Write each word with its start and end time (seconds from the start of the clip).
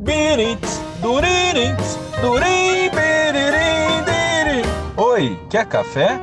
Birits, 0.00 0.80
duririts, 1.02 1.98
durim, 2.22 2.88
biririm, 2.88 4.00
diri. 4.06 4.62
Oi, 4.96 5.38
quer 5.50 5.66
café? 5.66 6.18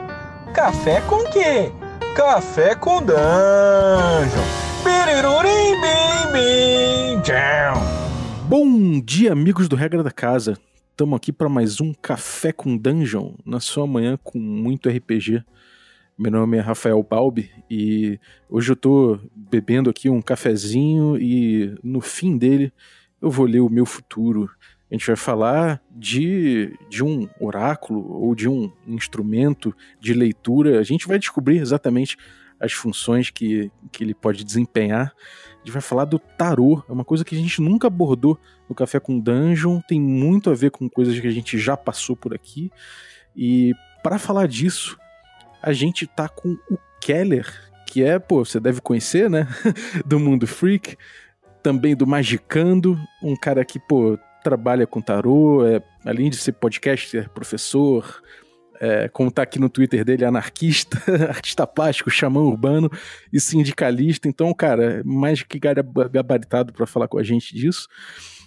Café 0.52 1.00
com 1.02 1.24
quê? 1.26 1.72
Café 2.16 2.74
com 2.74 2.98
dungeon. 3.04 4.48
Birirurim, 4.84 5.80
bim, 5.80 6.34
bim, 6.34 7.22
tchau. 7.22 7.76
Bom 8.50 9.00
dia, 9.00 9.34
amigos 9.34 9.70
do 9.70 9.76
Regra 9.76 10.02
da 10.02 10.10
Casa. 10.10 10.58
Estamos 10.90 11.16
aqui 11.16 11.32
para 11.32 11.48
mais 11.48 11.80
um 11.80 11.94
Café 11.94 12.52
com 12.52 12.76
Dungeon, 12.76 13.34
na 13.46 13.60
sua 13.60 13.86
manhã 13.86 14.18
com 14.24 14.40
muito 14.40 14.90
RPG. 14.90 15.44
Meu 16.18 16.32
nome 16.32 16.58
é 16.58 16.62
Rafael 16.62 17.06
Balbi 17.08 17.52
e 17.70 18.20
hoje 18.50 18.72
eu 18.72 18.76
tô 18.76 19.20
bebendo 19.36 19.88
aqui 19.88 20.10
um 20.10 20.20
cafezinho 20.20 21.16
e 21.16 21.76
no 21.84 22.02
fim 22.02 22.40
dele 22.40 22.74
eu 23.22 23.30
vou 23.30 23.46
ler 23.46 23.60
o 23.60 23.70
meu 23.70 23.86
futuro. 23.86 24.50
A 24.90 24.94
gente 24.94 25.08
vai 25.08 25.16
falar 25.16 25.82
de, 25.92 26.78
de 26.90 27.04
um 27.04 27.28
oráculo 27.40 28.10
ou 28.22 28.34
de 28.34 28.48
um 28.48 28.72
instrumento 28.88 29.76
de 30.00 30.14
leitura. 30.14 30.80
A 30.80 30.84
gente 30.84 31.08
vai 31.08 31.20
descobrir 31.20 31.58
exatamente 31.58 32.18
as 32.60 32.74
funções 32.74 33.30
que, 33.30 33.72
que 33.92 34.04
ele 34.04 34.14
pode 34.14 34.44
desempenhar. 34.44 35.14
A 35.56 35.58
gente 35.60 35.72
vai 35.72 35.82
falar 35.82 36.06
do 36.06 36.18
tarô, 36.18 36.84
é 36.88 36.92
uma 36.92 37.04
coisa 37.04 37.26
que 37.26 37.36
a 37.36 37.38
gente 37.38 37.62
nunca 37.62 37.88
abordou 37.88 38.40
no 38.70 38.76
Café 38.76 39.00
com 39.00 39.20
Dungeon, 39.20 39.82
tem 39.82 40.00
muito 40.00 40.50
a 40.50 40.54
ver 40.54 40.72
com 40.72 40.90
coisas 40.90 41.20
que 41.20 41.28
a 41.28 41.32
gente 41.32 41.58
já 41.58 41.76
passou 41.76 42.16
por 42.16 42.34
aqui. 42.34 42.72
E 43.36 43.74
para 44.02 44.18
falar 44.18 44.48
disso, 44.48 44.98
a 45.62 45.74
gente 45.74 46.08
tá 46.08 46.30
com 46.30 46.58
o 46.72 46.78
Keller, 47.02 47.46
que 47.86 48.04
é, 48.04 48.18
pô, 48.20 48.44
você 48.44 48.60
deve 48.60 48.82
conhecer, 48.82 49.30
né? 49.30 49.48
do 50.06 50.20
Mundo 50.20 50.48
Freak, 50.48 50.98
também 51.62 51.96
do 51.96 52.08
Magicando, 52.08 52.98
um 53.22 53.36
cara 53.36 53.64
que, 53.66 53.80
pô, 53.80 54.18
trabalha 54.44 54.88
com 54.88 55.02
tarô, 55.02 55.66
é, 55.66 55.82
além 56.06 56.30
de 56.30 56.38
ser 56.38 56.54
podcaster, 56.54 57.30
professor, 57.30 58.22
é, 58.80 59.08
como 59.10 59.32
tá 59.32 59.42
aqui 59.42 59.60
no 59.60 59.70
Twitter 59.70 60.06
dele, 60.06 60.24
anarquista, 60.24 60.98
artista 61.30 61.66
plástico, 61.66 62.10
xamã 62.10 62.42
urbano 62.42 62.90
e 63.32 63.40
sindicalista. 63.40 64.28
Então, 64.28 64.54
cara, 64.54 65.02
mais 65.04 65.44
que 65.44 65.60
gabaritado 65.60 66.72
para 66.72 66.86
falar 66.86 67.08
com 67.08 67.18
a 67.18 67.24
gente 67.24 67.56
disso. 67.56 67.88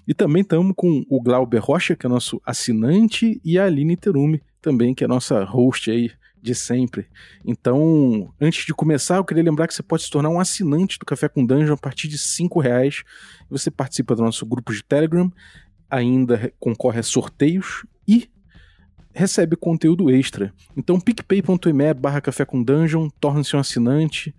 E 0.07 0.15
também 0.15 0.43
estamos 0.43 0.73
com 0.77 1.05
o 1.09 1.21
Glauber 1.21 1.59
Rocha, 1.59 1.95
que 1.95 2.07
é 2.07 2.09
nosso 2.09 2.41
assinante, 2.45 3.41
e 3.45 3.59
a 3.59 3.67
Aline 3.67 3.97
Terumi, 3.97 4.43
também, 4.61 4.95
que 4.95 5.05
é 5.05 5.07
nossa 5.07 5.45
host 5.45 5.91
aí 5.91 6.11
de 6.43 6.55
sempre. 6.55 7.07
Então, 7.45 8.33
antes 8.41 8.65
de 8.65 8.75
começar, 8.75 9.17
eu 9.17 9.25
queria 9.25 9.43
lembrar 9.43 9.67
que 9.67 9.75
você 9.75 9.83
pode 9.83 10.03
se 10.03 10.11
tornar 10.11 10.31
um 10.31 10.41
assinante 10.41 10.99
do 10.99 11.07
Café 11.07 11.29
com 11.29 11.45
Dungeon 11.45 11.75
a 11.75 11.77
partir 11.77 12.09
de 12.09 12.19
cinco 12.19 12.61
reais. 12.61 13.03
Você 13.49 13.71
participa 13.71 14.15
do 14.15 14.23
nosso 14.23 14.47
grupo 14.47 14.73
de 14.73 14.83
Telegram, 14.83 15.31
ainda 15.89 16.53
concorre 16.59 17.01
a 17.01 17.03
sorteios 17.03 17.85
e 18.07 18.31
recebe 19.13 19.57
conteúdo 19.57 20.11
extra. 20.11 20.53
Então, 20.77 21.01
picpay.me 21.01 21.95
barra 21.95 22.21
Café 22.21 22.45
com 22.45 22.63
Dungeon, 22.63 23.09
torne-se 23.21 23.57
um 23.57 23.61
assinante. 23.61 24.35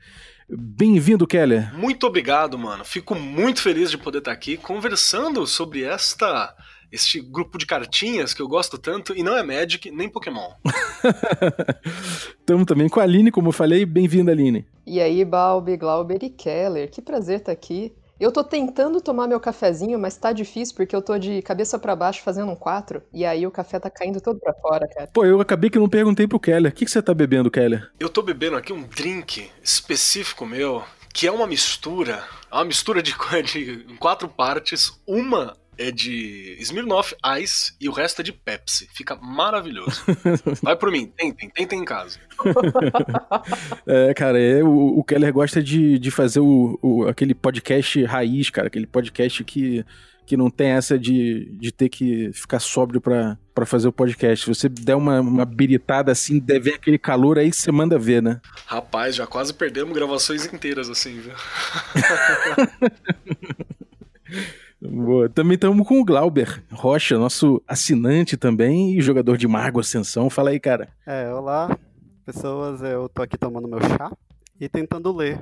Bem-vindo, 0.49 1.27
Keller. 1.27 1.73
Muito 1.77 2.05
obrigado, 2.05 2.57
mano. 2.57 2.83
Fico 2.83 3.15
muito 3.15 3.61
feliz 3.61 3.89
de 3.89 3.97
poder 3.97 4.19
estar 4.19 4.31
aqui 4.31 4.57
conversando 4.57 5.45
sobre 5.47 5.83
esta 5.83 6.53
este 6.91 7.21
grupo 7.21 7.57
de 7.57 7.65
cartinhas 7.65 8.33
que 8.33 8.41
eu 8.41 8.47
gosto 8.47 8.77
tanto, 8.77 9.15
e 9.15 9.23
não 9.23 9.37
é 9.37 9.43
Magic 9.43 9.89
nem 9.91 10.09
Pokémon. 10.09 10.51
Estamos 12.39 12.65
também 12.65 12.89
com 12.89 12.99
a 12.99 13.03
Aline, 13.03 13.31
como 13.31 13.49
eu 13.49 13.53
falei. 13.53 13.85
Bem-vinda, 13.85 14.31
Aline. 14.31 14.65
E 14.85 14.99
aí, 14.99 15.23
Balbi, 15.23 15.77
Glauber 15.77 16.21
e 16.21 16.29
Keller. 16.29 16.89
Que 16.89 17.01
prazer 17.01 17.39
estar 17.39 17.51
aqui. 17.51 17.93
Eu 18.19 18.31
tô 18.31 18.43
tentando 18.43 19.01
tomar 19.01 19.27
meu 19.27 19.39
cafezinho, 19.39 19.97
mas 19.97 20.15
tá 20.15 20.31
difícil 20.31 20.75
porque 20.75 20.95
eu 20.95 21.01
tô 21.01 21.17
de 21.17 21.41
cabeça 21.41 21.79
para 21.79 21.95
baixo 21.95 22.21
fazendo 22.21 22.51
um 22.51 22.55
4 22.55 23.01
e 23.11 23.25
aí 23.25 23.47
o 23.47 23.51
café 23.51 23.79
tá 23.79 23.89
caindo 23.89 24.21
todo 24.21 24.39
para 24.39 24.53
fora, 24.53 24.87
cara. 24.87 25.09
Pô, 25.11 25.25
eu 25.25 25.41
acabei 25.41 25.71
que 25.71 25.79
não 25.79 25.89
perguntei 25.89 26.27
pro 26.27 26.39
Keller. 26.39 26.71
O 26.71 26.75
que, 26.75 26.85
que 26.85 26.91
você 26.91 27.01
tá 27.01 27.15
bebendo, 27.15 27.49
Keller? 27.49 27.89
Eu 27.99 28.09
tô 28.09 28.21
bebendo 28.21 28.57
aqui 28.57 28.71
um 28.71 28.83
drink 28.83 29.49
específico 29.63 30.45
meu, 30.45 30.83
que 31.11 31.25
é 31.25 31.31
uma 31.31 31.47
mistura, 31.47 32.23
é 32.51 32.55
uma 32.55 32.65
mistura 32.65 33.01
de, 33.01 33.15
de 33.43 33.87
em 33.89 33.95
quatro 33.95 34.29
partes. 34.29 35.01
Uma 35.07 35.57
é 35.77 35.91
de 35.91 36.57
Smirnoff 36.59 37.15
Ice 37.39 37.73
e 37.79 37.89
o 37.89 37.91
resto 37.91 38.21
é 38.21 38.23
de 38.23 38.31
Pepsi. 38.31 38.87
Fica 38.93 39.15
maravilhoso. 39.15 40.03
Vai 40.61 40.75
por 40.75 40.91
mim, 40.91 41.07
tentem, 41.07 41.49
tentem 41.49 41.79
em 41.79 41.85
casa. 41.85 42.19
é, 43.87 44.13
cara, 44.13 44.39
é, 44.39 44.63
o, 44.63 44.99
o, 44.99 45.03
Keller 45.03 45.33
gosta 45.33 45.61
de, 45.61 45.97
de 45.97 46.11
fazer 46.11 46.39
o, 46.39 46.77
o, 46.81 47.07
aquele 47.07 47.33
podcast 47.33 48.03
raiz, 48.03 48.49
cara, 48.49 48.67
aquele 48.67 48.87
podcast 48.87 49.43
que, 49.43 49.85
que 50.25 50.37
não 50.37 50.49
tem 50.49 50.69
essa 50.69 50.97
de, 50.97 51.51
de 51.53 51.71
ter 51.71 51.89
que 51.89 52.31
ficar 52.33 52.59
sóbrio 52.59 53.01
pra, 53.01 53.37
pra 53.53 53.65
fazer 53.65 53.87
o 53.87 53.93
podcast. 53.93 54.45
Se 54.45 54.53
você 54.53 54.69
der 54.69 54.95
uma, 54.95 55.19
uma 55.19 55.45
biritada 55.45 56.11
assim, 56.11 56.39
deve 56.39 56.73
aquele 56.73 56.97
calor 56.97 57.37
aí, 57.37 57.51
você 57.51 57.71
manda 57.71 57.97
ver, 57.97 58.21
né? 58.21 58.39
Rapaz, 58.65 59.15
já 59.15 59.25
quase 59.25 59.53
perdemos 59.53 59.93
gravações 59.93 60.45
inteiras 60.45 60.89
assim, 60.89 61.19
viu? 61.19 61.33
Boa. 64.81 65.29
Também 65.29 65.55
estamos 65.55 65.87
com 65.87 66.01
o 66.01 66.05
Glauber 66.05 66.63
Rocha, 66.71 67.17
nosso 67.17 67.61
assinante 67.67 68.35
também 68.35 68.97
e 68.97 69.01
jogador 69.01 69.37
de 69.37 69.47
Mago 69.47 69.79
Ascensão. 69.79 70.27
Fala 70.27 70.49
aí, 70.49 70.59
cara. 70.59 70.89
É, 71.05 71.31
olá, 71.31 71.77
pessoas. 72.25 72.81
Eu 72.81 73.07
tô 73.07 73.21
aqui 73.21 73.37
tomando 73.37 73.67
meu 73.67 73.79
chá 73.79 74.11
e 74.59 74.67
tentando 74.67 75.15
ler 75.15 75.39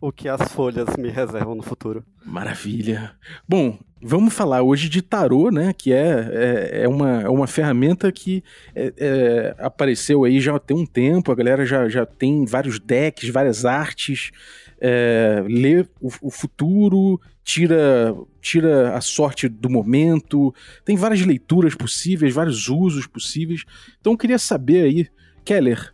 o 0.00 0.10
que 0.10 0.28
as 0.28 0.50
folhas 0.52 0.96
me 0.96 1.08
reservam 1.08 1.54
no 1.54 1.62
futuro. 1.62 2.02
Maravilha. 2.24 3.12
Bom, 3.46 3.78
vamos 4.02 4.34
falar 4.34 4.62
hoje 4.62 4.88
de 4.88 5.02
tarô, 5.02 5.50
né? 5.50 5.72
Que 5.72 5.92
é, 5.92 6.30
é, 6.32 6.82
é 6.84 6.88
uma, 6.88 7.22
é 7.22 7.28
uma 7.28 7.46
ferramenta 7.46 8.10
que 8.10 8.42
é, 8.74 8.92
é, 8.96 9.54
apareceu 9.58 10.24
aí 10.24 10.40
já 10.40 10.58
tem 10.58 10.76
um 10.76 10.86
tempo, 10.86 11.30
a 11.30 11.34
galera 11.34 11.64
já, 11.64 11.88
já 11.88 12.04
tem 12.04 12.44
vários 12.44 12.80
decks, 12.80 13.28
várias 13.28 13.64
artes, 13.64 14.32
é, 14.80 15.44
lê 15.46 15.82
o, 16.00 16.10
o 16.22 16.30
futuro, 16.30 17.20
tira, 17.44 18.14
tira 18.40 18.96
a 18.96 19.00
sorte 19.00 19.48
do 19.48 19.68
momento, 19.68 20.54
tem 20.84 20.96
várias 20.96 21.20
leituras 21.20 21.74
possíveis, 21.74 22.34
vários 22.34 22.68
usos 22.68 23.06
possíveis. 23.06 23.64
Então 24.00 24.12
eu 24.12 24.18
queria 24.18 24.38
saber 24.38 24.84
aí, 24.84 25.08
Keller, 25.44 25.92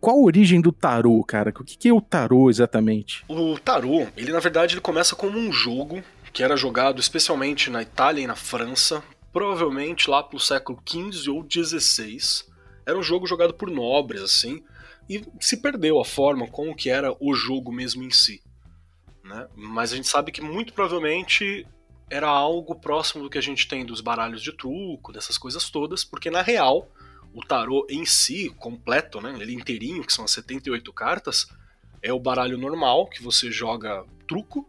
qual 0.00 0.16
a 0.16 0.22
origem 0.22 0.60
do 0.60 0.70
tarô, 0.70 1.22
cara? 1.24 1.50
O 1.50 1.64
que 1.64 1.88
é 1.88 1.92
o 1.92 2.00
tarô 2.00 2.50
exatamente? 2.50 3.24
O 3.28 3.58
tarô, 3.58 4.06
ele 4.16 4.32
na 4.32 4.40
verdade 4.40 4.74
ele 4.74 4.80
começa 4.80 5.16
como 5.16 5.38
um 5.38 5.50
jogo 5.50 6.02
que 6.32 6.42
era 6.42 6.56
jogado 6.56 7.00
especialmente 7.00 7.70
na 7.70 7.80
Itália 7.80 8.22
e 8.22 8.26
na 8.26 8.34
França, 8.34 9.02
provavelmente 9.32 10.10
lá 10.10 10.22
pelo 10.22 10.40
século 10.40 10.78
XV 10.86 11.30
ou 11.30 11.46
XVI. 11.48 12.18
Era 12.84 12.98
um 12.98 13.02
jogo 13.02 13.26
jogado 13.26 13.54
por 13.54 13.70
nobres, 13.70 14.20
assim, 14.20 14.62
e 15.08 15.24
se 15.40 15.56
perdeu 15.56 16.00
a 16.00 16.04
forma 16.04 16.48
como 16.48 16.74
que 16.74 16.90
era 16.90 17.14
o 17.20 17.34
jogo 17.34 17.72
mesmo 17.72 18.02
em 18.02 18.10
si. 18.10 18.42
Né? 19.24 19.46
Mas 19.54 19.92
a 19.92 19.96
gente 19.96 20.08
sabe 20.08 20.30
que 20.30 20.42
muito 20.42 20.72
provavelmente 20.72 21.66
era 22.10 22.28
algo 22.28 22.74
próximo 22.74 23.22
do 23.22 23.30
que 23.30 23.38
a 23.38 23.42
gente 23.42 23.66
tem 23.66 23.84
dos 23.84 24.00
baralhos 24.00 24.42
de 24.42 24.52
truco, 24.52 25.12
dessas 25.12 25.38
coisas 25.38 25.70
todas, 25.70 26.04
porque 26.04 26.30
na 26.30 26.42
real 26.42 26.88
o 27.34 27.44
tarô 27.44 27.86
em 27.90 28.06
si, 28.06 28.50
completo, 28.58 29.20
né, 29.20 29.36
ele 29.40 29.54
inteirinho, 29.54 30.04
que 30.04 30.12
são 30.12 30.24
as 30.24 30.30
78 30.30 30.92
cartas, 30.92 31.48
é 32.00 32.12
o 32.12 32.20
baralho 32.20 32.56
normal 32.56 33.08
que 33.08 33.22
você 33.22 33.50
joga 33.50 34.04
truco 34.28 34.68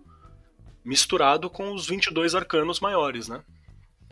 misturado 0.84 1.50
com 1.50 1.74
os 1.74 1.88
22 1.88 2.34
arcanos 2.34 2.80
maiores, 2.80 3.28
né? 3.28 3.42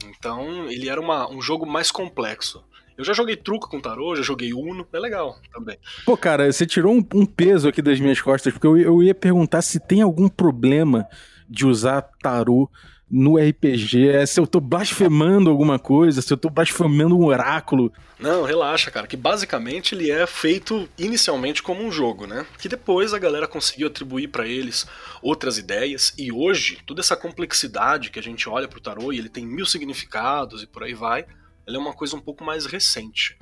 Então 0.06 0.70
ele 0.70 0.90
era 0.90 1.00
uma, 1.00 1.30
um 1.30 1.42
jogo 1.42 1.66
mais 1.66 1.90
complexo. 1.90 2.64
Eu 2.98 3.04
já 3.04 3.14
joguei 3.14 3.36
truco 3.36 3.70
com 3.70 3.80
tarô, 3.80 4.16
já 4.16 4.22
joguei 4.22 4.54
Uno, 4.54 4.88
é 4.92 5.00
legal 5.00 5.40
também. 5.52 5.78
Pô, 6.06 6.16
cara, 6.16 6.52
você 6.52 6.66
tirou 6.66 6.94
um, 6.94 7.04
um 7.14 7.26
peso 7.26 7.68
aqui 7.68 7.82
das 7.82 8.00
minhas 8.00 8.22
costas, 8.22 8.54
porque 8.54 8.68
eu, 8.68 8.78
eu 8.78 9.02
ia 9.02 9.16
perguntar 9.16 9.62
se 9.62 9.80
tem 9.80 10.02
algum 10.02 10.30
problema 10.30 11.08
de 11.50 11.66
usar 11.66 12.02
tarô 12.22 12.70
no 13.16 13.38
RPG, 13.38 14.10
é 14.10 14.26
se 14.26 14.40
eu 14.40 14.48
tô 14.48 14.60
blasfemando 14.60 15.48
alguma 15.48 15.78
coisa, 15.78 16.20
se 16.20 16.34
eu 16.34 16.38
tô 16.38 16.50
blasfemando 16.50 17.16
um 17.16 17.26
oráculo. 17.26 17.94
Não, 18.18 18.42
relaxa, 18.42 18.90
cara, 18.90 19.06
que 19.06 19.16
basicamente 19.16 19.94
ele 19.94 20.10
é 20.10 20.26
feito 20.26 20.90
inicialmente 20.98 21.62
como 21.62 21.84
um 21.84 21.92
jogo, 21.92 22.26
né? 22.26 22.44
Que 22.58 22.68
depois 22.68 23.14
a 23.14 23.20
galera 23.20 23.48
conseguiu 23.48 23.86
atribuir 23.86 24.30
para 24.30 24.48
eles 24.48 24.88
outras 25.22 25.60
ideias 25.60 26.12
e 26.18 26.32
hoje 26.32 26.80
toda 26.88 27.02
essa 27.02 27.16
complexidade 27.16 28.10
que 28.10 28.18
a 28.18 28.24
gente 28.24 28.50
olha 28.50 28.68
pro 28.68 28.82
tarô 28.82 29.14
e 29.14 29.20
ele 29.20 29.30
tem 29.30 29.46
mil 29.46 29.68
significados 29.68 30.64
e 30.64 30.68
por 30.68 30.84
aí 30.84 30.96
vai, 30.96 31.24
ela 31.68 31.78
é 31.78 31.80
uma 31.80 31.94
coisa 31.94 32.16
um 32.16 32.22
pouco 32.22 32.44
mais 32.44 32.66
recente. 32.66 33.38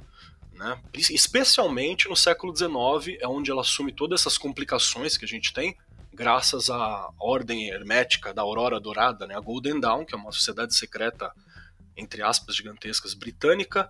Né? 0.54 0.78
Especialmente 0.94 2.10
no 2.10 2.16
século 2.16 2.54
XIX, 2.54 3.18
é 3.22 3.28
onde 3.28 3.50
ela 3.50 3.62
assume 3.62 3.94
todas 3.94 4.20
essas 4.20 4.38
complicações 4.38 5.16
que 5.16 5.24
a 5.24 5.28
gente 5.28 5.54
tem, 5.54 5.78
graças 6.14 6.70
à 6.70 7.10
ordem 7.20 7.70
hermética 7.70 8.34
da 8.34 8.42
Aurora 8.42 8.80
Dourada, 8.80 9.26
né? 9.26 9.36
a 9.36 9.40
Golden 9.40 9.80
Dawn, 9.80 10.06
que 10.06 10.14
é 10.14 10.18
uma 10.18 10.32
sociedade 10.32 10.76
secreta, 10.76 11.32
entre 11.96 12.22
aspas, 12.22 12.56
gigantescas, 12.56 13.14
britânica, 13.14 13.90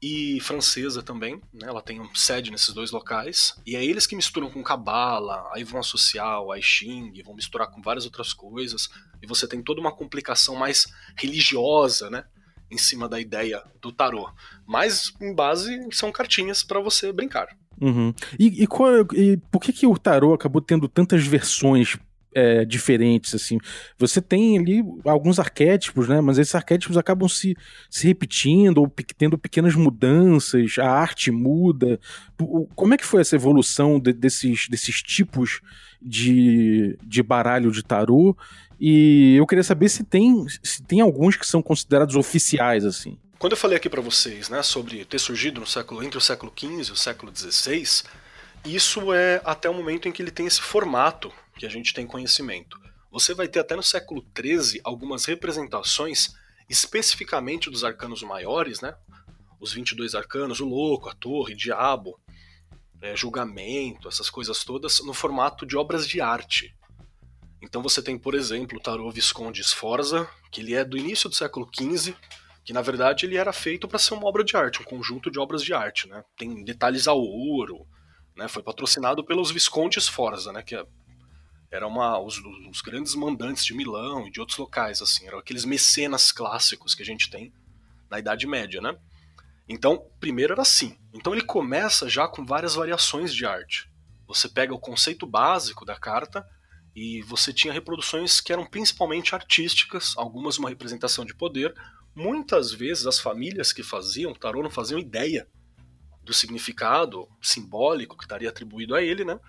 e 0.00 0.40
francesa 0.40 1.02
também, 1.02 1.40
né? 1.52 1.66
Ela 1.66 1.82
tem 1.82 2.00
um 2.00 2.14
sede 2.14 2.50
nesses 2.50 2.72
dois 2.72 2.92
locais. 2.92 3.60
E 3.66 3.74
é 3.74 3.84
eles 3.84 4.06
que 4.06 4.14
misturam 4.14 4.48
com 4.48 4.62
cabala, 4.62 5.48
aí 5.52 5.64
vão 5.64 5.80
associar 5.80 6.40
o 6.40 6.54
I 6.54 6.62
Ching, 6.62 7.20
vão 7.24 7.34
misturar 7.34 7.68
com 7.68 7.82
várias 7.82 8.04
outras 8.04 8.32
coisas. 8.32 8.88
E 9.20 9.26
você 9.26 9.48
tem 9.48 9.62
toda 9.62 9.80
uma 9.80 9.94
complicação 9.94 10.54
mais 10.54 10.86
religiosa, 11.16 12.08
né? 12.10 12.24
Em 12.70 12.78
cima 12.78 13.08
da 13.08 13.18
ideia 13.18 13.62
do 13.80 13.90
tarô. 13.90 14.30
Mas, 14.66 15.12
em 15.20 15.34
base, 15.34 15.80
são 15.90 16.12
cartinhas 16.12 16.62
para 16.62 16.80
você 16.80 17.12
brincar. 17.12 17.48
Uhum. 17.80 18.12
E, 18.38 18.62
e, 18.62 18.66
qual, 18.66 19.06
e, 19.14 19.36
por 19.50 19.60
que, 19.60 19.72
que 19.72 19.86
o 19.86 19.96
tarô 19.96 20.34
acabou 20.34 20.60
tendo 20.60 20.88
tantas 20.88 21.26
versões 21.26 21.96
é, 22.34 22.64
diferentes, 22.64 23.34
assim. 23.34 23.58
Você 23.98 24.20
tem 24.20 24.58
ali 24.58 24.84
alguns 25.04 25.38
arquétipos, 25.38 26.08
né? 26.08 26.20
Mas 26.20 26.38
esses 26.38 26.54
arquétipos 26.54 26.96
acabam 26.96 27.28
se, 27.28 27.56
se 27.90 28.06
repetindo 28.06 28.78
ou 28.78 28.92
tendo 29.16 29.38
pequenas 29.38 29.74
mudanças, 29.74 30.78
a 30.78 30.88
arte 30.88 31.30
muda. 31.30 31.98
Como 32.74 32.94
é 32.94 32.96
que 32.96 33.06
foi 33.06 33.22
essa 33.22 33.36
evolução 33.36 33.98
de, 33.98 34.12
desses, 34.12 34.68
desses 34.68 35.02
tipos 35.02 35.60
de, 36.00 36.98
de 37.02 37.22
baralho 37.22 37.70
de 37.70 37.82
tarô? 37.82 38.36
E 38.80 39.34
eu 39.36 39.46
queria 39.46 39.64
saber 39.64 39.88
se 39.88 40.04
tem, 40.04 40.46
se 40.62 40.82
tem 40.82 41.00
alguns 41.00 41.36
que 41.36 41.46
são 41.46 41.60
considerados 41.60 42.14
oficiais, 42.14 42.84
assim. 42.84 43.18
Quando 43.38 43.52
eu 43.52 43.56
falei 43.56 43.76
aqui 43.76 43.88
para 43.88 44.00
vocês, 44.00 44.48
né, 44.48 44.62
sobre 44.62 45.04
ter 45.04 45.18
surgido 45.18 45.60
no 45.60 45.66
século 45.66 46.02
entre 46.02 46.18
o 46.18 46.20
século 46.20 46.52
XV 46.56 46.88
e 46.88 46.92
o 46.92 46.96
século 46.96 47.32
XVI, 47.34 48.02
isso 48.64 49.12
é 49.12 49.40
até 49.44 49.68
o 49.70 49.74
momento 49.74 50.08
em 50.08 50.12
que 50.12 50.20
ele 50.20 50.30
tem 50.30 50.46
esse 50.46 50.60
formato 50.60 51.32
que 51.56 51.64
a 51.64 51.68
gente 51.68 51.94
tem 51.94 52.06
conhecimento. 52.06 52.78
Você 53.10 53.34
vai 53.34 53.48
ter 53.48 53.60
até 53.60 53.74
no 53.74 53.82
século 53.82 54.24
XIII 54.36 54.80
algumas 54.84 55.24
representações 55.24 56.34
especificamente 56.68 57.70
dos 57.70 57.84
arcanos 57.84 58.22
maiores, 58.22 58.80
né? 58.80 58.94
Os 59.60 59.72
22 59.72 60.14
arcanos, 60.14 60.60
o 60.60 60.66
louco, 60.66 61.08
a 61.08 61.14
torre, 61.14 61.54
diabo, 61.54 62.20
é, 63.00 63.16
julgamento, 63.16 64.08
essas 64.08 64.28
coisas 64.30 64.64
todas, 64.64 65.00
no 65.04 65.14
formato 65.14 65.64
de 65.64 65.76
obras 65.76 66.06
de 66.06 66.20
arte. 66.20 66.74
Então 67.60 67.82
você 67.82 68.02
tem, 68.02 68.18
por 68.18 68.34
exemplo, 68.34 68.78
o 68.78 68.82
tarô 68.82 69.10
Visconde 69.10 69.62
Sforza, 69.62 70.28
que 70.50 70.60
ele 70.60 70.74
é 70.74 70.84
do 70.84 70.96
início 70.96 71.28
do 71.28 71.34
século 71.34 71.68
XV, 71.72 72.14
que 72.64 72.72
na 72.72 72.82
verdade 72.82 73.26
ele 73.26 73.36
era 73.36 73.52
feito 73.52 73.88
para 73.88 73.98
ser 73.98 74.14
uma 74.14 74.26
obra 74.26 74.44
de 74.44 74.56
arte, 74.56 74.80
um 74.80 74.84
conjunto 74.84 75.30
de 75.30 75.38
obras 75.38 75.62
de 75.62 75.72
arte, 75.72 76.08
né? 76.08 76.22
Tem 76.36 76.62
detalhes 76.64 77.08
ao 77.08 77.20
ouro, 77.20 77.86
né? 78.36 78.46
Foi 78.46 78.62
patrocinado 78.62 79.24
pelos 79.24 79.50
Viscondes 79.50 80.04
Sforza, 80.04 80.52
né? 80.52 80.62
Que 80.62 80.76
é 80.76 80.84
eram 81.70 81.88
uma, 81.88 82.18
os, 82.18 82.38
os, 82.70 82.80
grandes 82.80 83.14
mandantes 83.14 83.64
de 83.64 83.74
Milão 83.74 84.26
e 84.26 84.30
de 84.30 84.40
outros 84.40 84.58
locais, 84.58 85.02
assim, 85.02 85.26
eram 85.26 85.38
aqueles 85.38 85.64
mecenas 85.64 86.32
clássicos 86.32 86.94
que 86.94 87.02
a 87.02 87.04
gente 87.06 87.28
tem 87.28 87.52
na 88.10 88.18
Idade 88.18 88.46
Média, 88.46 88.80
né? 88.80 88.96
Então, 89.68 90.10
primeiro 90.18 90.54
era 90.54 90.62
assim. 90.62 90.96
Então 91.18 91.32
ele 91.32 91.42
começa 91.42 92.08
já 92.08 92.28
com 92.28 92.46
várias 92.46 92.76
variações 92.76 93.34
de 93.34 93.44
arte. 93.44 93.90
Você 94.28 94.48
pega 94.48 94.72
o 94.72 94.78
conceito 94.78 95.26
básico 95.26 95.84
da 95.84 95.98
carta 95.98 96.48
e 96.94 97.22
você 97.22 97.52
tinha 97.52 97.72
reproduções 97.72 98.40
que 98.40 98.52
eram 98.52 98.64
principalmente 98.64 99.34
artísticas, 99.34 100.14
algumas 100.16 100.58
uma 100.58 100.68
representação 100.68 101.24
de 101.24 101.34
poder. 101.34 101.74
Muitas 102.14 102.70
vezes 102.70 103.04
as 103.04 103.18
famílias 103.18 103.72
que 103.72 103.82
faziam 103.82 104.32
tarô 104.32 104.62
não 104.62 104.70
faziam 104.70 105.00
ideia 105.00 105.48
do 106.22 106.32
significado 106.32 107.28
simbólico 107.42 108.16
que 108.16 108.22
estaria 108.22 108.48
atribuído 108.48 108.94
a 108.94 109.02
ele, 109.02 109.24
né? 109.24 109.40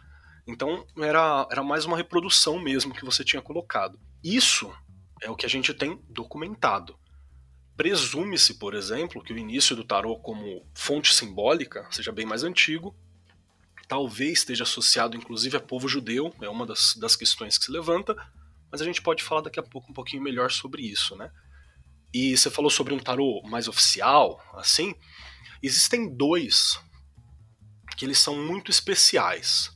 Então 0.47 0.87
era, 0.97 1.47
era 1.51 1.61
mais 1.61 1.85
uma 1.85 1.97
reprodução 1.97 2.59
mesmo 2.59 2.95
que 2.95 3.05
você 3.05 3.23
tinha 3.23 3.43
colocado. 3.43 3.99
Isso 4.23 4.75
é 5.21 5.29
o 5.29 5.35
que 5.35 5.45
a 5.45 5.49
gente 5.49 5.71
tem 5.71 6.01
documentado. 6.09 6.97
Presume-se, 7.79 8.55
por 8.55 8.75
exemplo, 8.75 9.23
que 9.23 9.31
o 9.31 9.37
início 9.37 9.73
do 9.73 9.85
tarô 9.85 10.17
como 10.17 10.67
fonte 10.75 11.15
simbólica 11.15 11.87
seja 11.89 12.11
bem 12.11 12.25
mais 12.25 12.43
antigo. 12.43 12.93
Talvez 13.87 14.39
esteja 14.39 14.63
associado 14.63 15.15
inclusive 15.15 15.55
a 15.55 15.61
povo 15.61 15.87
judeu, 15.87 16.35
é 16.41 16.49
uma 16.49 16.65
das, 16.65 16.93
das 16.97 17.15
questões 17.15 17.57
que 17.57 17.63
se 17.63 17.71
levanta, 17.71 18.17
mas 18.69 18.81
a 18.81 18.83
gente 18.83 19.01
pode 19.01 19.23
falar 19.23 19.39
daqui 19.39 19.61
a 19.61 19.63
pouco 19.63 19.89
um 19.89 19.93
pouquinho 19.93 20.21
melhor 20.21 20.51
sobre 20.51 20.81
isso, 20.81 21.15
né? 21.15 21.31
E 22.13 22.35
você 22.35 22.49
falou 22.49 22.69
sobre 22.69 22.93
um 22.93 22.99
tarô 22.99 23.41
mais 23.43 23.69
oficial, 23.69 24.43
assim. 24.55 24.93
Existem 25.63 26.13
dois 26.13 26.77
que 27.95 28.03
eles 28.03 28.19
são 28.19 28.35
muito 28.45 28.69
especiais. 28.69 29.71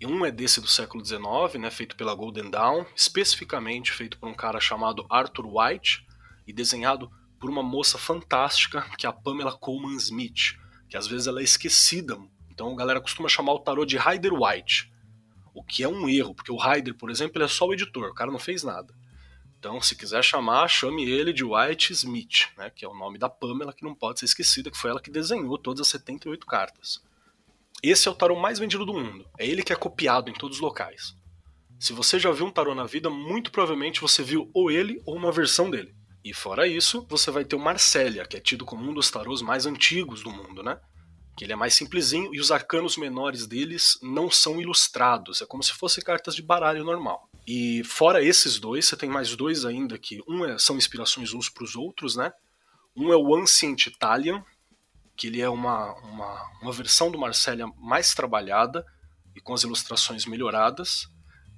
Um 0.00 0.24
é 0.24 0.30
desse 0.30 0.60
do 0.60 0.68
século 0.68 1.04
XIX, 1.04 1.60
né, 1.60 1.68
feito 1.68 1.96
pela 1.96 2.14
Golden 2.14 2.48
Dawn, 2.48 2.86
especificamente 2.94 3.90
feito 3.90 4.20
por 4.20 4.28
um 4.28 4.34
cara 4.34 4.60
chamado 4.60 5.04
Arthur 5.10 5.46
White 5.48 6.11
e 6.46 6.52
desenhado 6.52 7.10
por 7.38 7.50
uma 7.50 7.62
moça 7.62 7.98
fantástica, 7.98 8.82
que 8.96 9.06
é 9.06 9.08
a 9.08 9.12
Pamela 9.12 9.56
Coleman 9.56 9.96
Smith, 9.96 10.56
que 10.88 10.96
às 10.96 11.06
vezes 11.06 11.26
ela 11.26 11.40
é 11.40 11.44
esquecida. 11.44 12.16
Então 12.50 12.72
a 12.72 12.76
galera 12.76 13.00
costuma 13.00 13.28
chamar 13.28 13.52
o 13.52 13.58
tarô 13.58 13.84
de 13.84 13.98
Rider 13.98 14.32
White, 14.32 14.92
o 15.54 15.62
que 15.62 15.82
é 15.82 15.88
um 15.88 16.08
erro, 16.08 16.34
porque 16.34 16.52
o 16.52 16.56
Rider, 16.56 16.94
por 16.94 17.10
exemplo, 17.10 17.38
ele 17.38 17.44
é 17.44 17.48
só 17.48 17.66
o 17.66 17.72
editor, 17.72 18.10
o 18.10 18.14
cara 18.14 18.30
não 18.30 18.38
fez 18.38 18.62
nada. 18.62 18.94
Então, 19.58 19.80
se 19.80 19.94
quiser 19.94 20.24
chamar, 20.24 20.66
chame 20.66 21.08
ele 21.08 21.32
de 21.32 21.44
White 21.44 21.92
Smith, 21.92 22.48
né, 22.56 22.68
que 22.68 22.84
é 22.84 22.88
o 22.88 22.94
nome 22.94 23.16
da 23.16 23.28
Pamela, 23.28 23.72
que 23.72 23.84
não 23.84 23.94
pode 23.94 24.18
ser 24.18 24.24
esquecida, 24.24 24.70
que 24.70 24.76
foi 24.76 24.90
ela 24.90 25.00
que 25.00 25.10
desenhou 25.10 25.56
todas 25.56 25.82
as 25.82 25.88
78 25.88 26.44
cartas. 26.46 27.00
Esse 27.82 28.08
é 28.08 28.10
o 28.10 28.14
tarô 28.14 28.34
mais 28.38 28.58
vendido 28.58 28.84
do 28.84 28.92
mundo. 28.92 29.24
É 29.38 29.46
ele 29.46 29.62
que 29.62 29.72
é 29.72 29.76
copiado 29.76 30.30
em 30.30 30.32
todos 30.32 30.56
os 30.56 30.62
locais. 30.62 31.16
Se 31.78 31.92
você 31.92 32.18
já 32.18 32.30
viu 32.30 32.46
um 32.46 32.50
tarô 32.50 32.74
na 32.74 32.86
vida, 32.86 33.10
muito 33.10 33.50
provavelmente 33.50 34.00
você 34.00 34.22
viu 34.22 34.50
ou 34.52 34.70
ele 34.70 35.02
ou 35.04 35.16
uma 35.16 35.32
versão 35.32 35.70
dele. 35.70 35.94
E 36.24 36.32
fora 36.32 36.68
isso, 36.68 37.04
você 37.08 37.30
vai 37.30 37.44
ter 37.44 37.56
o 37.56 37.60
Marcélia, 37.60 38.24
que 38.24 38.36
é 38.36 38.40
tido 38.40 38.64
como 38.64 38.88
um 38.88 38.94
dos 38.94 39.10
tarôs 39.10 39.42
mais 39.42 39.66
antigos 39.66 40.22
do 40.22 40.30
mundo, 40.30 40.62
né? 40.62 40.78
Que 41.36 41.44
ele 41.44 41.52
é 41.52 41.56
mais 41.56 41.74
simplesinho 41.74 42.32
e 42.32 42.38
os 42.38 42.52
arcanos 42.52 42.96
menores 42.96 43.46
deles 43.46 43.98
não 44.02 44.30
são 44.30 44.60
ilustrados, 44.60 45.42
é 45.42 45.46
como 45.46 45.62
se 45.62 45.72
fossem 45.72 46.04
cartas 46.04 46.36
de 46.36 46.42
baralho 46.42 46.84
normal. 46.84 47.28
E 47.46 47.82
fora 47.82 48.22
esses 48.22 48.60
dois, 48.60 48.86
você 48.86 48.96
tem 48.96 49.08
mais 49.08 49.34
dois 49.34 49.64
ainda 49.64 49.98
que 49.98 50.22
um 50.28 50.44
é, 50.44 50.56
são 50.58 50.76
inspirações 50.76 51.32
uns 51.32 51.48
para 51.48 51.64
os 51.64 51.74
outros, 51.74 52.14
né? 52.14 52.32
Um 52.94 53.12
é 53.12 53.16
o 53.16 53.34
Ancient 53.34 53.86
Italian, 53.86 54.44
que 55.16 55.26
ele 55.26 55.40
é 55.40 55.48
uma, 55.48 55.92
uma, 56.00 56.50
uma 56.62 56.72
versão 56.72 57.10
do 57.10 57.18
Marcélia 57.18 57.66
mais 57.78 58.14
trabalhada 58.14 58.86
e 59.34 59.40
com 59.40 59.54
as 59.54 59.62
ilustrações 59.62 60.24
melhoradas, 60.26 61.08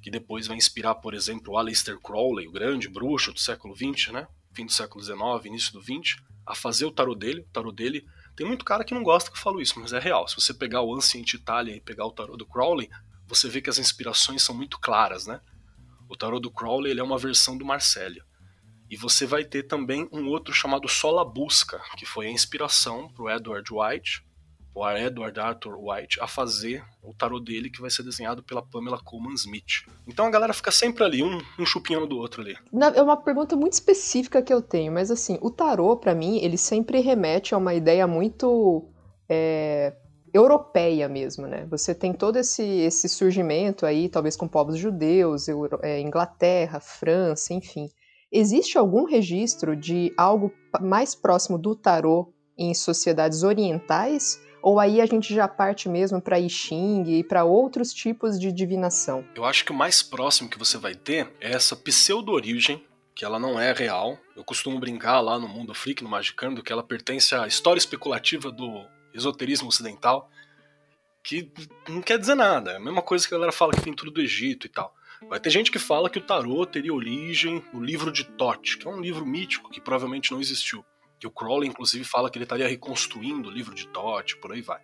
que 0.00 0.10
depois 0.10 0.46
vai 0.46 0.56
inspirar, 0.56 0.94
por 0.96 1.12
exemplo, 1.12 1.52
o 1.52 1.58
Aleister 1.58 1.98
Crowley, 1.98 2.48
o 2.48 2.52
grande 2.52 2.88
bruxo 2.88 3.32
do 3.32 3.40
século 3.40 3.74
XX, 3.76 4.12
né? 4.12 4.26
Fim 4.54 4.66
do 4.66 4.72
século 4.72 5.02
XIX, 5.02 5.18
início 5.44 5.72
do 5.72 5.82
XX, 5.82 6.16
a 6.46 6.54
fazer 6.54 6.84
o 6.84 6.92
tarot 6.92 7.18
dele. 7.18 7.40
O 7.40 7.52
tarot 7.52 7.74
dele 7.74 8.06
tem 8.36 8.46
muito 8.46 8.64
cara 8.64 8.84
que 8.84 8.94
não 8.94 9.02
gosta 9.02 9.30
que 9.30 9.36
eu 9.36 9.42
falo 9.42 9.60
isso, 9.60 9.78
mas 9.78 9.92
é 9.92 9.98
real. 9.98 10.26
Se 10.28 10.34
você 10.34 10.52
pegar 10.52 10.82
o 10.82 10.94
Ancient 10.94 11.34
Italia 11.34 11.76
e 11.76 11.80
pegar 11.80 12.06
o 12.06 12.12
tarot 12.12 12.36
do 12.36 12.46
Crowley, 12.46 12.90
você 13.26 13.48
vê 13.48 13.60
que 13.60 13.70
as 13.70 13.78
inspirações 13.78 14.42
são 14.42 14.54
muito 14.54 14.78
claras, 14.78 15.26
né? 15.26 15.40
O 16.08 16.16
tarot 16.16 16.40
do 16.40 16.50
Crowley 16.50 16.90
ele 16.90 17.00
é 17.00 17.04
uma 17.04 17.18
versão 17.18 17.56
do 17.56 17.64
Marcélia. 17.64 18.24
E 18.90 18.96
você 18.96 19.26
vai 19.26 19.44
ter 19.44 19.64
também 19.64 20.08
um 20.12 20.28
outro 20.28 20.52
chamado 20.52 20.88
Sola 20.88 21.24
Busca, 21.24 21.80
que 21.96 22.04
foi 22.04 22.26
a 22.26 22.30
inspiração 22.30 23.08
para 23.08 23.24
o 23.24 23.30
Edward 23.30 23.68
White, 23.72 24.24
o 24.74 24.90
Edward 24.90 25.38
Arthur 25.38 25.76
White, 25.78 26.20
a 26.20 26.26
fazer 26.26 26.84
o 27.02 27.14
tarot 27.14 27.44
dele, 27.44 27.70
que 27.70 27.80
vai 27.80 27.90
ser 27.90 28.02
desenhado 28.02 28.42
pela 28.42 28.60
Pamela 28.60 29.00
Coleman 29.02 29.34
Smith. 29.34 29.86
Então 30.06 30.26
a 30.26 30.30
galera 30.30 30.52
fica 30.52 30.72
sempre 30.72 31.04
ali, 31.04 31.22
um, 31.22 31.40
um 31.58 31.64
chupinhando 31.64 32.08
do 32.08 32.18
outro 32.18 32.42
ali. 32.42 32.56
É 32.94 33.02
uma 33.02 33.16
pergunta 33.16 33.54
muito 33.54 33.74
específica 33.74 34.42
que 34.42 34.52
eu 34.52 34.60
tenho, 34.60 34.92
mas 34.92 35.10
assim, 35.10 35.38
o 35.40 35.50
tarot, 35.50 36.00
para 36.00 36.14
mim, 36.14 36.38
ele 36.38 36.58
sempre 36.58 37.00
remete 37.00 37.54
a 37.54 37.58
uma 37.58 37.74
ideia 37.74 38.06
muito. 38.06 38.88
É, 39.28 39.94
europeia 40.34 41.08
mesmo, 41.08 41.46
né? 41.46 41.64
Você 41.70 41.94
tem 41.94 42.12
todo 42.12 42.36
esse, 42.36 42.62
esse 42.62 43.08
surgimento 43.08 43.86
aí, 43.86 44.08
talvez 44.08 44.36
com 44.36 44.48
povos 44.48 44.76
judeus, 44.76 45.46
Euro, 45.46 45.78
é, 45.80 46.00
Inglaterra, 46.00 46.80
França, 46.80 47.54
enfim. 47.54 47.88
Existe 48.32 48.76
algum 48.76 49.04
registro 49.04 49.76
de 49.76 50.12
algo 50.16 50.52
mais 50.80 51.14
próximo 51.14 51.56
do 51.56 51.76
tarô 51.76 52.34
em 52.58 52.74
sociedades 52.74 53.44
orientais? 53.44 54.40
Ou 54.64 54.80
aí 54.80 54.98
a 55.02 55.04
gente 55.04 55.34
já 55.34 55.46
parte 55.46 55.90
mesmo 55.90 56.22
para 56.22 56.40
I 56.40 56.48
Ching 56.48 57.04
e 57.06 57.22
para 57.22 57.44
outros 57.44 57.92
tipos 57.92 58.40
de 58.40 58.50
divinação? 58.50 59.22
Eu 59.34 59.44
acho 59.44 59.62
que 59.62 59.72
o 59.72 59.74
mais 59.74 60.02
próximo 60.02 60.48
que 60.48 60.58
você 60.58 60.78
vai 60.78 60.94
ter 60.94 61.30
é 61.38 61.52
essa 61.52 61.76
pseudo-origem, 61.76 62.82
que 63.14 63.26
ela 63.26 63.38
não 63.38 63.60
é 63.60 63.74
real. 63.74 64.18
Eu 64.34 64.42
costumo 64.42 64.80
brincar 64.80 65.20
lá 65.20 65.38
no 65.38 65.46
mundo 65.46 65.74
freak, 65.74 66.02
no 66.02 66.08
Magicando, 66.08 66.62
que 66.62 66.72
ela 66.72 66.82
pertence 66.82 67.34
à 67.34 67.46
história 67.46 67.78
especulativa 67.78 68.50
do 68.50 68.86
esoterismo 69.12 69.68
ocidental, 69.68 70.30
que 71.22 71.52
não 71.86 72.00
quer 72.00 72.18
dizer 72.18 72.34
nada. 72.34 72.70
É 72.70 72.76
a 72.76 72.80
mesma 72.80 73.02
coisa 73.02 73.28
que 73.28 73.34
a 73.34 73.36
galera 73.36 73.52
fala 73.52 73.74
que 73.74 73.82
vem 73.82 73.92
tudo 73.92 74.12
do 74.12 74.22
Egito 74.22 74.66
e 74.66 74.70
tal. 74.70 74.94
Vai 75.28 75.40
ter 75.40 75.50
gente 75.50 75.70
que 75.70 75.78
fala 75.78 76.08
que 76.08 76.18
o 76.18 76.22
tarô 76.22 76.64
teria 76.64 76.94
origem 76.94 77.62
no 77.70 77.84
livro 77.84 78.10
de 78.10 78.24
Thoth, 78.24 78.78
que 78.80 78.88
é 78.88 78.90
um 78.90 79.02
livro 79.02 79.26
mítico 79.26 79.70
que 79.70 79.78
provavelmente 79.78 80.32
não 80.32 80.40
existiu. 80.40 80.82
Que 81.24 81.28
o 81.28 81.30
Crowley, 81.30 81.70
inclusive, 81.70 82.04
fala 82.04 82.28
que 82.28 82.36
ele 82.36 82.44
estaria 82.44 82.68
reconstruindo 82.68 83.48
o 83.48 83.50
livro 83.50 83.74
de 83.74 83.88
Thoth, 83.88 84.34
por 84.42 84.52
aí 84.52 84.60
vai. 84.60 84.78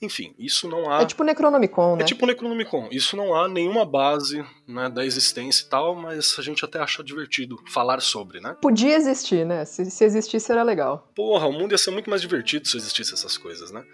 Enfim, 0.00 0.34
isso 0.38 0.66
não 0.66 0.90
há. 0.90 1.02
É 1.02 1.04
tipo 1.04 1.22
Necronomicon, 1.22 1.96
né? 1.96 2.02
É 2.02 2.06
tipo 2.06 2.24
Necronomicon. 2.24 2.88
Isso 2.90 3.14
não 3.14 3.34
há 3.34 3.46
nenhuma 3.46 3.84
base 3.84 4.42
né, 4.66 4.88
da 4.88 5.04
existência 5.04 5.66
e 5.66 5.68
tal, 5.68 5.94
mas 5.94 6.34
a 6.38 6.42
gente 6.42 6.64
até 6.64 6.78
acha 6.78 7.04
divertido 7.04 7.62
falar 7.68 8.00
sobre, 8.00 8.40
né? 8.40 8.56
Podia 8.62 8.96
existir, 8.96 9.44
né? 9.44 9.66
Se, 9.66 9.90
se 9.90 10.02
existisse 10.02 10.50
era 10.50 10.62
legal. 10.62 11.12
Porra, 11.14 11.46
o 11.46 11.52
mundo 11.52 11.72
ia 11.72 11.78
ser 11.78 11.90
muito 11.90 12.08
mais 12.08 12.22
divertido 12.22 12.66
se 12.66 12.78
existisse 12.78 13.12
essas 13.12 13.36
coisas, 13.36 13.70
né? 13.70 13.84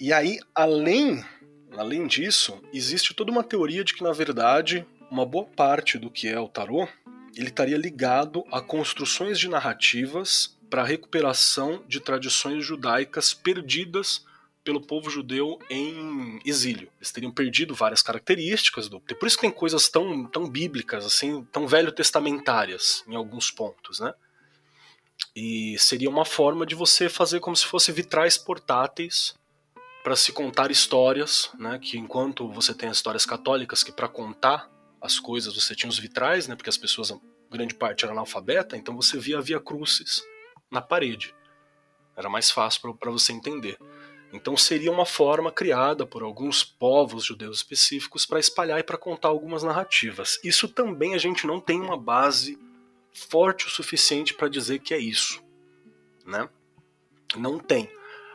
E 0.00 0.12
aí, 0.12 0.40
além, 0.52 1.24
além 1.76 2.04
disso, 2.08 2.60
existe 2.72 3.14
toda 3.14 3.30
uma 3.30 3.44
teoria 3.44 3.84
de 3.84 3.94
que, 3.94 4.02
na 4.02 4.12
verdade, 4.12 4.84
uma 5.08 5.24
boa 5.24 5.44
parte 5.44 5.98
do 5.98 6.10
que 6.10 6.26
é 6.26 6.40
o 6.40 6.48
tarô 6.48 6.88
ele 7.36 7.48
estaria 7.48 7.76
ligado 7.76 8.44
a 8.50 8.60
construções 8.60 9.38
de 9.38 9.48
narrativas 9.48 10.58
para 10.70 10.82
a 10.82 10.86
recuperação 10.86 11.84
de 11.88 12.00
tradições 12.00 12.64
judaicas 12.64 13.34
perdidas 13.34 14.24
pelo 14.62 14.80
povo 14.80 15.10
judeu 15.10 15.58
em 15.68 16.38
exílio. 16.44 16.90
Eles 16.98 17.10
teriam 17.10 17.32
perdido 17.32 17.74
várias 17.74 18.02
características 18.02 18.88
do. 18.88 19.00
Por 19.00 19.26
isso 19.26 19.36
que 19.36 19.42
tem 19.42 19.50
coisas 19.50 19.88
tão, 19.88 20.26
tão 20.26 20.48
bíblicas, 20.48 21.04
assim, 21.04 21.44
tão 21.50 21.66
velho 21.66 21.90
testamentárias 21.90 23.02
em 23.08 23.16
alguns 23.16 23.50
pontos, 23.50 24.00
né? 24.00 24.14
E 25.34 25.76
seria 25.78 26.08
uma 26.08 26.24
forma 26.24 26.64
de 26.64 26.74
você 26.74 27.08
fazer 27.08 27.40
como 27.40 27.56
se 27.56 27.66
fosse 27.66 27.90
vitrais 27.90 28.38
portáteis 28.38 29.34
para 30.02 30.16
se 30.16 30.32
contar 30.32 30.70
histórias, 30.70 31.50
né? 31.58 31.78
Que 31.78 31.98
enquanto 31.98 32.48
você 32.50 32.74
tem 32.74 32.88
as 32.88 32.98
histórias 32.98 33.26
católicas 33.26 33.82
que 33.82 33.92
para 33.92 34.08
contar 34.08 34.70
as 35.00 35.18
coisas 35.18 35.54
você 35.54 35.74
tinha 35.74 35.90
os 35.90 35.98
vitrais, 35.98 36.46
né? 36.46 36.54
Porque 36.54 36.70
as 36.70 36.76
pessoas, 36.76 37.12
grande 37.50 37.74
parte 37.74 38.04
era 38.04 38.12
analfabeta, 38.12 38.76
então 38.76 38.94
você 38.94 39.18
via 39.18 39.40
via 39.40 39.58
crucis 39.58 40.22
na 40.70 40.80
parede. 40.80 41.34
Era 42.16 42.28
mais 42.28 42.50
fácil 42.50 42.94
para 42.94 43.10
você 43.10 43.32
entender. 43.32 43.78
Então 44.32 44.56
seria 44.56 44.92
uma 44.92 45.06
forma 45.06 45.50
criada 45.50 46.06
por 46.06 46.22
alguns 46.22 46.62
povos 46.62 47.24
judeus 47.24 47.58
específicos 47.58 48.24
para 48.24 48.38
espalhar 48.38 48.78
e 48.78 48.84
para 48.84 48.98
contar 48.98 49.28
algumas 49.28 49.62
narrativas. 49.62 50.38
Isso 50.44 50.68
também 50.68 51.14
a 51.14 51.18
gente 51.18 51.46
não 51.46 51.60
tem 51.60 51.80
uma 51.80 51.96
base 51.96 52.58
forte 53.12 53.66
o 53.66 53.70
suficiente 53.70 54.34
para 54.34 54.48
dizer 54.48 54.78
que 54.78 54.94
é 54.94 54.98
isso, 54.98 55.42
né? 56.24 56.48
Não 57.36 57.58
tem. 57.58 57.90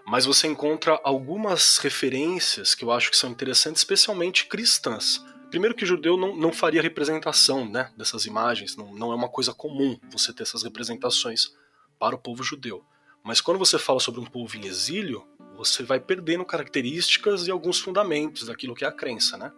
Mas 0.06 0.26
você 0.26 0.48
encontra 0.48 1.00
algumas 1.04 1.78
referências 1.78 2.76
que 2.76 2.84
eu 2.84 2.92
acho 2.92 3.10
que 3.10 3.18
são 3.18 3.32
interessantes, 3.32 3.82
especialmente 3.82 4.48
cristãs. 4.48 5.24
Primeiro 5.50 5.76
que 5.76 5.86
judeu 5.86 6.18
não, 6.18 6.36
não 6.36 6.52
faria 6.52 6.82
representação 6.82 7.68
né, 7.68 7.92
dessas 7.98 8.26
imagens, 8.26 8.76
não, 8.76 8.94
não 8.94 9.12
é 9.12 9.16
uma 9.16 9.30
coisa 9.30 9.54
comum 9.54 9.98
você 10.12 10.34
ter 10.34 10.44
essas 10.44 10.64
representações 10.64 11.54
para 12.00 12.16
o 12.16 12.20
povo 12.20 12.44
judeu. 12.44 12.84
Mas 13.24 13.42
quando 13.42 13.58
você 13.58 13.80
fala 13.80 14.00
sobre 14.00 14.22
um 14.22 14.26
povo 14.26 14.56
em 14.56 14.66
exílio, 14.66 15.26
você 15.56 15.84
vai 15.84 16.00
perdendo 16.00 16.46
características 16.46 17.48
e 17.48 17.52
alguns 17.52 17.80
fundamentos 17.80 18.46
daquilo 18.46 18.76
que 18.76 18.86
é 18.86 18.88
a 18.88 18.92
crença, 18.92 19.38
né? 19.38 19.52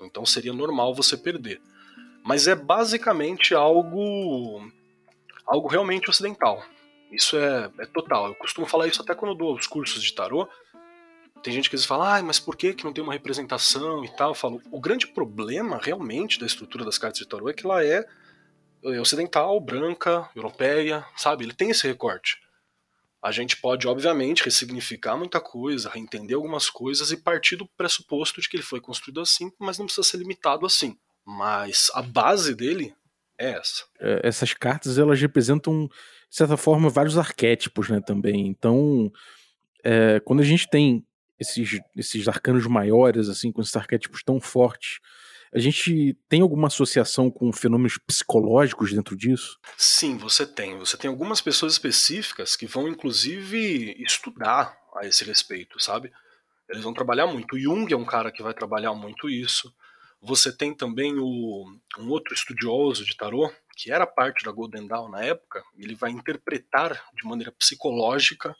Então 0.00 0.24
seria 0.24 0.52
normal 0.52 0.94
você 0.94 1.16
perder. 1.16 1.60
Mas 2.22 2.46
é 2.46 2.54
basicamente 2.54 3.54
algo 3.54 4.70
algo 5.46 5.68
realmente 5.68 6.08
ocidental. 6.08 6.62
Isso 7.10 7.36
é, 7.36 7.70
é 7.78 7.86
total. 7.86 8.28
Eu 8.28 8.34
costumo 8.34 8.66
falar 8.66 8.86
isso 8.86 9.02
até 9.02 9.14
quando 9.14 9.34
dou 9.34 9.54
os 9.54 9.66
cursos 9.66 10.02
de 10.02 10.12
tarô. 10.12 10.48
Tem 11.42 11.52
gente 11.52 11.68
que 11.68 11.76
diz 11.76 11.84
fala, 11.84 12.16
ah, 12.16 12.22
mas 12.22 12.40
por 12.40 12.56
que, 12.56 12.72
que 12.72 12.84
não 12.84 12.92
tem 12.92 13.04
uma 13.04 13.12
representação 13.12 14.04
e 14.04 14.08
tal? 14.08 14.30
Eu 14.30 14.34
falo, 14.34 14.62
o 14.70 14.80
grande 14.80 15.06
problema 15.06 15.78
realmente 15.82 16.40
da 16.40 16.46
estrutura 16.46 16.84
das 16.84 16.96
cartas 16.96 17.18
de 17.18 17.28
tarô 17.28 17.48
é 17.48 17.52
que 17.52 17.66
ela 17.66 17.84
é 17.84 18.06
ocidental, 19.00 19.58
branca, 19.60 20.28
europeia, 20.36 21.04
sabe? 21.16 21.44
Ele 21.44 21.54
tem 21.54 21.70
esse 21.70 21.86
recorte. 21.86 22.36
A 23.22 23.30
gente 23.30 23.56
pode, 23.56 23.88
obviamente, 23.88 24.44
ressignificar 24.44 25.16
muita 25.16 25.40
coisa, 25.40 25.88
reentender 25.88 26.36
algumas 26.36 26.68
coisas 26.68 27.10
e 27.10 27.16
partir 27.16 27.56
do 27.56 27.66
pressuposto 27.66 28.40
de 28.40 28.48
que 28.48 28.56
ele 28.56 28.62
foi 28.62 28.80
construído 28.80 29.20
assim, 29.20 29.50
mas 29.58 29.78
não 29.78 29.86
precisa 29.86 30.06
ser 30.06 30.18
limitado 30.18 30.66
assim. 30.66 30.98
Mas 31.24 31.90
a 31.94 32.02
base 32.02 32.54
dele 32.54 32.94
é 33.38 33.52
essa. 33.52 33.84
É, 33.98 34.28
essas 34.28 34.52
cartas, 34.52 34.98
elas 34.98 35.18
representam, 35.18 35.86
de 35.86 36.36
certa 36.36 36.56
forma, 36.58 36.90
vários 36.90 37.16
arquétipos, 37.16 37.88
né, 37.88 37.98
também. 38.00 38.46
Então, 38.46 39.10
é, 39.82 40.20
quando 40.20 40.40
a 40.40 40.44
gente 40.44 40.68
tem 40.68 41.02
esses, 41.38 41.80
esses 41.96 42.28
arcanos 42.28 42.66
maiores, 42.66 43.30
assim, 43.30 43.50
com 43.50 43.62
esses 43.62 43.74
arquétipos 43.74 44.22
tão 44.22 44.38
fortes, 44.38 44.98
a 45.54 45.60
gente 45.60 46.18
tem 46.28 46.40
alguma 46.40 46.66
associação 46.66 47.30
com 47.30 47.52
fenômenos 47.52 47.96
psicológicos 47.96 48.92
dentro 48.92 49.16
disso? 49.16 49.56
Sim, 49.78 50.16
você 50.16 50.44
tem. 50.44 50.76
Você 50.78 50.96
tem 50.96 51.08
algumas 51.08 51.40
pessoas 51.40 51.74
específicas 51.74 52.56
que 52.56 52.66
vão, 52.66 52.88
inclusive, 52.88 53.94
estudar 54.02 54.76
a 54.96 55.06
esse 55.06 55.24
respeito, 55.24 55.80
sabe? 55.80 56.12
Eles 56.68 56.82
vão 56.82 56.92
trabalhar 56.92 57.28
muito. 57.28 57.54
O 57.54 57.58
Jung 57.58 57.92
é 57.92 57.96
um 57.96 58.04
cara 58.04 58.32
que 58.32 58.42
vai 58.42 58.52
trabalhar 58.52 58.94
muito 58.94 59.30
isso. 59.30 59.72
Você 60.20 60.50
tem 60.50 60.74
também 60.74 61.14
o, 61.18 61.64
um 61.98 62.08
outro 62.08 62.34
estudioso 62.34 63.04
de 63.04 63.16
tarô, 63.16 63.48
que 63.76 63.92
era 63.92 64.06
parte 64.06 64.44
da 64.44 64.50
Golden 64.50 64.88
Dawn 64.88 65.08
na 65.08 65.22
época, 65.22 65.62
ele 65.76 65.94
vai 65.94 66.10
interpretar 66.10 67.00
de 67.14 67.28
maneira 67.28 67.52
psicológica 67.52 68.56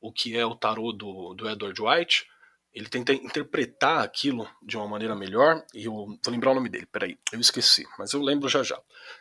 o 0.00 0.12
que 0.12 0.36
é 0.36 0.46
o 0.46 0.54
tarô 0.54 0.92
do, 0.92 1.34
do 1.34 1.48
Edward 1.48 1.80
White 1.80 2.26
ele 2.76 2.90
tenta 2.90 3.14
interpretar 3.14 4.04
aquilo 4.04 4.46
de 4.62 4.76
uma 4.76 4.86
maneira 4.86 5.16
melhor, 5.16 5.64
e 5.72 5.86
eu 5.86 5.92
vou 5.92 6.18
lembrar 6.28 6.50
o 6.50 6.54
nome 6.54 6.68
dele, 6.68 6.84
peraí, 6.84 7.18
eu 7.32 7.40
esqueci, 7.40 7.86
mas 7.98 8.12
eu 8.12 8.20
lembro 8.20 8.50
já 8.50 8.62
já. 8.62 8.78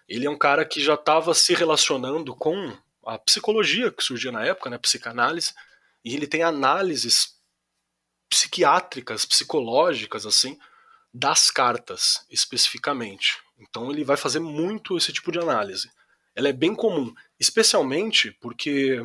Ele 0.09 0.25
é 0.25 0.29
um 0.29 0.38
cara 0.38 0.65
que 0.65 0.81
já 0.81 0.95
estava 0.95 1.33
se 1.33 1.53
relacionando 1.53 2.35
com 2.35 2.77
a 3.05 3.17
psicologia 3.17 3.93
que 3.93 4.03
surgia 4.03 4.29
na 4.29 4.43
época, 4.43 4.69
né, 4.69 4.77
psicanálise, 4.77 5.53
e 6.03 6.13
ele 6.13 6.27
tem 6.27 6.43
análises 6.43 7.39
psiquiátricas, 8.29 9.25
psicológicas, 9.25 10.25
assim, 10.25 10.59
das 11.13 11.50
cartas, 11.50 12.25
especificamente. 12.29 13.41
Então 13.57 13.89
ele 13.89 14.03
vai 14.03 14.17
fazer 14.17 14.41
muito 14.41 14.97
esse 14.97 15.13
tipo 15.13 15.31
de 15.31 15.39
análise. 15.39 15.89
Ela 16.35 16.50
é 16.50 16.53
bem 16.53 16.75
comum, 16.75 17.13
especialmente 17.39 18.31
porque 18.41 19.01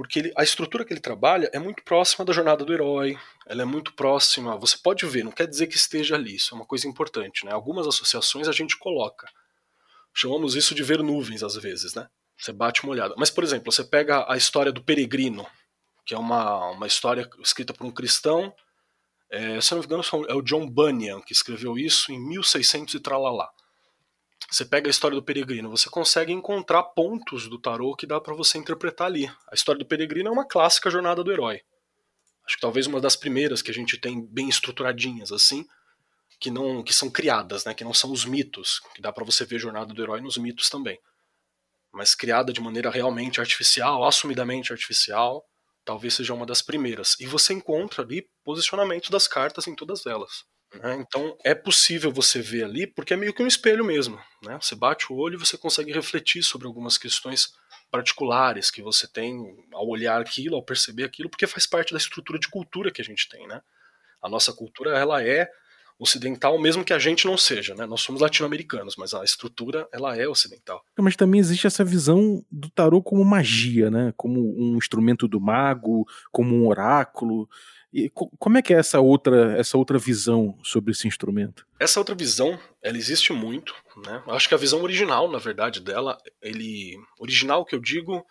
porque 0.00 0.18
ele, 0.18 0.32
a 0.34 0.42
estrutura 0.42 0.82
que 0.82 0.94
ele 0.94 1.00
trabalha 1.00 1.50
é 1.52 1.58
muito 1.58 1.84
próxima 1.84 2.24
da 2.24 2.32
jornada 2.32 2.64
do 2.64 2.72
herói, 2.72 3.18
ela 3.46 3.60
é 3.60 3.64
muito 3.66 3.92
próxima, 3.92 4.56
você 4.56 4.78
pode 4.78 5.04
ver, 5.04 5.22
não 5.22 5.30
quer 5.30 5.46
dizer 5.46 5.66
que 5.66 5.76
esteja 5.76 6.14
ali, 6.14 6.36
isso 6.36 6.54
é 6.54 6.56
uma 6.56 6.64
coisa 6.64 6.88
importante, 6.88 7.44
né? 7.44 7.52
Algumas 7.52 7.86
associações 7.86 8.48
a 8.48 8.52
gente 8.52 8.78
coloca. 8.78 9.28
Chamamos 10.14 10.56
isso 10.56 10.74
de 10.74 10.82
ver 10.82 11.02
nuvens 11.02 11.42
às 11.42 11.54
vezes, 11.54 11.92
né? 11.92 12.08
Você 12.38 12.50
bate 12.50 12.82
uma 12.82 12.92
olhada. 12.92 13.14
Mas, 13.18 13.30
por 13.30 13.44
exemplo, 13.44 13.70
você 13.70 13.84
pega 13.84 14.24
a 14.26 14.38
história 14.38 14.72
do 14.72 14.82
peregrino, 14.82 15.46
que 16.06 16.14
é 16.14 16.18
uma, 16.18 16.70
uma 16.70 16.86
história 16.86 17.28
escrita 17.42 17.74
por 17.74 17.86
um 17.86 17.90
cristão, 17.90 18.54
é, 19.28 19.60
se 19.60 19.70
não 19.72 19.80
me 19.80 19.84
engano 19.84 20.02
é 20.30 20.34
o 20.34 20.40
John 20.40 20.66
Bunyan 20.66 21.20
que 21.20 21.34
escreveu 21.34 21.76
isso 21.76 22.10
em 22.10 22.18
1600 22.18 22.94
e 22.94 23.00
tralalá 23.00 23.50
você 24.48 24.64
pega 24.64 24.88
a 24.88 24.90
história 24.90 25.14
do 25.14 25.22
peregrino, 25.22 25.70
você 25.70 25.88
consegue 25.90 26.32
encontrar 26.32 26.82
pontos 26.82 27.48
do 27.48 27.58
tarô 27.58 27.94
que 27.94 28.06
dá 28.06 28.20
para 28.20 28.34
você 28.34 28.58
interpretar 28.58 29.06
ali. 29.06 29.26
A 29.48 29.54
história 29.54 29.78
do 29.78 29.86
peregrino 29.86 30.28
é 30.28 30.32
uma 30.32 30.46
clássica 30.46 30.90
jornada 30.90 31.22
do 31.22 31.32
herói. 31.32 31.60
Acho 32.46 32.56
que 32.56 32.60
talvez 32.60 32.86
uma 32.86 33.00
das 33.00 33.16
primeiras 33.16 33.62
que 33.62 33.70
a 33.70 33.74
gente 33.74 33.98
tem 33.98 34.26
bem 34.26 34.48
estruturadinhas 34.48 35.30
assim, 35.30 35.64
que 36.40 36.50
não 36.50 36.82
que 36.82 36.92
são 36.92 37.10
criadas, 37.10 37.64
né, 37.64 37.74
que 37.74 37.84
não 37.84 37.94
são 37.94 38.10
os 38.10 38.24
mitos, 38.24 38.80
que 38.94 39.02
dá 39.02 39.12
para 39.12 39.24
você 39.24 39.44
ver 39.44 39.58
jornada 39.58 39.92
do 39.92 40.02
herói 40.02 40.20
nos 40.20 40.36
mitos 40.36 40.68
também. 40.68 40.98
Mas 41.92 42.14
criada 42.14 42.52
de 42.52 42.60
maneira 42.60 42.90
realmente 42.90 43.40
artificial, 43.40 44.04
assumidamente 44.04 44.72
artificial, 44.72 45.44
talvez 45.84 46.14
seja 46.14 46.34
uma 46.34 46.46
das 46.46 46.62
primeiras. 46.62 47.16
E 47.20 47.26
você 47.26 47.52
encontra 47.52 48.02
ali 48.02 48.28
posicionamento 48.44 49.10
das 49.10 49.28
cartas 49.28 49.66
em 49.66 49.74
todas 49.74 50.06
elas. 50.06 50.44
Né? 50.74 50.94
Então 51.00 51.36
é 51.44 51.54
possível 51.54 52.12
você 52.12 52.40
ver 52.40 52.64
ali, 52.64 52.86
porque 52.86 53.14
é 53.14 53.16
meio 53.16 53.34
que 53.34 53.42
um 53.42 53.46
espelho 53.46 53.84
mesmo. 53.84 54.18
Né? 54.42 54.58
Você 54.60 54.74
bate 54.74 55.12
o 55.12 55.16
olho 55.16 55.34
e 55.34 55.38
você 55.38 55.56
consegue 55.56 55.92
refletir 55.92 56.42
sobre 56.42 56.66
algumas 56.66 56.96
questões 56.96 57.52
particulares 57.90 58.70
que 58.70 58.82
você 58.82 59.06
tem 59.08 59.36
ao 59.72 59.88
olhar 59.88 60.20
aquilo, 60.20 60.54
ao 60.54 60.64
perceber 60.64 61.04
aquilo, 61.04 61.28
porque 61.28 61.46
faz 61.46 61.66
parte 61.66 61.92
da 61.92 61.98
estrutura 61.98 62.38
de 62.38 62.48
cultura 62.48 62.92
que 62.92 63.02
a 63.02 63.04
gente 63.04 63.28
tem. 63.28 63.46
Né? 63.48 63.60
A 64.22 64.28
nossa 64.28 64.52
cultura 64.52 64.96
ela 64.96 65.22
é 65.22 65.50
ocidental, 66.00 66.58
mesmo 66.58 66.82
que 66.82 66.94
a 66.94 66.98
gente 66.98 67.26
não 67.26 67.36
seja, 67.36 67.74
né? 67.74 67.84
Nós 67.84 68.00
somos 68.00 68.22
latino-americanos, 68.22 68.96
mas 68.96 69.12
a 69.12 69.22
estrutura 69.22 69.86
ela 69.92 70.16
é 70.16 70.26
ocidental. 70.26 70.82
Mas 70.98 71.14
também 71.14 71.38
existe 71.38 71.66
essa 71.66 71.84
visão 71.84 72.42
do 72.50 72.70
tarô 72.70 73.02
como 73.02 73.22
magia, 73.22 73.90
né? 73.90 74.14
Como 74.16 74.40
um 74.58 74.78
instrumento 74.78 75.28
do 75.28 75.38
mago, 75.38 76.06
como 76.32 76.56
um 76.56 76.66
oráculo. 76.66 77.46
E 77.92 78.08
como 78.10 78.56
é 78.56 78.62
que 78.62 78.72
é 78.72 78.78
essa 78.78 79.00
outra, 79.00 79.58
essa 79.58 79.76
outra 79.76 79.98
visão 79.98 80.56
sobre 80.62 80.92
esse 80.92 81.08
instrumento? 81.08 81.66
Essa 81.78 81.98
outra 81.98 82.14
visão, 82.14 82.58
ela 82.80 82.96
existe 82.96 83.32
muito, 83.32 83.74
né? 84.06 84.22
Acho 84.28 84.48
que 84.48 84.54
a 84.54 84.58
visão 84.58 84.80
original, 84.82 85.28
na 85.28 85.38
verdade, 85.38 85.80
dela, 85.80 86.16
ele 86.40 86.96
original 87.18 87.64
que 87.64 87.74
eu 87.74 87.80
digo, 87.80 88.24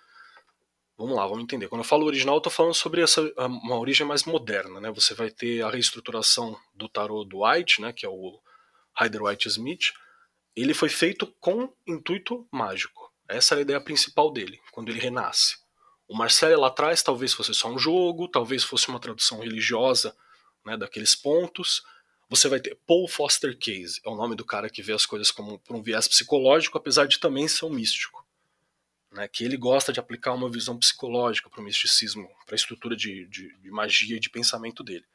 vamos 0.97 1.15
lá, 1.15 1.27
vamos 1.27 1.43
entender. 1.43 1.67
Quando 1.67 1.81
eu 1.81 1.87
falo 1.87 2.05
original, 2.05 2.35
eu 2.35 2.41
tô 2.41 2.49
falando 2.49 2.73
sobre 2.73 3.01
essa 3.01 3.21
uma 3.37 3.77
origem 3.77 4.07
mais 4.07 4.23
moderna, 4.23 4.79
né? 4.79 4.91
Você 4.91 5.13
vai 5.13 5.29
ter 5.29 5.61
a 5.61 5.69
reestruturação 5.69 6.57
do 6.73 6.87
tarot 6.87 7.27
do 7.27 7.43
White, 7.43 7.81
né, 7.81 7.91
que 7.91 8.05
é 8.05 8.09
o 8.09 8.39
Rider 8.97 9.23
White 9.23 9.49
Smith. 9.49 9.91
Ele 10.55 10.73
foi 10.73 10.89
feito 10.89 11.27
com 11.39 11.69
intuito 11.85 12.47
mágico. 12.49 13.11
Essa 13.27 13.55
é 13.55 13.57
a 13.59 13.61
ideia 13.61 13.81
principal 13.81 14.31
dele, 14.31 14.57
quando 14.71 14.89
ele 14.89 14.99
renasce. 14.99 15.57
O 16.09 16.17
Marcelo 16.17 16.59
lá 16.59 16.69
atrás 16.69 17.03
talvez 17.03 17.33
fosse 17.33 17.53
só 17.53 17.69
um 17.69 17.77
jogo, 17.77 18.27
talvez 18.27 18.63
fosse 18.63 18.89
uma 18.89 18.99
tradução 18.99 19.41
religiosa 19.41 20.17
né, 20.65 20.75
daqueles 20.75 21.15
pontos. 21.15 21.83
Você 22.27 22.49
vai 22.49 22.59
ter 22.59 22.75
Paul 22.87 23.07
Foster 23.07 23.55
Case, 23.55 24.01
é 24.03 24.09
o 24.09 24.15
nome 24.15 24.35
do 24.35 24.43
cara 24.43 24.71
que 24.71 24.81
vê 24.81 24.91
as 24.91 25.05
coisas 25.05 25.29
como 25.29 25.59
por 25.59 25.75
um 25.75 25.83
viés 25.83 26.07
psicológico, 26.07 26.79
apesar 26.79 27.07
de 27.07 27.19
também 27.19 27.47
ser 27.47 27.65
um 27.65 27.69
místico. 27.69 28.27
Né, 29.11 29.27
que 29.27 29.43
ele 29.43 29.55
gosta 29.55 29.93
de 29.93 29.99
aplicar 29.99 30.33
uma 30.33 30.49
visão 30.49 30.77
psicológica 30.77 31.47
para 31.47 31.61
o 31.61 31.63
misticismo, 31.63 32.27
para 32.45 32.55
a 32.55 32.57
estrutura 32.57 32.95
de, 32.95 33.27
de, 33.27 33.55
de 33.59 33.69
magia 33.69 34.17
e 34.17 34.19
de 34.19 34.31
pensamento 34.31 34.83
dele. 34.83 35.05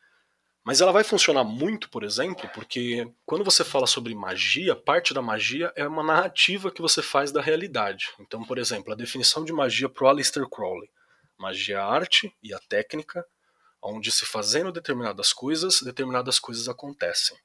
Mas 0.64 0.80
ela 0.80 0.92
vai 0.92 1.04
funcionar 1.04 1.44
muito, 1.44 1.90
por 1.90 2.02
exemplo, 2.02 2.48
porque 2.54 3.06
quando 3.26 3.44
você 3.44 3.62
fala 3.62 3.86
sobre 3.86 4.14
magia, 4.14 4.74
parte 4.74 5.12
da 5.12 5.20
magia 5.20 5.70
é 5.76 5.86
uma 5.86 6.02
narrativa 6.02 6.70
que 6.70 6.80
você 6.80 7.02
faz 7.02 7.30
da 7.30 7.42
realidade. 7.42 8.06
Então, 8.18 8.42
por 8.42 8.56
exemplo, 8.56 8.90
a 8.90 8.96
definição 8.96 9.44
de 9.44 9.52
magia 9.52 9.90
para 9.90 10.04
o 10.04 10.08
Aleister 10.08 10.48
Crowley. 10.48 10.88
Magia 11.38 11.76
é 11.76 11.78
a 11.78 11.86
arte 11.86 12.34
e 12.42 12.54
a 12.54 12.58
técnica, 12.60 13.26
onde 13.82 14.10
se 14.10 14.24
fazendo 14.24 14.72
determinadas 14.72 15.34
coisas, 15.34 15.82
determinadas 15.82 16.38
coisas 16.38 16.66
acontecem. 16.66 17.36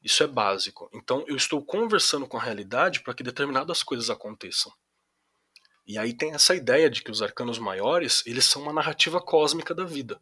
Isso 0.00 0.22
é 0.22 0.26
básico. 0.28 0.88
Então, 0.94 1.24
eu 1.26 1.34
estou 1.34 1.64
conversando 1.64 2.28
com 2.28 2.36
a 2.36 2.42
realidade 2.42 3.00
para 3.00 3.14
que 3.14 3.24
determinadas 3.24 3.82
coisas 3.82 4.08
aconteçam. 4.08 4.72
E 5.84 5.98
aí 5.98 6.14
tem 6.14 6.32
essa 6.34 6.54
ideia 6.54 6.88
de 6.88 7.02
que 7.02 7.10
os 7.10 7.20
arcanos 7.20 7.58
maiores, 7.58 8.24
eles 8.26 8.44
são 8.44 8.62
uma 8.62 8.72
narrativa 8.72 9.20
cósmica 9.20 9.74
da 9.74 9.84
vida. 9.84 10.20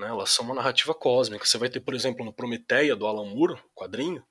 Né? 0.00 0.08
Elas 0.08 0.30
são 0.30 0.44
uma 0.44 0.54
narrativa 0.54 0.94
cósmica. 0.94 1.44
Você 1.44 1.58
vai 1.58 1.68
ter, 1.68 1.80
por 1.80 1.94
exemplo, 1.94 2.24
no 2.24 2.32
Prometeia, 2.32 2.96
do 2.96 3.06
Alan 3.06 3.26
Moore, 3.26 3.62
quadrinho, 3.74 4.24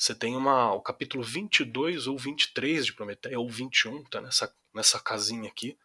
você 0.00 0.14
tem 0.14 0.34
uma, 0.34 0.72
o 0.72 0.80
capítulo 0.80 1.22
22 1.22 2.06
ou 2.06 2.16
23 2.16 2.86
de 2.86 2.94
Prometeia, 2.94 3.38
ou 3.38 3.46
21, 3.46 4.02
tá 4.04 4.18
nessa, 4.22 4.50
nessa 4.74 4.98
casinha 4.98 5.46
aqui, 5.46 5.76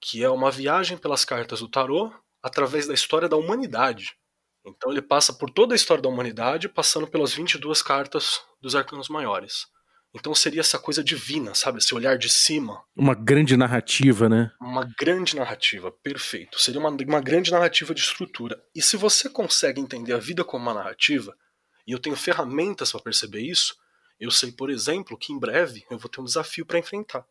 que 0.00 0.24
é 0.24 0.30
uma 0.30 0.50
viagem 0.50 0.96
pelas 0.96 1.26
cartas 1.26 1.60
do 1.60 1.68
tarô 1.68 2.10
através 2.42 2.86
da 2.86 2.94
história 2.94 3.28
da 3.28 3.36
humanidade. 3.36 4.16
Então 4.64 4.90
ele 4.90 5.02
passa 5.02 5.30
por 5.30 5.50
toda 5.50 5.74
a 5.74 5.76
história 5.76 6.02
da 6.02 6.08
humanidade, 6.08 6.70
passando 6.70 7.06
pelas 7.06 7.34
22 7.34 7.82
cartas 7.82 8.40
dos 8.62 8.74
arcanos 8.74 9.10
maiores. 9.10 9.66
Então 10.14 10.32
seria 10.32 10.60
essa 10.60 10.78
coisa 10.78 11.02
divina, 11.02 11.54
sabe? 11.56 11.78
Esse 11.78 11.92
olhar 11.92 12.16
de 12.16 12.30
cima. 12.30 12.84
Uma 12.94 13.14
grande 13.14 13.56
narrativa, 13.56 14.28
né? 14.28 14.52
Uma 14.60 14.88
grande 14.96 15.34
narrativa, 15.34 15.90
perfeito. 15.90 16.60
Seria 16.60 16.78
uma, 16.78 16.90
uma 16.90 17.20
grande 17.20 17.50
narrativa 17.50 17.92
de 17.92 18.00
estrutura. 18.00 18.62
E 18.72 18.80
se 18.80 18.96
você 18.96 19.28
consegue 19.28 19.80
entender 19.80 20.12
a 20.12 20.18
vida 20.18 20.44
como 20.44 20.62
uma 20.62 20.74
narrativa, 20.74 21.36
e 21.84 21.90
eu 21.90 21.98
tenho 21.98 22.14
ferramentas 22.14 22.92
para 22.92 23.00
perceber 23.00 23.40
isso, 23.40 23.76
eu 24.20 24.30
sei, 24.30 24.52
por 24.52 24.70
exemplo, 24.70 25.18
que 25.18 25.32
em 25.32 25.38
breve 25.38 25.84
eu 25.90 25.98
vou 25.98 26.08
ter 26.08 26.20
um 26.20 26.24
desafio 26.24 26.64
para 26.64 26.78
enfrentar. 26.78 27.26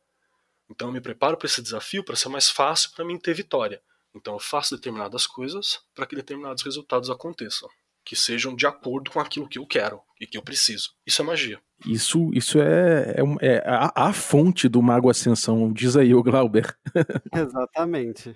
Então 0.70 0.90
eu 0.90 0.92
me 0.92 1.00
preparo 1.00 1.38
para 1.38 1.48
esse 1.48 1.62
desafio 1.62 2.04
para 2.04 2.18
ser 2.18 2.28
mais 2.28 2.50
fácil 2.50 2.92
para 2.94 3.06
mim 3.06 3.18
ter 3.18 3.34
vitória. 3.34 3.82
Então 4.14 4.34
eu 4.34 4.40
faço 4.40 4.76
determinadas 4.76 5.26
coisas 5.26 5.80
para 5.96 6.06
que 6.06 6.16
determinados 6.16 6.62
resultados 6.64 7.10
aconteçam 7.10 7.70
que 8.06 8.16
sejam 8.16 8.56
de 8.56 8.66
acordo 8.66 9.12
com 9.12 9.20
aquilo 9.20 9.48
que 9.48 9.58
eu 9.58 9.66
quero 9.66 10.02
e 10.20 10.28
que 10.28 10.38
eu 10.38 10.42
preciso. 10.42 10.90
Isso 11.06 11.22
é 11.22 11.26
magia. 11.26 11.60
Isso, 11.86 12.32
isso 12.34 12.60
é, 12.60 13.16
é, 13.42 13.48
é 13.48 13.64
a, 13.66 14.10
a, 14.10 14.14
fonte 14.14 14.70
do 14.70 14.82
Mago 14.82 15.10
Ascensão, 15.10 15.72
diz 15.72 15.98
aí 15.98 16.14
o 16.14 16.24
Glauber. 16.24 16.76
Exatamente. 17.34 18.36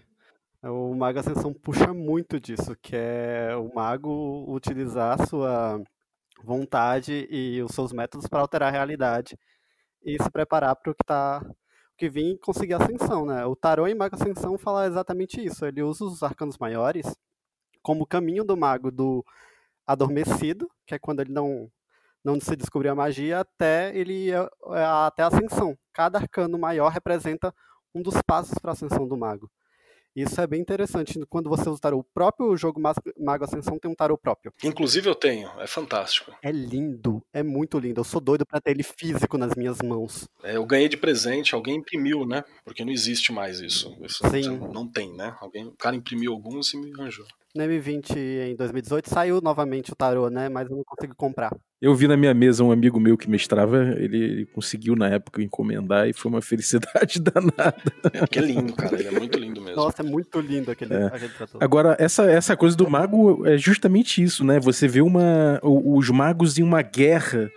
O 0.64 0.94
Mago 0.96 1.20
Ascensão 1.20 1.54
puxa 1.54 1.94
muito 1.94 2.40
disso, 2.40 2.76
que 2.82 2.96
é 2.96 3.56
o 3.56 3.74
mago 3.74 4.46
utilizar 4.54 5.22
a 5.22 5.26
sua 5.26 5.84
vontade 6.44 7.28
e 7.30 7.62
os 7.62 7.72
seus 7.74 7.94
métodos 7.94 8.28
para 8.28 8.42
alterar 8.42 8.70
a 8.70 8.72
realidade 8.72 9.38
e 10.04 10.22
se 10.22 10.30
preparar 10.30 10.76
para 10.76 10.92
o 10.92 10.96
que 10.96 11.04
está 11.04 11.42
que 11.98 12.10
vem 12.10 12.38
conseguir 12.38 12.76
ascensão, 12.76 13.26
né? 13.26 13.44
O 13.46 13.56
tarô 13.56 13.88
em 13.88 13.96
Mago 13.96 14.16
Ascensão 14.16 14.56
fala 14.58 14.86
exatamente 14.86 15.44
isso. 15.44 15.66
Ele 15.66 15.82
usa 15.82 16.06
os 16.06 16.22
arcanos 16.22 16.58
maiores 16.60 17.08
como 17.82 18.06
caminho 18.06 18.44
do 18.44 18.56
mago 18.56 18.92
do 18.92 19.26
adormecido, 19.88 20.70
que 20.86 20.94
é 20.94 21.00
quando 21.00 21.22
ele 21.22 21.32
não 21.32 21.72
não 22.24 22.42
se 22.42 22.58
descobriu 22.58 22.92
a 22.92 22.96
magia, 22.96 23.40
até 23.40 23.96
ele 23.98 24.32
é, 24.32 24.50
até 25.06 25.24
a 25.24 25.28
ascensão. 25.28 25.78
Cada 25.94 26.20
arcano 26.20 26.60
maior 26.60 26.90
representa 26.90 27.54
um 27.96 28.02
dos 28.02 28.22
passos 28.22 28.60
para 28.60 28.72
a 28.72 28.74
ascensão 28.74 29.08
do 29.08 29.16
mago. 29.16 29.50
Isso 30.18 30.42
é 30.42 30.48
bem 30.48 30.60
interessante. 30.60 31.14
Quando 31.30 31.48
você 31.48 31.70
usa 31.70 31.78
o 31.78 31.80
tarô, 31.80 32.00
o 32.00 32.04
próprio 32.04 32.58
jogo 32.58 32.82
Mago 32.82 33.44
Ascensão 33.44 33.78
tem 33.78 33.90
um 33.90 33.94
tarô 33.94 34.18
próprio. 34.18 34.52
Inclusive 34.64 35.08
eu 35.08 35.14
tenho, 35.14 35.48
é 35.60 35.68
fantástico. 35.68 36.36
É 36.42 36.52
lindo, 36.52 37.24
é 37.32 37.44
muito 37.44 37.78
lindo. 37.78 38.00
Eu 38.00 38.04
sou 38.04 38.20
doido 38.20 38.44
para 38.44 38.60
ter 38.60 38.72
ele 38.72 38.82
físico 38.82 39.38
nas 39.38 39.54
minhas 39.54 39.78
mãos. 39.80 40.28
É, 40.44 40.58
eu 40.58 40.66
ganhei 40.66 40.90
de 40.90 40.98
presente, 40.98 41.54
alguém 41.54 41.76
imprimiu, 41.76 42.26
né? 42.26 42.44
Porque 42.66 42.84
não 42.84 42.92
existe 42.92 43.32
mais 43.32 43.60
isso. 43.60 43.96
isso 44.04 44.28
Sim. 44.28 44.58
Não 44.74 44.88
tem, 44.92 45.16
né? 45.16 45.38
Alguém, 45.40 45.68
o 45.68 45.78
cara 45.78 45.96
imprimiu 45.96 46.34
alguns 46.34 46.74
e 46.74 46.78
me 46.78 46.92
arranjou. 47.00 47.28
No 47.58 47.64
M20 47.64 48.16
em 48.52 48.56
2018 48.56 49.10
saiu 49.10 49.42
novamente 49.42 49.92
o 49.92 49.96
tarô, 49.96 50.30
né? 50.30 50.48
Mas 50.48 50.70
eu 50.70 50.78
não 50.78 50.84
consegui 50.86 51.16
comprar. 51.16 51.52
Eu 51.82 51.96
vi 51.96 52.08
na 52.08 52.16
minha 52.16 52.34
mesa 52.34 52.64
um 52.64 52.72
amigo 52.72 53.00
meu 53.00 53.18
que 53.18 53.28
mestrava, 53.28 53.96
ele, 53.98 54.18
ele 54.18 54.46
conseguiu 54.46 54.96
na 54.96 55.10
época 55.10 55.42
encomendar 55.42 56.08
e 56.08 56.14
foi 56.14 56.30
uma 56.30 56.42
felicidade 56.42 57.20
danada. 57.20 57.82
É, 58.14 58.28
que 58.28 58.38
é 58.38 58.42
lindo, 58.44 58.74
cara. 58.74 59.00
Ele 59.00 59.08
é 59.08 59.12
muito 59.12 59.40
lindo 59.40 59.60
mesmo. 59.60 59.76
Nossa, 59.76 60.04
é 60.04 60.06
muito 60.06 60.40
lindo 60.40 60.70
aquele, 60.70 60.94
é. 60.94 61.06
aquele 61.06 61.30
trator. 61.30 61.64
Agora, 61.64 61.98
essa, 62.00 62.30
essa 62.30 62.56
coisa 62.56 62.78
do 62.78 62.88
mago 62.88 63.46
é 63.48 63.58
justamente 63.58 64.22
isso, 64.22 64.44
né? 64.44 64.60
Você 64.60 64.88
vê 64.88 65.02
uma, 65.02 65.60
os 65.64 66.10
magos 66.12 66.60
em 66.60 66.64
uma 66.64 66.84
guerra 66.84 67.50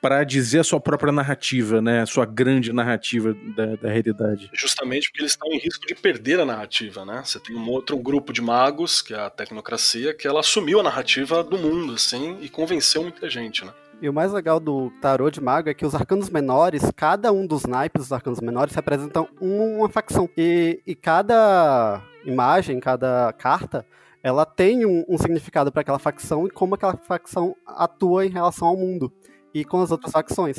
para 0.00 0.24
dizer 0.24 0.60
a 0.60 0.64
sua 0.64 0.80
própria 0.80 1.12
narrativa, 1.12 1.80
né? 1.80 2.02
A 2.02 2.06
sua 2.06 2.24
grande 2.24 2.72
narrativa 2.72 3.34
da, 3.56 3.76
da 3.76 3.88
realidade. 3.88 4.50
Justamente 4.52 5.08
porque 5.08 5.22
eles 5.22 5.32
estão 5.32 5.50
em 5.52 5.58
risco 5.58 5.86
de 5.86 5.94
perder 5.94 6.40
a 6.40 6.44
narrativa, 6.44 7.04
né? 7.04 7.22
Você 7.24 7.40
tem 7.40 7.56
um 7.56 7.68
outro 7.68 7.96
grupo 7.96 8.32
de 8.32 8.40
magos, 8.40 9.02
que 9.02 9.14
é 9.14 9.18
a 9.18 9.30
tecnocracia, 9.30 10.14
que 10.14 10.26
ela 10.26 10.40
assumiu 10.40 10.80
a 10.80 10.82
narrativa 10.82 11.42
do 11.42 11.58
mundo, 11.58 11.94
assim, 11.94 12.38
e 12.40 12.48
convenceu 12.48 13.02
muita 13.02 13.28
gente, 13.28 13.64
né? 13.64 13.72
E 14.00 14.08
o 14.08 14.12
mais 14.12 14.32
legal 14.32 14.60
do 14.60 14.90
tarô 15.00 15.28
de 15.28 15.40
mago 15.40 15.68
é 15.68 15.74
que 15.74 15.84
os 15.84 15.92
arcanos 15.92 16.30
menores, 16.30 16.84
cada 16.94 17.32
um 17.32 17.44
dos 17.44 17.64
naipes 17.64 18.02
dos 18.02 18.12
arcanos 18.12 18.40
menores 18.40 18.72
representam 18.72 19.28
uma 19.40 19.88
facção. 19.88 20.28
E, 20.36 20.80
e 20.86 20.94
cada 20.94 22.00
imagem, 22.24 22.78
cada 22.78 23.32
carta, 23.32 23.84
ela 24.22 24.46
tem 24.46 24.86
um, 24.86 25.04
um 25.08 25.18
significado 25.18 25.72
para 25.72 25.80
aquela 25.80 25.98
facção 25.98 26.46
e 26.46 26.50
como 26.50 26.76
aquela 26.76 26.96
facção 26.96 27.56
atua 27.66 28.24
em 28.24 28.30
relação 28.30 28.68
ao 28.68 28.76
mundo 28.76 29.12
e 29.54 29.64
com 29.64 29.80
as 29.80 29.90
outras 29.90 30.12
facções. 30.12 30.56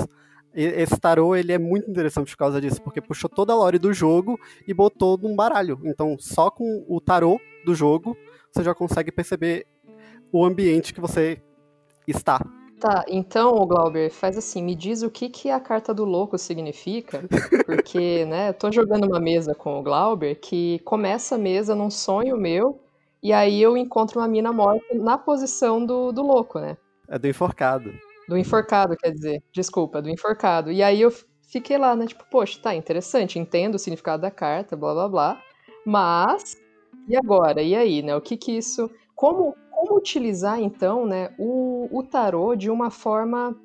Esse 0.53 0.99
tarô 0.99 1.35
ele 1.35 1.51
é 1.51 1.59
muito 1.59 1.89
interessante 1.89 2.31
por 2.31 2.37
causa 2.37 2.59
disso, 2.59 2.81
porque 2.81 2.99
puxou 2.99 3.29
toda 3.29 3.53
a 3.53 3.55
lore 3.55 3.77
do 3.77 3.93
jogo 3.93 4.39
e 4.67 4.73
botou 4.73 5.17
num 5.17 5.35
baralho. 5.35 5.79
Então, 5.83 6.17
só 6.19 6.49
com 6.49 6.83
o 6.87 6.99
tarô 6.99 7.39
do 7.65 7.75
jogo, 7.75 8.17
você 8.51 8.63
já 8.63 8.73
consegue 8.73 9.11
perceber 9.11 9.67
o 10.31 10.43
ambiente 10.43 10.93
que 10.93 10.99
você 10.99 11.41
está. 12.07 12.39
Tá, 12.79 13.03
então, 13.09 13.53
Glauber, 13.67 14.09
faz 14.09 14.37
assim, 14.37 14.63
me 14.63 14.73
diz 14.73 15.03
o 15.03 15.11
que, 15.11 15.29
que 15.29 15.49
a 15.49 15.59
carta 15.59 15.93
do 15.93 16.05
louco 16.05 16.37
significa, 16.37 17.23
porque, 17.65 18.25
né, 18.25 18.49
eu 18.49 18.53
tô 18.53 18.71
jogando 18.71 19.05
uma 19.05 19.19
mesa 19.19 19.53
com 19.53 19.79
o 19.79 19.83
Glauber 19.83 20.35
que 20.35 20.79
começa 20.79 21.35
a 21.35 21.37
mesa 21.37 21.75
num 21.75 21.89
sonho 21.89 22.37
meu, 22.37 22.79
e 23.21 23.33
aí 23.33 23.61
eu 23.61 23.75
encontro 23.75 24.21
uma 24.21 24.27
mina 24.29 24.53
morta 24.53 24.95
na 24.95 25.17
posição 25.17 25.85
do, 25.85 26.13
do 26.13 26.21
louco, 26.21 26.57
né? 26.57 26.77
É 27.09 27.19
do 27.19 27.27
enforcado. 27.27 27.91
Do 28.29 28.37
enforcado, 28.37 28.95
quer 28.95 29.11
dizer. 29.11 29.43
Desculpa, 29.51 30.01
do 30.03 30.07
enforcado. 30.09 30.71
E 30.71 30.83
aí 30.83 31.01
eu 31.01 31.11
fiquei 31.49 31.79
lá, 31.79 31.95
né? 31.95 32.05
Tipo, 32.05 32.23
poxa, 32.29 32.59
tá 32.61 32.75
interessante, 32.75 33.39
entendo 33.39 33.73
o 33.73 33.79
significado 33.79 34.21
da 34.21 34.29
carta, 34.29 34.77
blá 34.77 34.93
blá 34.93 35.09
blá. 35.09 35.43
Mas, 35.83 36.55
e 37.07 37.17
agora? 37.17 37.59
E 37.63 37.75
aí, 37.75 38.03
né? 38.03 38.15
O 38.15 38.21
que 38.21 38.37
que 38.37 38.51
isso. 38.55 38.87
Como, 39.15 39.55
como 39.71 39.97
utilizar, 39.97 40.59
então, 40.61 41.05
né, 41.07 41.33
o, 41.39 41.89
o 41.91 42.03
tarô 42.03 42.55
de 42.55 42.69
uma 42.69 42.91
forma 42.91 43.59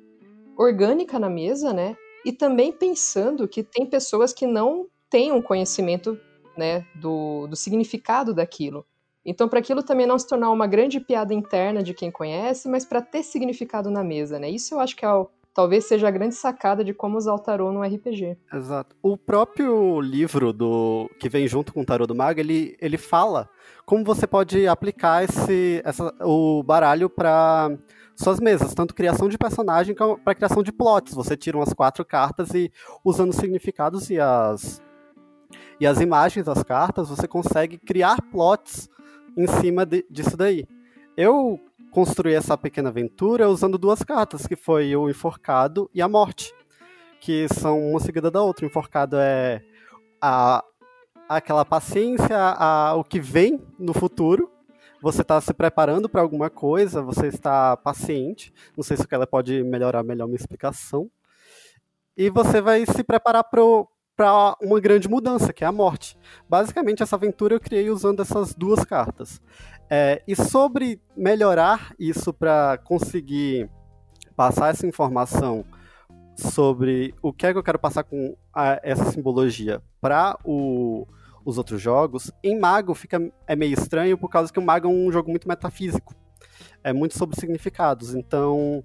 orgânica 0.57 1.19
na 1.19 1.29
mesa, 1.29 1.71
né? 1.71 1.95
E 2.25 2.31
também 2.33 2.71
pensando 2.71 3.47
que 3.47 3.63
tem 3.63 3.85
pessoas 3.85 4.33
que 4.33 4.47
não 4.47 4.87
têm 5.09 5.31
um 5.31 5.41
conhecimento 5.41 6.19
né, 6.57 6.85
do, 6.95 7.47
do 7.47 7.55
significado 7.55 8.33
daquilo. 8.33 8.85
Então, 9.25 9.49
para 9.49 9.59
aquilo 9.59 9.81
também 9.81 10.05
não 10.05 10.19
se 10.19 10.27
tornar 10.27 10.51
uma 10.51 10.67
grande 10.67 10.99
piada 10.99 11.33
interna 11.33 11.81
de 11.81 11.93
quem 11.93 12.11
conhece, 12.11 12.69
mas 12.69 12.85
para 12.85 13.01
ter 13.01 13.23
significado 13.23 13.89
na 13.89 14.03
mesa, 14.03 14.37
né? 14.37 14.49
Isso 14.49 14.75
eu 14.75 14.79
acho 14.79 14.95
que 14.95 15.03
é 15.03 15.11
o, 15.11 15.27
talvez 15.51 15.85
seja 15.85 16.07
a 16.07 16.11
grande 16.11 16.35
sacada 16.35 16.83
de 16.83 16.93
como 16.93 17.17
usar 17.17 17.33
o 17.33 17.39
tarô 17.39 17.71
no 17.71 17.81
RPG. 17.81 18.37
Exato. 18.53 18.95
O 19.01 19.17
próprio 19.17 19.99
livro 19.99 20.53
do 20.53 21.09
que 21.17 21.29
vem 21.29 21.47
junto 21.47 21.73
com 21.73 21.81
o 21.81 21.85
tarô 21.85 22.05
do 22.05 22.13
mago, 22.13 22.39
ele, 22.39 22.77
ele 22.79 22.97
fala 22.97 23.49
como 23.85 24.03
você 24.03 24.27
pode 24.27 24.67
aplicar 24.67 25.23
esse, 25.23 25.81
essa, 25.83 26.13
o 26.21 26.61
baralho 26.61 27.09
para 27.09 27.71
suas 28.15 28.39
mesas, 28.39 28.73
tanto 28.73 28.93
criação 28.93 29.27
de 29.29 29.37
personagem 29.37 29.95
como 29.95 30.19
para 30.19 30.35
criação 30.35 30.61
de 30.61 30.71
plots. 30.71 31.13
Você 31.13 31.35
tira 31.37 31.57
umas 31.57 31.73
quatro 31.73 32.05
cartas 32.05 32.53
e 32.53 32.71
usando 33.03 33.29
os 33.31 33.37
significados 33.37 34.09
e 34.09 34.19
as 34.19 34.83
e 35.79 35.85
as 35.85 35.99
imagens 35.99 36.45
das 36.45 36.63
cartas, 36.63 37.09
você 37.09 37.27
consegue 37.27 37.77
criar 37.77 38.21
plots 38.31 38.89
em 39.37 39.47
cima 39.47 39.85
de, 39.85 40.05
disso 40.09 40.35
daí. 40.37 40.67
Eu 41.17 41.59
construí 41.91 42.33
essa 42.33 42.57
pequena 42.57 42.89
aventura 42.89 43.49
usando 43.49 43.77
duas 43.77 44.03
cartas, 44.03 44.45
que 44.45 44.55
foi 44.55 44.95
o 44.95 45.09
enforcado 45.09 45.89
e 45.93 46.01
a 46.01 46.09
morte, 46.09 46.53
que 47.21 47.47
são 47.47 47.91
uma 47.91 47.99
seguida 47.99 48.29
da 48.29 48.41
outra. 48.41 48.65
O 48.65 48.67
enforcado 48.67 49.17
é 49.17 49.61
a, 50.21 50.63
aquela 51.29 51.63
paciência 51.63 52.37
ao 52.37 53.03
que 53.03 53.19
vem 53.19 53.61
no 53.79 53.93
futuro. 53.93 54.51
Você 55.01 55.21
está 55.21 55.39
se 55.39 55.53
preparando 55.53 56.09
para 56.09 56.21
alguma 56.21 56.49
coisa, 56.49 57.01
você 57.01 57.27
está 57.27 57.77
paciente. 57.77 58.53
Não 58.75 58.83
sei 58.83 58.97
se 58.97 59.03
o 59.03 59.07
ela 59.11 59.27
pode 59.27 59.63
melhorar 59.63 60.03
melhor 60.03 60.27
minha 60.27 60.35
explicação. 60.35 61.09
E 62.17 62.29
você 62.29 62.61
vai 62.61 62.85
se 62.85 63.03
preparar 63.03 63.43
para 64.15 64.55
uma 64.61 64.79
grande 64.79 65.09
mudança, 65.09 65.51
que 65.51 65.63
é 65.63 65.67
a 65.67 65.71
morte. 65.71 66.17
Basicamente, 66.47 67.03
essa 67.03 67.15
aventura 67.15 67.55
eu 67.55 67.59
criei 67.59 67.89
usando 67.89 68.21
essas 68.21 68.53
duas 68.53 68.83
cartas. 68.85 69.41
É, 69.89 70.21
e 70.27 70.35
sobre 70.35 70.99
melhorar 71.15 71.93
isso 71.99 72.33
para 72.33 72.77
conseguir 72.77 73.69
passar 74.35 74.69
essa 74.69 74.87
informação 74.87 75.63
sobre 76.35 77.13
o 77.21 77.31
que 77.31 77.45
é 77.45 77.51
que 77.51 77.57
eu 77.57 77.63
quero 77.63 77.79
passar 77.79 78.03
com 78.03 78.35
a, 78.53 78.79
essa 78.83 79.05
simbologia 79.05 79.81
para 80.01 80.37
os 80.43 81.57
outros 81.57 81.81
jogos, 81.81 82.31
em 82.43 82.59
Mago 82.59 82.93
fica 82.93 83.31
é 83.47 83.55
meio 83.55 83.73
estranho 83.73 84.17
por 84.17 84.29
causa 84.29 84.51
que 84.51 84.59
o 84.59 84.61
Mago 84.61 84.87
é 84.87 84.91
um 84.91 85.11
jogo 85.11 85.29
muito 85.29 85.47
metafísico. 85.47 86.15
É 86.83 86.91
muito 86.91 87.17
sobre 87.17 87.39
significados. 87.39 88.13
Então, 88.13 88.83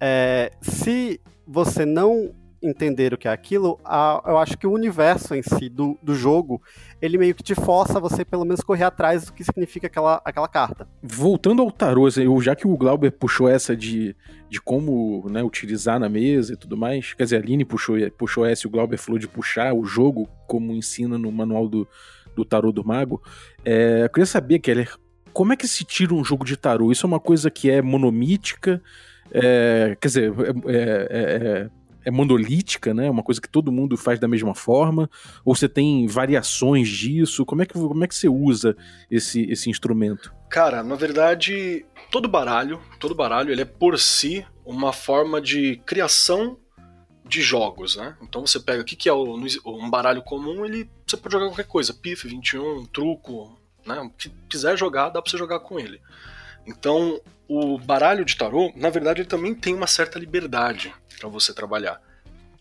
é, 0.00 0.52
se 0.60 1.20
você 1.46 1.84
não 1.84 2.34
entender 2.62 3.14
o 3.14 3.18
que 3.18 3.26
é 3.26 3.30
aquilo, 3.30 3.78
a, 3.84 4.22
eu 4.26 4.38
acho 4.38 4.56
que 4.58 4.66
o 4.66 4.72
universo 4.72 5.34
em 5.34 5.42
si 5.42 5.68
do, 5.68 5.98
do 6.02 6.14
jogo, 6.14 6.60
ele 7.00 7.16
meio 7.16 7.34
que 7.34 7.42
te 7.42 7.54
força 7.54 7.98
a 7.98 8.00
você 8.00 8.24
pelo 8.24 8.44
menos 8.44 8.60
correr 8.60 8.84
atrás 8.84 9.24
do 9.24 9.32
que 9.32 9.42
significa 9.42 9.86
aquela, 9.86 10.20
aquela 10.24 10.48
carta. 10.48 10.86
Voltando 11.02 11.62
ao 11.62 11.70
tarô, 11.70 12.06
assim, 12.06 12.24
já 12.40 12.54
que 12.54 12.66
o 12.66 12.76
Glauber 12.76 13.12
puxou 13.12 13.48
essa 13.48 13.76
de, 13.76 14.14
de 14.48 14.60
como 14.60 15.26
né, 15.30 15.42
utilizar 15.42 15.98
na 15.98 16.08
mesa 16.08 16.52
e 16.52 16.56
tudo 16.56 16.76
mais, 16.76 17.14
quer 17.14 17.24
dizer, 17.24 17.36
a 17.36 17.38
Aline 17.40 17.64
puxou, 17.64 17.96
puxou 18.16 18.44
essa 18.44 18.66
e 18.66 18.68
o 18.68 18.70
Glauber 18.70 18.98
falou 18.98 19.18
de 19.18 19.28
puxar 19.28 19.72
o 19.72 19.84
jogo 19.84 20.28
como 20.46 20.72
ensina 20.72 21.16
no 21.16 21.32
manual 21.32 21.68
do, 21.68 21.88
do 22.36 22.44
tarô 22.44 22.72
do 22.72 22.84
mago, 22.84 23.22
é, 23.64 24.04
eu 24.04 24.10
queria 24.10 24.26
saber, 24.26 24.58
Keller, 24.58 24.94
como 25.32 25.52
é 25.52 25.56
que 25.56 25.68
se 25.68 25.84
tira 25.84 26.14
um 26.14 26.24
jogo 26.24 26.44
de 26.44 26.56
tarô? 26.56 26.90
Isso 26.90 27.06
é 27.06 27.08
uma 27.08 27.20
coisa 27.20 27.50
que 27.50 27.70
é 27.70 27.80
monomítica? 27.80 28.82
É, 29.32 29.96
quer 30.00 30.08
dizer, 30.08 30.32
é, 30.66 30.72
é, 31.10 31.70
é 32.04 32.10
é 32.10 32.12
monolítica, 32.12 32.92
né? 32.92 33.08
Uma 33.08 33.22
coisa 33.22 33.40
que 33.40 33.48
todo 33.48 33.72
mundo 33.72 33.96
faz 33.96 34.18
da 34.18 34.28
mesma 34.28 34.54
forma? 34.54 35.08
Ou 35.44 35.54
você 35.54 35.68
tem 35.68 36.06
variações 36.06 36.88
disso? 36.88 37.46
Como 37.46 37.62
é 37.62 37.66
que, 37.66 37.72
como 37.72 38.04
é 38.04 38.08
que 38.08 38.14
você 38.14 38.28
usa 38.28 38.76
esse, 39.10 39.42
esse 39.50 39.70
instrumento? 39.70 40.34
Cara, 40.50 40.82
na 40.82 40.96
verdade, 40.96 41.86
todo 42.10 42.28
baralho, 42.28 42.80
todo 42.98 43.14
baralho, 43.14 43.52
ele 43.52 43.62
é 43.62 43.66
por 43.66 43.98
si 43.98 44.44
uma 44.64 44.92
forma 44.92 45.40
de 45.40 45.76
criação 45.86 46.58
de 47.24 47.40
jogos, 47.40 47.96
né? 47.96 48.16
Então 48.20 48.44
você 48.44 48.58
pega 48.58 48.82
o 48.82 48.84
que, 48.84 48.96
que 48.96 49.08
é 49.08 49.12
um 49.12 49.88
baralho 49.88 50.22
comum, 50.22 50.64
ele 50.64 50.90
você 51.06 51.16
pode 51.16 51.32
jogar 51.32 51.46
qualquer 51.46 51.66
coisa, 51.66 51.94
pif, 51.94 52.26
21, 52.26 52.86
truco, 52.86 53.56
né? 53.86 54.00
O 54.00 54.10
que 54.10 54.30
quiser 54.48 54.76
jogar, 54.76 55.10
dá 55.10 55.22
para 55.22 55.30
você 55.30 55.38
jogar 55.38 55.60
com 55.60 55.78
ele. 55.78 56.00
Então, 56.66 57.20
o 57.48 57.78
baralho 57.78 58.24
de 58.24 58.36
tarô, 58.36 58.72
na 58.76 58.90
verdade, 58.90 59.22
ele 59.22 59.28
também 59.28 59.54
tem 59.54 59.74
uma 59.74 59.86
certa 59.86 60.18
liberdade 60.18 60.92
para 61.20 61.28
você 61.28 61.52
trabalhar. 61.52 62.00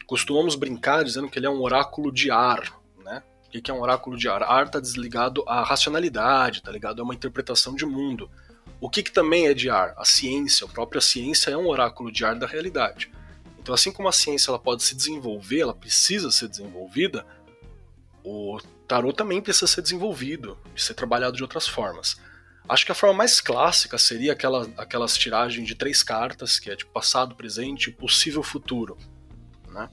Costumamos 0.06 0.56
brincar 0.56 1.04
dizendo 1.04 1.30
que 1.30 1.40
ele 1.40 1.48
é 1.48 1.50
um 1.50 1.62
oráculo 1.62 2.12
de 2.12 2.30
ar, 2.30 2.62
né? 3.04 3.24
O 3.48 3.50
que 3.50 3.72
é 3.72 3.74
um 3.74 3.82
oráculo 3.82 4.18
de 4.18 4.28
ar? 4.28 4.44
Ar 4.44 4.66
está 4.66 4.80
desligado 4.80 5.44
à 5.48 5.64
racionalidade, 5.64 6.62
tá 6.62 6.72
ligado? 6.72 7.00
É 7.00 7.04
uma 7.04 7.16
interpretação 7.16 7.74
de 7.74 7.86
mundo. 7.86 8.30
O 8.82 8.90
que, 8.90 9.02
que 9.02 9.12
também 9.12 9.48
é 9.48 9.54
de 9.54 9.70
ar? 9.70 9.94
A 9.98 10.06
ciência, 10.06 10.66
a 10.66 10.70
própria 10.70 11.02
ciência 11.02 11.52
é 11.52 11.58
um 11.58 11.68
oráculo 11.68 12.12
de 12.12 12.26
ar 12.26 12.36
da 12.36 12.46
realidade. 12.46 13.12
Então, 13.60 13.74
assim 13.74 13.92
como 13.92 14.08
a 14.08 14.12
ciência 14.12 14.52
ela 14.52 14.60
pode 14.60 14.84
se 14.84 14.96
desenvolver, 14.96 15.62
ela 15.62 15.74
precisa 15.74 16.32
ser 16.32 16.48
desenvolvida, 16.48 17.26
o 18.24 18.60
tarô 18.88 19.14
também 19.14 19.42
precisa 19.42 19.68
ser 19.68 19.82
desenvolvido 19.82 20.58
e 20.76 20.82
ser 20.82 20.94
trabalhado 20.94 21.36
de 21.36 21.44
outras 21.44 21.68
formas. 21.68 22.20
Acho 22.70 22.86
que 22.86 22.92
a 22.92 22.96
forma 22.96 23.16
mais 23.16 23.42
clássica 23.42 23.98
seria 23.98 24.34
aquela, 24.34 24.70
aquelas 24.78 25.18
tiragens 25.18 25.68
de 25.68 25.74
três 25.74 26.04
cartas, 26.04 26.60
que 26.60 26.70
é 26.70 26.76
de 26.76 26.86
passado, 26.86 27.34
presente 27.34 27.90
e 27.90 27.94
possível 27.94 28.44
futuro. 28.44 28.96
Né? 29.68 29.90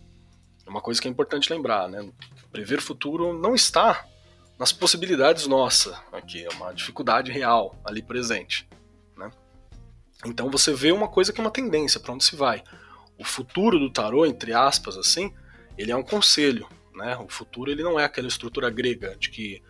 É 0.67 0.69
uma 0.69 0.83
coisa 0.83 1.01
que 1.01 1.09
é 1.09 1.11
importante 1.11 1.51
lembrar, 1.51 1.89
né? 1.89 2.07
Prever 2.53 2.83
futuro 2.83 3.33
não 3.33 3.55
está 3.55 4.07
nas 4.59 4.73
possibilidades 4.73 5.47
nossas 5.47 5.97
aqui, 6.13 6.45
é 6.45 6.49
uma 6.51 6.75
dificuldade 6.75 7.33
real 7.33 7.75
ali 7.83 8.03
presente. 8.03 8.69
Né? 9.17 9.31
Então 10.27 10.51
você 10.51 10.75
vê 10.75 10.93
uma 10.93 11.09
coisa 11.09 11.33
que 11.33 11.41
é 11.41 11.45
uma 11.45 11.51
tendência, 11.51 11.99
para 11.99 12.13
onde 12.13 12.25
se 12.25 12.37
vai. 12.37 12.63
O 13.19 13.25
futuro 13.25 13.79
do 13.79 13.91
tarô, 13.91 14.27
entre 14.27 14.53
aspas, 14.53 14.99
assim, 14.99 15.33
ele 15.79 15.93
é 15.93 15.97
um 15.97 16.03
conselho. 16.03 16.69
Né? 16.95 17.17
O 17.17 17.29
futuro 17.29 17.71
ele 17.71 17.83
não 17.83 17.99
é 17.99 18.05
aquela 18.05 18.29
estrutura 18.29 18.69
grega 18.69 19.17
de 19.17 19.31
que 19.31 19.63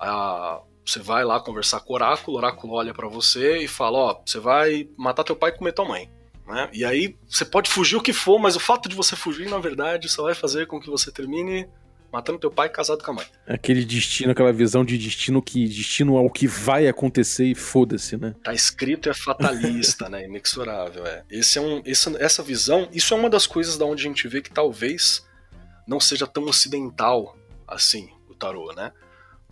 a, 0.00 0.62
você 0.86 1.00
vai 1.00 1.24
lá 1.24 1.40
conversar 1.40 1.80
com 1.80 1.92
o 1.92 1.96
oráculo, 1.96 2.36
o 2.36 2.38
oráculo 2.38 2.74
olha 2.74 2.94
para 2.94 3.08
você 3.08 3.58
e 3.58 3.68
fala: 3.68 3.98
Ó, 3.98 4.22
você 4.24 4.38
vai 4.38 4.88
matar 4.96 5.24
teu 5.24 5.34
pai 5.34 5.50
e 5.50 5.58
comer 5.58 5.72
tua 5.72 5.84
mãe. 5.84 6.08
Né? 6.46 6.68
E 6.72 6.84
aí 6.84 7.16
você 7.28 7.44
pode 7.44 7.68
fugir 7.68 7.96
o 7.96 8.00
que 8.00 8.12
for, 8.12 8.38
mas 8.38 8.54
o 8.54 8.60
fato 8.60 8.88
de 8.88 8.94
você 8.94 9.16
fugir, 9.16 9.48
na 9.48 9.58
verdade, 9.58 10.08
só 10.08 10.22
vai 10.22 10.34
fazer 10.34 10.66
com 10.68 10.80
que 10.80 10.88
você 10.88 11.10
termine 11.10 11.68
matando 12.12 12.38
teu 12.38 12.52
pai 12.52 12.68
casado 12.68 13.02
com 13.02 13.10
a 13.10 13.14
mãe. 13.14 13.26
Aquele 13.48 13.84
destino, 13.84 14.30
aquela 14.30 14.52
visão 14.52 14.84
de 14.84 14.96
destino 14.96 15.42
que 15.42 15.66
destino 15.66 16.16
ao 16.16 16.30
que 16.30 16.46
vai 16.46 16.86
acontecer 16.86 17.46
e 17.46 17.54
foda-se, 17.54 18.16
né? 18.16 18.34
Tá 18.44 18.54
escrito 18.54 19.10
é 19.10 19.14
fatalista, 19.14 20.08
né? 20.08 20.24
Inexorável, 20.24 21.04
é. 21.04 21.24
Esse 21.28 21.58
é 21.58 21.60
um, 21.60 21.82
essa 21.84 22.42
visão, 22.44 22.88
isso 22.92 23.12
é 23.12 23.16
uma 23.16 23.28
das 23.28 23.46
coisas 23.46 23.76
da 23.76 23.84
onde 23.84 24.04
a 24.04 24.08
gente 24.08 24.28
vê 24.28 24.40
que 24.40 24.52
talvez 24.52 25.26
não 25.86 25.98
seja 25.98 26.28
tão 26.28 26.44
ocidental 26.44 27.36
assim 27.66 28.08
o 28.28 28.34
tarô, 28.34 28.72
né? 28.72 28.92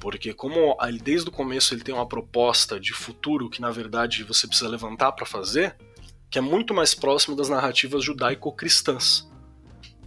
Porque 0.04 0.34
como 0.34 0.76
desde 1.02 1.30
o 1.30 1.32
começo 1.32 1.72
ele 1.72 1.82
tem 1.82 1.94
uma 1.94 2.06
proposta 2.06 2.78
de 2.78 2.92
futuro 2.92 3.48
que 3.48 3.58
na 3.58 3.70
verdade 3.70 4.22
você 4.22 4.46
precisa 4.46 4.68
levantar 4.68 5.12
para 5.12 5.24
fazer, 5.24 5.74
que 6.30 6.36
é 6.36 6.42
muito 6.42 6.74
mais 6.74 6.94
próximo 6.94 7.34
das 7.34 7.48
narrativas 7.48 8.04
judaico-cristãs. 8.04 9.26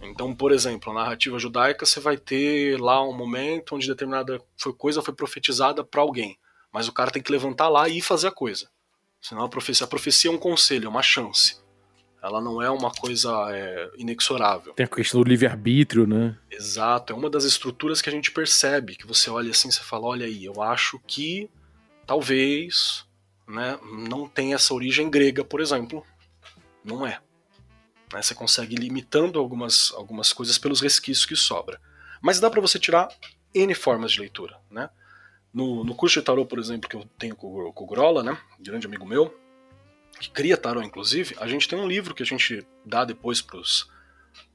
Então, 0.00 0.32
por 0.32 0.52
exemplo, 0.52 0.92
a 0.92 0.94
narrativa 0.94 1.36
judaica 1.36 1.84
você 1.84 1.98
vai 1.98 2.16
ter 2.16 2.80
lá 2.80 3.02
um 3.02 3.12
momento 3.12 3.74
onde 3.74 3.88
determinada 3.88 4.40
coisa 4.76 5.02
foi 5.02 5.12
profetizada 5.12 5.82
para 5.82 6.00
alguém, 6.00 6.38
mas 6.72 6.86
o 6.86 6.92
cara 6.92 7.10
tem 7.10 7.20
que 7.20 7.32
levantar 7.32 7.68
lá 7.68 7.88
e 7.88 8.00
fazer 8.00 8.28
a 8.28 8.32
coisa. 8.32 8.70
Senão 9.20 9.42
a 9.42 9.48
profecia, 9.48 9.84
a 9.84 9.88
profecia 9.88 10.30
é 10.30 10.32
um 10.32 10.38
conselho, 10.38 10.86
é 10.86 10.88
uma 10.88 11.02
chance. 11.02 11.56
Ela 12.22 12.40
não 12.40 12.60
é 12.60 12.68
uma 12.68 12.90
coisa 12.90 13.30
é, 13.50 13.90
inexorável. 13.96 14.72
Tem 14.74 14.84
a 14.84 14.88
questão 14.88 15.22
do 15.22 15.28
livre-arbítrio, 15.28 16.06
né? 16.06 16.36
Exato, 16.50 17.12
é 17.12 17.16
uma 17.16 17.30
das 17.30 17.44
estruturas 17.44 18.02
que 18.02 18.08
a 18.08 18.12
gente 18.12 18.30
percebe, 18.32 18.96
que 18.96 19.06
você 19.06 19.30
olha 19.30 19.50
assim, 19.50 19.70
você 19.70 19.82
fala, 19.82 20.06
olha 20.06 20.26
aí, 20.26 20.44
eu 20.44 20.60
acho 20.60 21.00
que 21.06 21.48
talvez 22.06 23.06
né, 23.46 23.78
não 24.06 24.28
tenha 24.28 24.56
essa 24.56 24.74
origem 24.74 25.08
grega, 25.08 25.44
por 25.44 25.60
exemplo. 25.60 26.04
Não 26.84 27.06
é. 27.06 27.20
Né, 28.12 28.20
você 28.20 28.34
consegue 28.34 28.74
ir 28.74 28.78
limitando 28.78 29.38
algumas, 29.38 29.92
algumas 29.94 30.32
coisas 30.32 30.58
pelos 30.58 30.80
resquícios 30.80 31.24
que 31.26 31.36
sobra. 31.36 31.80
Mas 32.20 32.40
dá 32.40 32.50
para 32.50 32.60
você 32.60 32.78
tirar 32.78 33.08
N 33.54 33.74
formas 33.74 34.12
de 34.12 34.20
leitura, 34.20 34.58
né? 34.70 34.90
No, 35.52 35.82
no 35.84 35.94
curso 35.94 36.18
de 36.18 36.26
tarô, 36.26 36.44
por 36.44 36.58
exemplo, 36.58 36.88
que 36.88 36.96
eu 36.96 37.04
tenho 37.18 37.34
com, 37.34 37.72
com 37.72 37.84
o 37.84 37.86
Grola, 37.86 38.22
né, 38.22 38.36
grande 38.60 38.86
amigo 38.86 39.06
meu, 39.06 39.34
que 40.18 40.30
cria 40.30 40.56
tarô, 40.56 40.82
inclusive, 40.82 41.36
a 41.38 41.46
gente 41.46 41.68
tem 41.68 41.78
um 41.78 41.86
livro 41.86 42.14
que 42.14 42.22
a 42.22 42.26
gente 42.26 42.66
dá 42.84 43.04
depois 43.04 43.40
pros, 43.40 43.88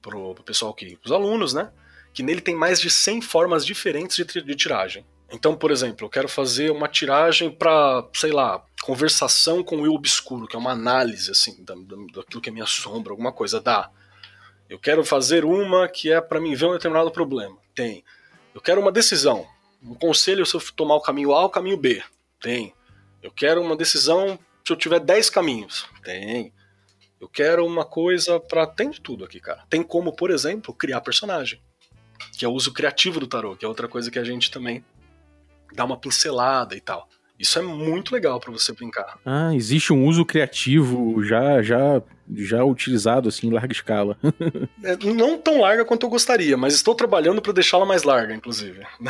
pro, 0.01 0.33
pro 0.35 0.43
pessoal 0.43 0.73
que. 0.73 0.97
os 1.03 1.11
alunos, 1.11 1.53
né? 1.53 1.71
Que 2.13 2.21
nele 2.21 2.41
tem 2.41 2.55
mais 2.55 2.79
de 2.79 2.89
100 2.89 3.21
formas 3.21 3.65
diferentes 3.65 4.15
de, 4.15 4.25
de 4.25 4.55
tiragem. 4.55 5.05
Então, 5.31 5.55
por 5.55 5.71
exemplo, 5.71 6.05
eu 6.05 6.09
quero 6.09 6.29
fazer 6.29 6.69
uma 6.69 6.87
tiragem 6.87 7.49
para, 7.49 8.07
sei 8.13 8.31
lá, 8.31 8.63
conversação 8.83 9.63
com 9.63 9.81
o 9.81 9.85
eu 9.85 9.93
obscuro, 9.93 10.45
que 10.45 10.55
é 10.55 10.59
uma 10.59 10.71
análise, 10.71 11.31
assim, 11.31 11.63
da, 11.63 11.73
daquilo 12.13 12.41
que 12.41 12.49
é 12.49 12.51
minha 12.53 12.67
sombra, 12.67 13.13
alguma 13.13 13.31
coisa. 13.31 13.59
Dá. 13.59 13.89
Eu 14.69 14.77
quero 14.77 15.03
fazer 15.03 15.43
uma 15.43 15.87
que 15.87 16.11
é 16.11 16.21
para 16.21 16.39
mim 16.39 16.53
ver 16.53 16.67
um 16.67 16.73
determinado 16.73 17.09
problema. 17.09 17.57
Tem. 17.73 18.03
Eu 18.53 18.61
quero 18.61 18.79
uma 18.79 18.91
decisão. 18.91 19.47
Um 19.81 19.95
conselho 19.95 20.45
se 20.45 20.55
eu 20.55 20.61
tomar 20.75 20.95
o 20.95 21.01
caminho 21.01 21.33
A 21.33 21.39
ou 21.39 21.45
o 21.45 21.49
caminho 21.49 21.77
B. 21.77 22.03
Tem. 22.39 22.73
Eu 23.21 23.31
quero 23.31 23.61
uma 23.61 23.75
decisão 23.75 24.37
se 24.65 24.71
eu 24.71 24.77
tiver 24.77 24.99
10 24.99 25.29
caminhos? 25.29 25.87
Tem. 26.03 26.53
Eu 27.19 27.27
quero 27.27 27.65
uma 27.65 27.85
coisa 27.85 28.39
para 28.39 28.65
tem 28.65 28.89
de 28.89 29.01
tudo 29.01 29.25
aqui, 29.25 29.39
cara. 29.39 29.65
Tem 29.69 29.83
como, 29.83 30.13
por 30.13 30.31
exemplo, 30.31 30.73
criar 30.73 31.01
personagem, 31.01 31.61
que 32.37 32.45
é 32.45 32.47
o 32.47 32.53
uso 32.53 32.73
criativo 32.73 33.19
do 33.19 33.27
tarô, 33.27 33.55
que 33.55 33.65
é 33.65 33.67
outra 33.67 33.87
coisa 33.87 34.09
que 34.09 34.19
a 34.19 34.23
gente 34.23 34.51
também 34.51 34.83
dá 35.73 35.85
uma 35.85 35.97
pincelada 35.97 36.75
e 36.75 36.81
tal. 36.81 37.09
Isso 37.43 37.59
é 37.59 37.61
muito 37.61 38.13
legal 38.13 38.39
para 38.39 38.53
você 38.53 38.71
brincar. 38.71 39.19
Ah, 39.25 39.53
existe 39.53 39.91
um 39.91 40.07
uso 40.07 40.23
criativo 40.23 41.21
já 41.25 41.61
já 41.61 42.01
já 42.33 42.63
utilizado 42.63 43.27
assim 43.27 43.47
em 43.47 43.51
larga 43.51 43.73
escala. 43.73 44.17
é, 44.81 44.95
não 45.13 45.37
tão 45.37 45.59
larga 45.59 45.83
quanto 45.83 46.05
eu 46.05 46.09
gostaria, 46.09 46.55
mas 46.55 46.73
estou 46.73 46.95
trabalhando 46.95 47.41
para 47.41 47.51
deixá-la 47.51 47.85
mais 47.85 48.03
larga, 48.03 48.33
inclusive. 48.33 48.79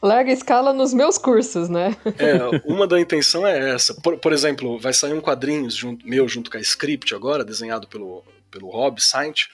larga 0.00 0.30
escala 0.30 0.72
nos 0.72 0.94
meus 0.94 1.18
cursos, 1.18 1.68
né? 1.68 1.96
é, 2.16 2.62
uma 2.64 2.86
da 2.86 3.00
intenção 3.00 3.44
é 3.44 3.74
essa. 3.74 3.92
Por, 3.94 4.18
por 4.18 4.32
exemplo, 4.32 4.78
vai 4.78 4.92
sair 4.92 5.14
um 5.14 5.20
quadrinho 5.20 5.68
junto, 5.68 6.06
meu 6.06 6.28
junto 6.28 6.48
com 6.48 6.58
a 6.58 6.60
Script 6.60 7.12
agora, 7.12 7.44
desenhado 7.44 7.88
pelo, 7.88 8.22
pelo 8.48 8.70
Rob 8.70 9.02
Saint, 9.02 9.46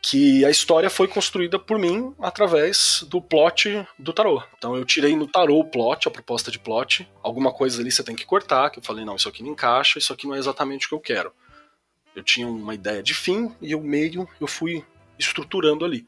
que 0.00 0.44
a 0.44 0.50
história 0.50 0.88
foi 0.88 1.08
construída 1.08 1.58
por 1.58 1.78
mim 1.78 2.14
através 2.20 3.04
do 3.08 3.20
plot 3.20 3.86
do 3.98 4.12
tarô. 4.12 4.42
Então 4.56 4.76
eu 4.76 4.84
tirei 4.84 5.16
no 5.16 5.26
tarô 5.26 5.58
o 5.58 5.64
plot, 5.64 6.06
a 6.06 6.10
proposta 6.10 6.50
de 6.50 6.58
plot, 6.58 7.08
alguma 7.22 7.52
coisa 7.52 7.80
ali 7.80 7.90
você 7.90 8.02
tem 8.02 8.14
que 8.14 8.24
cortar, 8.24 8.70
que 8.70 8.78
eu 8.78 8.82
falei, 8.82 9.04
não, 9.04 9.16
isso 9.16 9.28
aqui 9.28 9.42
não 9.42 9.50
encaixa, 9.50 9.98
isso 9.98 10.12
aqui 10.12 10.26
não 10.26 10.34
é 10.34 10.38
exatamente 10.38 10.86
o 10.86 10.88
que 10.88 10.94
eu 10.94 11.00
quero. 11.00 11.32
Eu 12.14 12.22
tinha 12.22 12.46
uma 12.46 12.74
ideia 12.74 13.02
de 13.02 13.14
fim 13.14 13.54
e 13.60 13.74
o 13.74 13.80
meio 13.80 14.28
eu 14.40 14.46
fui 14.46 14.84
estruturando 15.18 15.84
ali. 15.84 16.06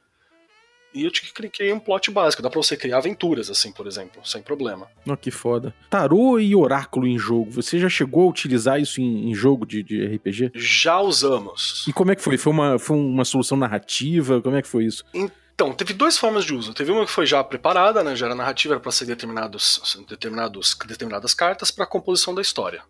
E 0.92 1.05
eu 1.05 1.12
criei 1.53 1.72
um 1.72 1.79
plot 1.79 2.11
básico. 2.11 2.42
Dá 2.42 2.50
pra 2.50 2.61
você 2.61 2.76
criar 2.76 2.98
aventuras, 2.98 3.48
assim, 3.48 3.72
por 3.72 3.87
exemplo, 3.87 4.20
sem 4.26 4.42
problema. 4.42 4.88
Oh, 5.07 5.16
que 5.16 5.31
foda. 5.31 5.74
Tarô 5.88 6.38
e 6.38 6.55
oráculo 6.55 7.07
em 7.07 7.18
jogo. 7.18 7.50
Você 7.53 7.79
já 7.79 7.88
chegou 7.88 8.24
a 8.24 8.31
utilizar 8.31 8.81
isso 8.81 9.00
em, 9.00 9.31
em 9.31 9.35
jogo 9.35 9.64
de, 9.64 9.83
de, 9.83 10.05
RPG? 10.05 10.53
Já 10.55 11.00
usamos. 11.00 11.85
E 11.87 11.92
como 11.92 12.11
é 12.11 12.16
que 12.16 12.22
foi? 12.22 12.37
Foi 12.37 12.53
uma, 12.53 12.79
foi 12.79 12.96
uma 12.96 13.24
solução 13.24 13.57
narrativa? 13.57 14.40
Como 14.42 14.57
é 14.57 14.62
que 14.62 14.68
foi 14.68 14.85
isso? 14.85 15.05
Então, 15.14 15.72
teve 15.72 15.92
duas 15.92 16.18
formas 16.18 16.44
de 16.44 16.55
uso. 16.55 16.74
Teve 16.74 16.90
uma 16.90 17.07
que 17.07 17.12
foi 17.12 17.26
já 17.26 17.44
preparada, 17.44 18.03
né? 18.03 18.16
Já 18.16 18.26
era 18.26 18.35
narrativa, 18.35 18.74
era 18.74 18.81
pra 18.81 18.90
ser 18.90 19.05
determinados, 19.05 19.96
determinados, 20.09 20.76
determinadas 20.87 21.35
cartas 21.35 21.70
para 21.70 21.87
composição 21.87 22.35
da 22.35 22.42
história. 22.42 22.83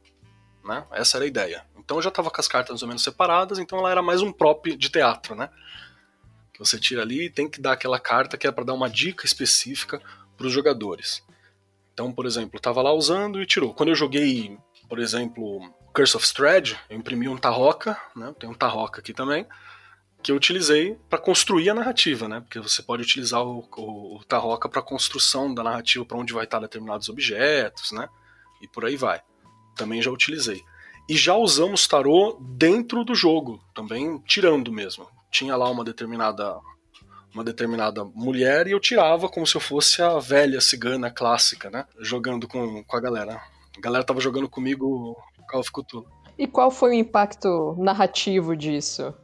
Né? 0.64 0.84
Essa 0.92 1.18
era 1.18 1.24
a 1.24 1.28
ideia. 1.28 1.64
Então 1.76 1.98
eu 1.98 2.02
já 2.02 2.10
tava 2.10 2.30
com 2.30 2.40
as 2.40 2.46
cartas 2.46 2.70
mais 2.70 2.82
ou 2.82 2.88
menos 2.88 3.02
separadas, 3.02 3.58
então 3.58 3.78
ela 3.78 3.90
era 3.90 4.00
mais 4.00 4.22
um 4.22 4.30
prop 4.30 4.66
de 4.76 4.88
teatro, 4.88 5.34
né? 5.34 5.50
Você 6.60 6.78
tira 6.78 7.00
ali 7.00 7.24
e 7.24 7.30
tem 7.30 7.48
que 7.48 7.58
dar 7.58 7.72
aquela 7.72 7.98
carta 7.98 8.36
que 8.36 8.46
é 8.46 8.52
para 8.52 8.64
dar 8.64 8.74
uma 8.74 8.88
dica 8.88 9.24
específica 9.24 9.98
para 10.36 10.46
os 10.46 10.52
jogadores. 10.52 11.24
Então, 11.94 12.12
por 12.12 12.26
exemplo, 12.26 12.58
estava 12.58 12.82
lá 12.82 12.92
usando 12.92 13.40
e 13.40 13.46
tirou. 13.46 13.72
Quando 13.72 13.88
eu 13.88 13.94
joguei, 13.94 14.58
por 14.86 14.98
exemplo, 14.98 15.58
Curse 15.94 16.18
of 16.18 16.26
Strahd, 16.26 16.78
eu 16.90 16.98
imprimi 16.98 17.30
um 17.30 17.38
Tarroca, 17.38 17.98
né? 18.14 18.34
Tem 18.38 18.48
um 18.48 18.52
Tarroca 18.52 19.00
aqui 19.00 19.14
também, 19.14 19.46
que 20.22 20.30
eu 20.30 20.36
utilizei 20.36 20.98
para 21.08 21.18
construir 21.18 21.70
a 21.70 21.74
narrativa, 21.74 22.28
né? 22.28 22.40
Porque 22.40 22.60
você 22.60 22.82
pode 22.82 23.04
utilizar 23.04 23.42
o, 23.42 23.66
o, 23.78 24.16
o 24.18 24.24
Tarroca 24.24 24.68
para 24.68 24.82
construção 24.82 25.54
da 25.54 25.62
narrativa, 25.62 26.04
para 26.04 26.18
onde 26.18 26.34
vai 26.34 26.44
estar 26.44 26.60
determinados 26.60 27.08
objetos, 27.08 27.90
né? 27.90 28.06
E 28.60 28.68
por 28.68 28.84
aí 28.84 28.96
vai. 28.96 29.22
Também 29.76 30.02
já 30.02 30.10
utilizei. 30.10 30.62
E 31.08 31.16
já 31.16 31.34
usamos 31.34 31.88
tarô 31.88 32.38
dentro 32.38 33.02
do 33.02 33.14
jogo, 33.14 33.64
também 33.74 34.22
tirando 34.26 34.70
mesmo 34.70 35.08
tinha 35.30 35.56
lá 35.56 35.70
uma 35.70 35.84
determinada 35.84 36.58
uma 37.32 37.44
determinada 37.44 38.04
mulher 38.04 38.66
e 38.66 38.72
eu 38.72 38.80
tirava 38.80 39.28
como 39.28 39.46
se 39.46 39.54
eu 39.54 39.60
fosse 39.60 40.02
a 40.02 40.18
velha 40.18 40.60
cigana 40.60 41.10
clássica, 41.10 41.70
né? 41.70 41.86
Jogando 42.00 42.48
com, 42.48 42.82
com 42.82 42.96
a 42.96 43.00
galera. 43.00 43.40
A 43.76 43.80
galera 43.80 44.02
tava 44.02 44.20
jogando 44.20 44.48
comigo 44.48 45.16
Call 45.48 45.60
of 45.60 45.70
Cthulhu. 45.70 46.06
E 46.36 46.46
qual 46.46 46.70
foi 46.70 46.90
o 46.90 46.94
impacto 46.94 47.76
narrativo 47.78 48.56
disso? 48.56 49.14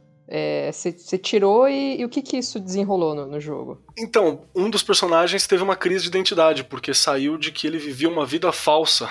Você 0.71 0.89
é, 0.89 1.17
tirou 1.17 1.69
e, 1.69 2.01
e, 2.01 2.05
o 2.05 2.09
que, 2.09 2.21
que 2.21 2.37
isso 2.37 2.59
desenrolou 2.59 3.15
no, 3.15 3.25
no, 3.25 3.39
jogo? 3.39 3.81
Então, 3.97 4.41
um 4.53 4.69
dos 4.69 4.83
personagens 4.83 5.47
teve 5.47 5.63
uma 5.63 5.75
crise 5.75 6.03
de 6.03 6.09
identidade, 6.09 6.65
porque 6.65 6.93
saiu 6.93 7.37
de 7.37 7.49
que 7.49 7.65
ele 7.65 7.77
vivia 7.77 8.09
uma 8.09 8.25
vida 8.25 8.51
falsa 8.51 9.09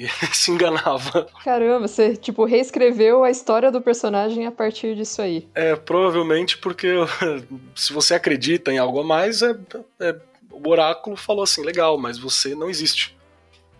e 0.00 0.08
se 0.34 0.50
enganava. 0.50 1.28
Caramba, 1.44 1.86
você, 1.86 2.16
tipo, 2.16 2.44
reescreveu 2.46 3.22
a 3.22 3.30
história 3.30 3.70
do 3.70 3.82
personagem 3.82 4.46
a 4.46 4.50
partir 4.50 4.96
disso 4.96 5.20
aí. 5.20 5.46
É, 5.54 5.76
provavelmente 5.76 6.56
porque 6.56 6.88
se 7.76 7.92
você 7.92 8.14
acredita 8.14 8.72
em 8.72 8.78
algo 8.78 9.00
a 9.00 9.04
mais, 9.04 9.42
é, 9.42 9.54
é, 10.00 10.16
o 10.50 10.68
oráculo 10.68 11.16
falou 11.16 11.44
assim, 11.44 11.62
legal, 11.62 11.98
mas 11.98 12.18
você 12.18 12.54
não 12.54 12.70
existe. 12.70 13.16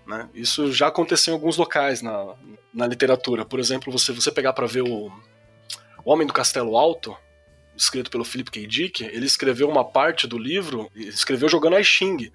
Né? 0.07 0.29
Isso 0.35 0.71
já 0.71 0.89
aconteceu 0.89 1.33
em 1.33 1.37
alguns 1.37 1.57
locais 1.57 2.03
na, 2.03 2.35
na 2.75 2.87
literatura. 2.87 3.45
Por 3.47 3.59
exemplo, 3.59 3.91
você, 3.91 4.13
você 4.13 4.31
pegar 4.31 4.53
para 4.53 4.67
ver 4.67 4.83
o, 4.83 5.07
o 6.05 6.13
Homem 6.13 6.27
do 6.27 6.35
Castelo 6.35 6.77
Alto, 6.77 7.17
escrito 7.75 8.11
pelo 8.11 8.25
Philip 8.25 8.51
K. 8.51 8.67
Dick, 8.67 9.05
ele 9.05 9.25
escreveu 9.25 9.71
uma 9.71 9.85
parte 9.85 10.27
do 10.27 10.37
livro, 10.37 10.91
escreveu 10.95 11.49
jogando 11.49 11.77
a 11.77 11.83
Xing. 11.83 12.31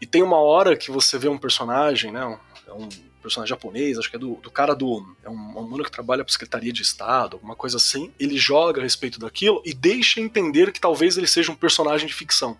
E 0.00 0.06
tem 0.06 0.22
uma 0.22 0.38
hora 0.38 0.76
que 0.76 0.90
você 0.90 1.18
vê 1.18 1.28
um 1.28 1.38
personagem, 1.38 2.12
né, 2.12 2.24
um, 2.68 2.88
personagem 3.24 3.48
japonês, 3.48 3.98
acho 3.98 4.10
que 4.10 4.16
é 4.16 4.18
do, 4.18 4.34
do 4.34 4.50
cara 4.50 4.74
do. 4.74 5.04
É 5.24 5.30
um, 5.30 5.58
um 5.58 5.68
mano 5.68 5.82
que 5.82 5.90
trabalha 5.90 6.22
para 6.22 6.32
Secretaria 6.32 6.72
de 6.72 6.82
Estado, 6.82 7.36
alguma 7.36 7.56
coisa 7.56 7.78
assim. 7.78 8.12
Ele 8.20 8.36
joga 8.36 8.80
a 8.80 8.82
respeito 8.82 9.18
daquilo 9.18 9.62
e 9.64 9.72
deixa 9.72 10.20
entender 10.20 10.70
que 10.72 10.80
talvez 10.80 11.16
ele 11.16 11.26
seja 11.26 11.50
um 11.50 11.56
personagem 11.56 12.06
de 12.06 12.14
ficção. 12.14 12.56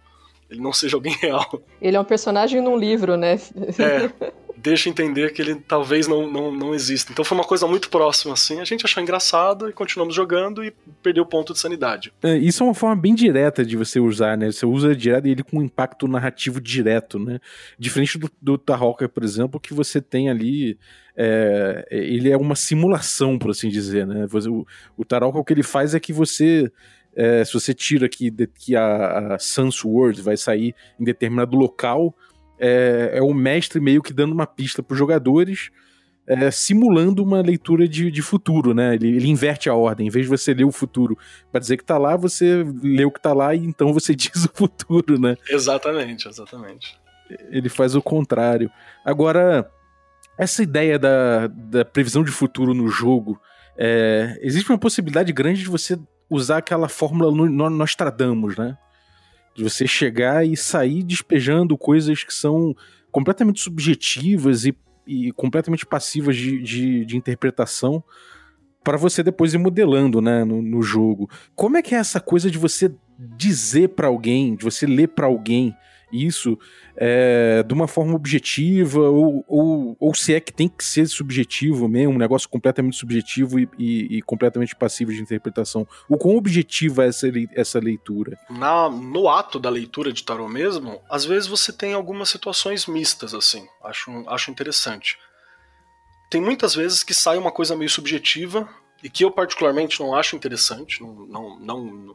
Ele 0.50 0.60
não 0.60 0.72
seja 0.72 0.96
alguém 0.96 1.14
real. 1.20 1.62
Ele 1.80 1.96
é 1.96 2.00
um 2.00 2.04
personagem 2.04 2.60
num 2.60 2.76
livro, 2.76 3.16
né? 3.16 3.34
É. 3.78 4.34
deixa 4.56 4.88
entender 4.88 5.32
que 5.32 5.42
ele 5.42 5.54
talvez 5.56 6.06
não, 6.06 6.30
não, 6.30 6.52
não 6.52 6.74
exista. 6.74 7.12
Então 7.12 7.24
foi 7.24 7.36
uma 7.36 7.44
coisa 7.44 7.66
muito 7.66 7.88
próxima, 7.88 8.34
assim. 8.34 8.60
A 8.60 8.64
gente 8.64 8.84
achou 8.84 9.02
engraçado 9.02 9.68
e 9.68 9.72
continuamos 9.72 10.14
jogando 10.14 10.64
e 10.64 10.72
perdeu 11.02 11.24
o 11.24 11.26
ponto 11.26 11.52
de 11.52 11.58
sanidade. 11.58 12.12
É, 12.22 12.36
isso 12.36 12.62
é 12.62 12.66
uma 12.66 12.74
forma 12.74 12.96
bem 12.96 13.14
direta 13.14 13.64
de 13.64 13.76
você 13.76 14.00
usar, 14.00 14.36
né? 14.36 14.50
Você 14.50 14.66
usa 14.66 14.94
direto 14.94 15.26
ele 15.26 15.42
com 15.42 15.58
um 15.58 15.62
impacto 15.62 16.06
narrativo 16.08 16.60
direto, 16.60 17.18
né? 17.18 17.40
Diferente 17.78 18.18
do, 18.18 18.30
do 18.40 18.56
Tarroca, 18.58 19.08
por 19.08 19.24
exemplo, 19.24 19.60
que 19.60 19.74
você 19.74 20.00
tem 20.00 20.28
ali. 20.28 20.78
É, 21.16 21.86
ele 21.90 22.30
é 22.30 22.36
uma 22.36 22.56
simulação, 22.56 23.38
por 23.38 23.50
assim 23.50 23.68
dizer, 23.68 24.06
né? 24.06 24.26
O, 24.48 24.66
o 24.96 25.04
Tarok, 25.04 25.38
o 25.38 25.44
que 25.44 25.52
ele 25.52 25.62
faz 25.62 25.94
é 25.94 26.00
que 26.00 26.12
você 26.12 26.70
é, 27.16 27.44
se 27.44 27.52
você 27.52 27.72
tira 27.72 28.08
que, 28.08 28.30
que 28.58 28.74
a, 28.74 29.34
a 29.34 29.38
Sans 29.38 29.84
World 29.84 30.20
vai 30.20 30.36
sair 30.36 30.74
em 30.98 31.04
determinado 31.04 31.56
local, 31.56 32.14
é, 32.58 33.12
é 33.14 33.22
o 33.22 33.32
mestre 33.34 33.80
meio 33.80 34.02
que 34.02 34.12
dando 34.12 34.32
uma 34.32 34.46
pista 34.46 34.82
para 34.82 34.92
os 34.92 34.98
jogadores, 34.98 35.70
é, 36.26 36.50
simulando 36.50 37.22
uma 37.22 37.40
leitura 37.40 37.86
de, 37.86 38.10
de 38.10 38.22
futuro, 38.22 38.72
né? 38.72 38.94
Ele, 38.94 39.16
ele, 39.16 39.28
inverte 39.28 39.68
a 39.68 39.74
ordem. 39.74 40.06
Em 40.06 40.10
vez 40.10 40.24
de 40.24 40.30
você 40.30 40.54
ler 40.54 40.64
o 40.64 40.72
futuro 40.72 41.18
para 41.50 41.60
dizer 41.60 41.76
que 41.76 41.84
tá 41.84 41.98
lá, 41.98 42.16
você 42.16 42.64
lê 42.82 43.04
o 43.04 43.10
que 43.10 43.20
tá 43.20 43.32
lá 43.32 43.54
e 43.54 43.58
então 43.58 43.92
você 43.92 44.14
diz 44.16 44.44
o 44.44 44.50
futuro, 44.52 45.20
né? 45.20 45.36
Exatamente, 45.48 46.28
exatamente. 46.28 46.98
Ele 47.50 47.68
faz 47.68 47.94
o 47.94 48.02
contrário. 48.02 48.70
Agora, 49.04 49.70
essa 50.38 50.62
ideia 50.62 50.98
da, 50.98 51.46
da 51.46 51.84
previsão 51.84 52.22
de 52.24 52.30
futuro 52.30 52.74
no 52.74 52.88
jogo, 52.88 53.40
é, 53.76 54.38
existe 54.40 54.70
uma 54.70 54.78
possibilidade 54.78 55.32
grande 55.32 55.62
de 55.62 55.68
você 55.68 55.98
usar 56.28 56.58
aquela 56.58 56.88
fórmula 56.88 57.30
no, 57.30 57.70
Nostradamus, 57.70 58.56
né? 58.56 58.76
De 59.54 59.62
você 59.62 59.86
chegar 59.86 60.46
e 60.46 60.56
sair 60.56 61.02
despejando 61.02 61.78
coisas 61.78 62.24
que 62.24 62.34
são 62.34 62.74
completamente 63.10 63.60
subjetivas 63.60 64.64
e, 64.64 64.76
e 65.06 65.32
completamente 65.32 65.86
passivas 65.86 66.36
de, 66.36 66.60
de, 66.60 67.04
de 67.04 67.16
interpretação 67.16 68.02
para 68.82 68.98
você 68.98 69.22
depois 69.22 69.54
ir 69.54 69.58
modelando 69.58 70.20
né, 70.20 70.44
no, 70.44 70.60
no, 70.60 70.82
jogo. 70.82 71.30
Como 71.54 71.76
é 71.76 71.82
que 71.82 71.94
é 71.94 71.98
essa 71.98 72.20
coisa 72.20 72.50
de 72.50 72.58
você 72.58 72.92
dizer 73.18 73.90
para 73.90 74.08
alguém, 74.08 74.54
de 74.54 74.64
você 74.64 74.86
ler 74.86 75.08
para 75.08 75.26
alguém 75.26 75.74
isso 76.12 76.58
é, 76.96 77.62
de 77.62 77.74
uma 77.74 77.88
forma 77.88 78.14
objetiva, 78.14 79.00
ou, 79.00 79.44
ou, 79.48 79.96
ou 79.98 80.14
se 80.14 80.34
é 80.34 80.40
que 80.40 80.52
tem 80.52 80.68
que 80.68 80.84
ser 80.84 81.06
subjetivo 81.06 81.88
mesmo, 81.88 82.14
um 82.14 82.18
negócio 82.18 82.48
completamente 82.48 82.96
subjetivo 82.96 83.58
e, 83.58 83.68
e, 83.78 84.18
e 84.18 84.22
completamente 84.22 84.76
passivo 84.76 85.12
de 85.12 85.20
interpretação. 85.20 85.86
O 86.08 86.16
quão 86.16 86.36
objetiva 86.36 87.04
é 87.04 87.08
essa, 87.08 87.26
essa 87.54 87.78
leitura? 87.78 88.38
Na, 88.50 88.88
no 88.88 89.28
ato 89.28 89.58
da 89.58 89.70
leitura 89.70 90.12
de 90.12 90.22
tarô 90.22 90.48
mesmo, 90.48 91.00
às 91.10 91.24
vezes 91.24 91.48
você 91.48 91.72
tem 91.72 91.94
algumas 91.94 92.28
situações 92.28 92.86
mistas, 92.86 93.34
assim. 93.34 93.66
Acho, 93.82 94.10
acho 94.28 94.50
interessante. 94.50 95.18
Tem 96.30 96.40
muitas 96.40 96.74
vezes 96.74 97.02
que 97.02 97.14
sai 97.14 97.38
uma 97.38 97.52
coisa 97.52 97.76
meio 97.76 97.90
subjetiva 97.90 98.68
e 99.02 99.10
que 99.10 99.24
eu 99.24 99.30
particularmente 99.30 100.00
não 100.00 100.14
acho 100.14 100.34
interessante, 100.34 101.00
não, 101.02 101.58
não, 101.58 101.58
não 101.58 102.14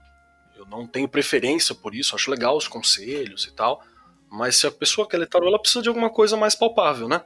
não 0.70 0.86
tenho 0.86 1.10
preferência 1.10 1.74
por 1.74 1.96
isso, 1.96 2.16
acho 2.16 2.30
legal 2.30 2.56
os 2.56 2.68
conselhos 2.68 3.46
e 3.46 3.52
tal. 3.52 3.84
Mas 4.30 4.58
se 4.58 4.68
a 4.68 4.72
pessoa 4.72 5.08
quer 5.08 5.18
ler 5.18 5.28
tarô, 5.28 5.48
ela 5.48 5.60
precisa 5.60 5.82
de 5.82 5.90
alguma 5.90 6.10
coisa 6.10 6.38
mais 6.38 6.54
palpável, 6.54 7.10
né? 7.10 7.24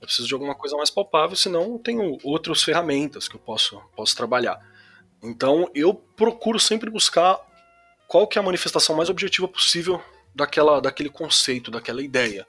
Eu 0.00 0.06
preciso 0.06 0.26
de 0.26 0.34
alguma 0.34 0.54
coisa 0.54 0.76
mais 0.76 0.90
palpável, 0.90 1.36
senão 1.36 1.74
eu 1.74 1.78
tenho 1.78 2.18
outras 2.24 2.62
ferramentas 2.62 3.28
que 3.28 3.36
eu 3.36 3.40
posso, 3.40 3.80
posso 3.94 4.16
trabalhar. 4.16 4.58
Então 5.22 5.70
eu 5.74 5.94
procuro 5.94 6.58
sempre 6.58 6.90
buscar 6.90 7.38
qual 8.08 8.26
que 8.26 8.38
é 8.38 8.42
a 8.42 8.44
manifestação 8.44 8.96
mais 8.96 9.08
objetiva 9.08 9.46
possível 9.46 10.02
daquela, 10.34 10.80
daquele 10.80 11.10
conceito, 11.10 11.70
daquela 11.70 12.02
ideia. 12.02 12.46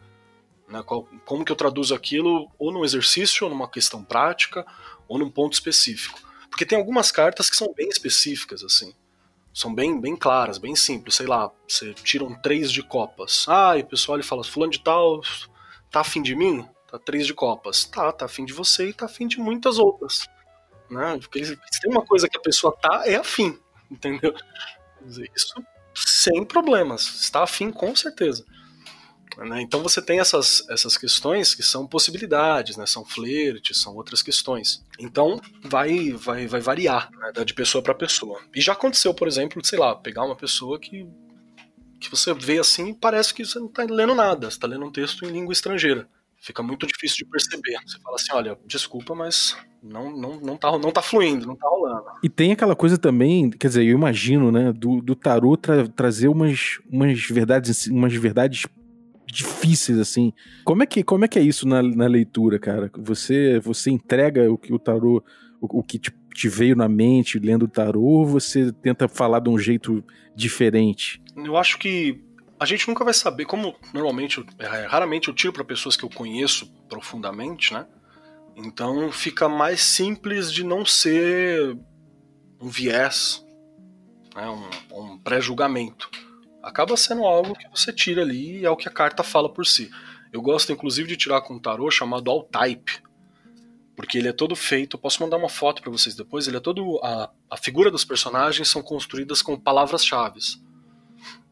Né? 0.68 0.82
Qual, 0.82 1.08
como 1.26 1.46
que 1.46 1.52
eu 1.52 1.56
traduzo 1.56 1.94
aquilo 1.94 2.50
ou 2.58 2.72
num 2.72 2.84
exercício, 2.84 3.44
ou 3.46 3.50
numa 3.50 3.70
questão 3.70 4.04
prática, 4.04 4.66
ou 5.08 5.20
num 5.20 5.30
ponto 5.30 5.54
específico. 5.54 6.20
Porque 6.50 6.66
tem 6.66 6.78
algumas 6.78 7.12
cartas 7.12 7.50
que 7.50 7.56
são 7.56 7.72
bem 7.74 7.90
específicas, 7.90 8.64
assim 8.64 8.96
são 9.54 9.74
bem, 9.74 10.00
bem 10.00 10.16
claras, 10.16 10.58
bem 10.58 10.76
simples. 10.76 11.16
Sei 11.16 11.28
lá, 11.28 11.52
você 11.68 11.94
tira 11.94 12.24
um 12.24 12.34
três 12.36 12.72
de 12.72 12.82
copas. 12.82 13.46
Ah, 13.48 13.78
e 13.78 13.82
o 13.82 13.86
pessoal 13.86 14.18
ele 14.18 14.24
fala, 14.24 14.44
fulano 14.44 14.72
de 14.72 14.80
tal, 14.80 15.22
tá 15.90 16.02
afim 16.02 16.22
de 16.22 16.36
mim? 16.36 16.68
Tá 16.90 16.98
três 16.98 17.26
de 17.26 17.34
copas. 17.34 17.86
Tá, 17.86 18.12
tá 18.12 18.26
afim 18.26 18.46
de 18.46 18.54
você 18.54 18.90
e 18.90 18.94
tá 18.94 19.06
afim 19.06 19.28
de 19.28 19.40
muitas 19.40 19.78
outras. 19.78 20.28
Né? 20.90 21.18
Porque 21.20 21.44
se 21.46 21.56
tem 21.82 21.92
uma 21.92 22.06
coisa 22.06 22.28
que 22.28 22.38
a 22.38 22.42
pessoa 22.42 22.76
tá, 22.82 23.04
é 23.06 23.16
afim, 23.16 23.58
entendeu? 23.90 24.34
Isso 25.36 25.54
sem 25.94 26.46
problemas. 26.46 27.02
Está 27.22 27.44
afim 27.44 27.72
com 27.72 27.96
certeza. 27.96 28.46
Né? 29.38 29.62
Então 29.62 29.82
você 29.82 30.02
tem 30.02 30.20
essas, 30.20 30.66
essas 30.70 30.98
questões 30.98 31.56
que 31.56 31.64
são 31.64 31.88
possibilidades, 31.88 32.78
né? 32.78 32.86
são 32.86 33.06
flertes, 33.06 33.82
são 33.82 33.96
outras 33.96 34.22
questões. 34.22 34.84
Então 35.00 35.40
vai, 35.64 36.12
vai, 36.12 36.48
vai 36.48 36.62
variar 36.62 37.10
né? 37.12 37.44
de 37.44 37.54
pessoa 37.54 37.84
para 37.84 37.94
pessoa. 37.94 38.40
E 38.56 38.62
já 38.62 38.74
aconteceu, 38.74 39.14
por 39.14 39.28
exemplo, 39.28 39.64
sei 39.66 39.80
lá, 39.80 39.96
pegar 39.96 40.26
uma 40.26 40.36
pessoa 40.36 40.80
que, 40.80 41.08
que 42.00 42.10
você 42.10 42.34
vê 42.34 42.60
assim 42.60 42.94
parece 42.94 43.34
que 43.34 43.46
você 43.46 43.60
não 43.60 43.68
está 43.68 43.84
lendo 43.84 44.16
nada, 44.16 44.50
você 44.50 44.58
está 44.58 44.68
lendo 44.68 44.86
um 44.86 44.92
texto 44.92 45.26
em 45.26 45.32
língua 45.32 45.54
estrangeira. 45.54 46.08
Fica 46.44 46.64
muito 46.64 46.88
difícil 46.88 47.18
de 47.18 47.26
perceber. 47.26 47.78
Você 47.86 48.00
fala 48.00 48.16
assim, 48.16 48.34
olha, 48.34 48.58
desculpa, 48.66 49.14
mas 49.14 49.56
não, 49.82 50.12
não, 50.12 50.40
não, 50.40 50.58
tá, 50.58 50.72
não 50.76 50.92
tá 50.92 51.00
fluindo, 51.00 51.46
não 51.46 51.56
tá 51.56 51.68
rolando. 51.68 52.04
E 52.24 52.30
tem 52.30 52.52
aquela 52.52 52.76
coisa 52.76 52.98
também, 52.98 53.52
quer 53.52 53.68
dizer, 53.68 53.84
eu 53.84 53.96
imagino, 53.96 54.52
né, 54.52 54.74
do, 54.74 55.02
do 55.02 55.16
tarô 55.16 55.56
tra 55.56 55.88
trazer 55.88 56.30
umas, 56.30 56.80
umas 56.90 57.22
verdades, 57.22 57.86
umas 57.86 58.14
verdades 58.16 58.66
difíceis, 59.32 59.98
assim. 59.98 60.34
Como 60.64 60.84
é 60.84 60.86
que, 60.86 61.04
como 61.04 61.26
é, 61.26 61.28
que 61.28 61.40
é 61.40 61.42
isso 61.42 61.68
na, 61.68 61.82
na 61.82 62.08
leitura, 62.08 62.60
cara? 62.60 62.92
Você, 62.98 63.60
você 63.60 63.90
entrega 63.90 64.52
o 64.52 64.58
que 64.58 64.74
o 64.74 64.80
tarô, 64.80 65.24
o, 65.60 65.80
o 65.80 65.84
que 65.84 65.98
te, 65.98 66.12
te, 66.34 66.50
veio 66.50 66.76
na 66.76 66.90
mente 66.90 67.40
lendo 67.40 67.64
o 67.64 67.68
tarô, 67.68 68.02
ou 68.02 68.26
você 68.26 68.72
tenta 68.72 69.08
falar 69.08 69.40
de 69.40 69.50
um 69.50 69.58
jeito 69.58 70.04
diferente? 70.36 71.22
Eu 71.36 71.56
acho 71.56 71.80
que 71.80 72.22
a 72.60 72.66
gente 72.66 72.88
nunca 72.88 73.04
vai 73.04 73.14
saber, 73.14 73.46
como 73.46 73.76
normalmente, 73.94 74.44
é, 74.60 74.86
raramente 74.86 75.30
eu 75.30 75.34
tiro 75.34 75.54
para 75.54 75.64
pessoas 75.64 75.96
que 75.96 76.04
eu 76.04 76.10
conheço 76.10 76.72
profundamente, 76.90 77.74
né? 77.74 77.88
Então 78.56 79.12
fica 79.12 79.48
mais 79.48 79.82
simples 79.82 80.52
de 80.52 80.64
não 80.64 80.86
ser 80.86 81.78
um 82.60 82.68
viés, 82.68 83.44
né? 84.36 84.48
um, 84.50 85.14
um 85.14 85.18
pré-julgamento 85.18 86.10
acaba 86.62 86.96
sendo 86.98 87.26
algo 87.26 87.56
que 87.56 87.68
você 87.70 87.92
tira 87.92 88.22
ali 88.22 88.60
e 88.60 88.66
é 88.66 88.70
o 88.70 88.76
que 88.76 88.88
a 88.88 88.92
carta 88.92 89.24
fala 89.24 89.52
por 89.52 89.66
si. 89.66 89.90
Eu 90.32 90.42
gosto 90.42 90.72
inclusive 90.72 91.08
de 91.08 91.18
tirar 91.18 91.42
com 91.42 91.56
um 91.56 91.60
tarô 91.60 91.92
chamado 91.92 92.30
All 92.30 92.44
Type, 92.44 93.02
porque 93.96 94.18
ele 94.18 94.30
é 94.30 94.34
todo 94.34 94.56
feito. 94.56 94.96
Eu 94.96 95.00
posso 95.00 95.22
mandar 95.22 95.38
uma 95.38 95.50
foto 95.50 95.82
para 95.82 95.92
vocês 95.92 96.16
depois. 96.16 96.48
Ele 96.48 96.58
é 96.58 96.60
todo 96.60 97.00
a, 97.04 97.30
a 97.50 97.58
figura 97.58 97.92
dos 97.92 98.06
personagens 98.06 98.70
são 98.70 98.82
construídas 98.82 99.42
com 99.42 99.60
palavras-chave. 99.60 100.40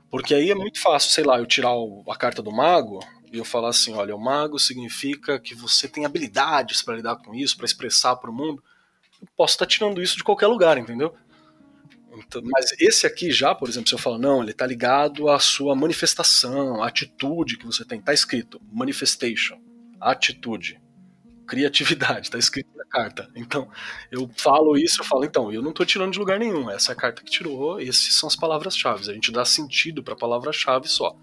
Porque 0.10 0.34
aí 0.34 0.50
é 0.50 0.56
muito 0.56 0.82
fácil, 0.82 1.12
sei 1.12 1.24
lá, 1.24 1.38
eu 1.38 1.46
tirar 1.46 1.76
o, 1.76 2.04
a 2.10 2.16
carta 2.16 2.42
do 2.42 2.52
mago 2.52 3.00
e 3.32 3.38
eu 3.38 3.46
falar 3.46 3.70
assim, 3.70 3.94
olha, 3.94 4.16
o 4.16 4.20
mago 4.20 4.58
significa 4.58 5.40
que 5.40 5.54
você 5.54 5.88
tem 5.88 6.06
habilidades 6.06 6.82
para 6.82 6.96
lidar 6.96 7.18
com 7.18 7.36
isso, 7.36 7.56
para 7.56 7.66
expressar 7.66 8.16
para 8.16 8.32
o 8.32 8.34
mundo. 8.34 8.64
Eu 9.22 9.28
posso 9.36 9.54
estar 9.54 9.68
tirando 9.68 10.02
isso 10.02 10.18
de 10.18 10.24
qualquer 10.24 10.48
lugar, 10.48 10.78
entendeu? 10.78 11.14
Então, 12.12 12.42
mas 12.44 12.74
esse 12.80 13.06
aqui 13.06 13.32
já, 13.32 13.54
por 13.54 13.70
exemplo, 13.70 13.88
se 13.88 13.96
eu 13.96 14.00
falo, 14.00 14.18
não, 14.18 14.42
ele 14.42 14.52
está 14.52 14.66
ligado 14.66 15.30
à 15.30 15.40
sua 15.40 15.76
manifestação, 15.76 16.82
à 16.82 16.88
atitude 16.88 17.58
que 17.58 17.66
você 17.66 17.86
tem. 17.86 18.00
Está 18.00 18.14
escrito 18.14 18.60
manifestation, 18.72 19.60
atitude, 20.00 20.82
criatividade, 21.48 22.28
está 22.28 22.38
escrito 22.38 22.70
na 22.76 22.86
carta. 22.86 23.30
Então, 23.36 23.70
eu 24.12 24.30
falo 24.38 24.78
isso, 24.78 25.02
eu 25.02 25.06
falo, 25.06 25.24
então, 25.26 25.52
eu 25.52 25.62
não 25.62 25.70
estou 25.70 25.86
tirando 25.86 26.14
de 26.14 26.20
lugar 26.20 26.40
nenhum. 26.40 26.70
Essa 26.70 26.92
é 26.92 26.94
a 26.94 26.96
carta 26.96 27.24
que 27.24 27.32
tirou, 27.32 27.80
essas 27.80 28.14
são 28.14 28.28
as 28.28 28.36
palavras-chave. 28.36 29.10
A 29.10 29.14
gente 29.14 29.32
dá 29.32 29.46
sentido 29.46 30.04
para 30.04 30.14
a 30.14 30.18
palavra-chave 30.18 30.88
só. 30.88 31.16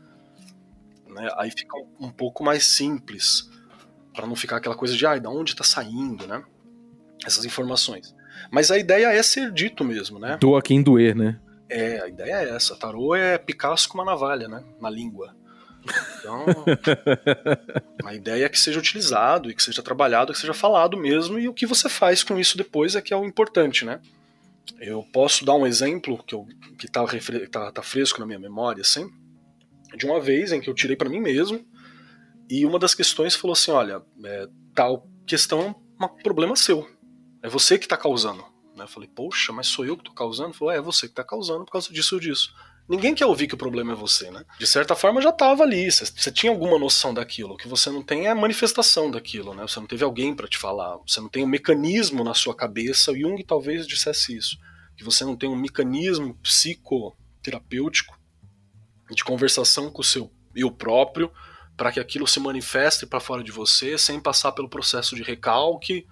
Né? 1.09 1.29
Aí 1.37 1.51
fica 1.51 1.77
um, 1.77 2.07
um 2.07 2.11
pouco 2.11 2.45
mais 2.45 2.65
simples, 2.65 3.51
para 4.17 4.27
não 4.27 4.35
ficar 4.35 4.57
aquela 4.57 4.75
coisa 4.75 4.97
de, 4.97 5.05
ai, 5.07 5.19
ah, 5.19 5.21
da 5.21 5.31
onde 5.31 5.53
está 5.53 5.63
saindo, 5.63 6.27
né? 6.27 6.43
Essas 7.25 7.45
informações. 7.45 8.16
Mas 8.51 8.71
a 8.71 8.79
ideia 8.79 9.13
é 9.13 9.23
ser 9.23 9.51
dito 9.51 9.85
mesmo, 9.85 10.19
né? 10.19 10.37
Doa 10.41 10.63
quem 10.63 10.83
doer, 10.83 11.15
né? 11.15 11.39
É, 11.69 12.01
a 12.01 12.09
ideia 12.09 12.35
é 12.35 12.49
essa. 12.51 12.77
Tarô 12.77 13.15
é 13.15 13.39
Picasso 13.39 13.89
com 13.89 13.99
uma 13.99 14.05
navalha, 14.05 14.49
né? 14.49 14.63
Na 14.81 14.89
língua. 14.89 15.35
Então, 16.19 16.45
a 18.05 18.15
ideia 18.15 18.45
é 18.45 18.49
que 18.49 18.59
seja 18.59 18.79
utilizado 18.79 19.51
e 19.51 19.55
que 19.55 19.63
seja 19.63 19.83
trabalhado, 19.83 20.33
que 20.33 20.39
seja 20.39 20.55
falado 20.55 20.97
mesmo, 20.97 21.39
e 21.39 21.49
o 21.49 21.55
que 21.55 21.67
você 21.67 21.89
faz 21.89 22.23
com 22.23 22.39
isso 22.39 22.57
depois 22.57 22.97
é 22.97 23.01
que 23.01 23.15
é 23.15 23.17
o 23.17 23.25
importante, 23.25 23.85
né? 23.85 24.01
Eu 24.81 25.05
posso 25.13 25.45
dar 25.45 25.55
um 25.55 25.67
exemplo 25.67 26.23
que, 26.25 26.35
eu, 26.35 26.47
que 26.77 26.89
tá, 26.89 27.05
tá, 27.51 27.71
tá 27.71 27.83
fresco 27.83 28.19
na 28.19 28.27
minha 28.27 28.39
memória, 28.39 28.81
assim, 28.81 29.09
de 29.97 30.05
uma 30.05 30.21
vez 30.21 30.51
em 30.51 30.61
que 30.61 30.69
eu 30.69 30.75
tirei 30.75 30.97
para 30.97 31.09
mim 31.09 31.21
mesmo, 31.21 31.65
e 32.51 32.67
uma 32.67 32.79
das 32.79 32.95
questões 32.95 33.35
falou 33.35 33.53
assim: 33.53 33.71
olha, 33.71 34.03
é, 34.25 34.49
tal 34.75 35.07
questão 35.27 35.75
é 36.01 36.05
um 36.05 36.09
problema 36.23 36.57
seu. 36.57 36.89
É 37.43 37.49
você 37.49 37.79
que 37.79 37.87
está 37.87 37.97
causando. 37.97 38.45
Né? 38.75 38.85
Eu 38.85 38.89
falei, 38.89 39.09
poxa, 39.09 39.53
mas 39.53 39.67
sou 39.69 39.85
eu 39.85 39.97
que 39.97 40.03
estou 40.03 40.15
causando? 40.15 40.55
Falou, 40.55 40.73
é, 40.73 40.77
é 40.77 40.81
você 40.81 41.07
que 41.07 41.13
está 41.13 41.25
causando 41.25 41.65
por 41.65 41.73
causa 41.73 41.93
disso 41.93 42.15
ou 42.15 42.21
disso. 42.21 42.55
Ninguém 42.89 43.15
quer 43.15 43.27
ouvir 43.27 43.49
que 43.49 43.55
o 43.55 43.59
problema 43.59 43.93
é 43.93 43.97
você, 43.97 44.31
né? 44.31 44.45
De 44.61 44.67
certa 44.67 44.95
forma 44.95 45.21
já 45.21 45.31
estava 45.31 45.65
ali, 45.65 45.91
você 45.91 46.31
tinha 46.31 46.53
alguma 46.53 46.79
noção 46.79 47.13
daquilo. 47.13 47.55
O 47.55 47.57
que 47.57 47.67
você 47.67 47.91
não 47.91 48.01
tem 48.01 48.27
é 48.27 48.31
a 48.31 48.35
manifestação 48.35 49.11
daquilo, 49.11 49.55
né? 49.55 49.63
Você 49.63 49.81
não 49.81 49.89
teve 49.89 50.05
alguém 50.05 50.33
para 50.35 50.47
te 50.47 50.57
falar, 50.57 50.97
você 50.99 51.21
não 51.21 51.29
tem 51.29 51.43
um 51.43 51.49
mecanismo 51.49 52.23
na 52.23 52.33
sua 52.33 52.55
cabeça. 52.55 53.11
O 53.11 53.19
Jung 53.19 53.43
talvez 53.43 53.89
dissesse 53.89 54.37
isso, 54.37 54.57
que 54.97 55.03
você 55.03 55.25
não 55.25 55.35
tem 55.35 55.49
um 55.49 55.57
mecanismo 55.57 56.37
psicoterapêutico 56.37 58.17
de 59.11 59.25
conversação 59.25 59.91
com 59.91 60.03
o 60.03 60.05
seu 60.05 60.31
eu 60.55 60.71
próprio 60.71 61.33
para 61.77 61.91
que 61.91 62.01
aquilo 62.01 62.27
se 62.27 62.39
manifeste 62.39 63.05
para 63.05 63.21
fora 63.21 63.43
de 63.43 63.53
você 63.53 63.99
sem 63.99 64.21
passar 64.21 64.53
pelo 64.53 64.69
processo 64.69 65.15
de 65.17 65.23
recalque 65.23 66.07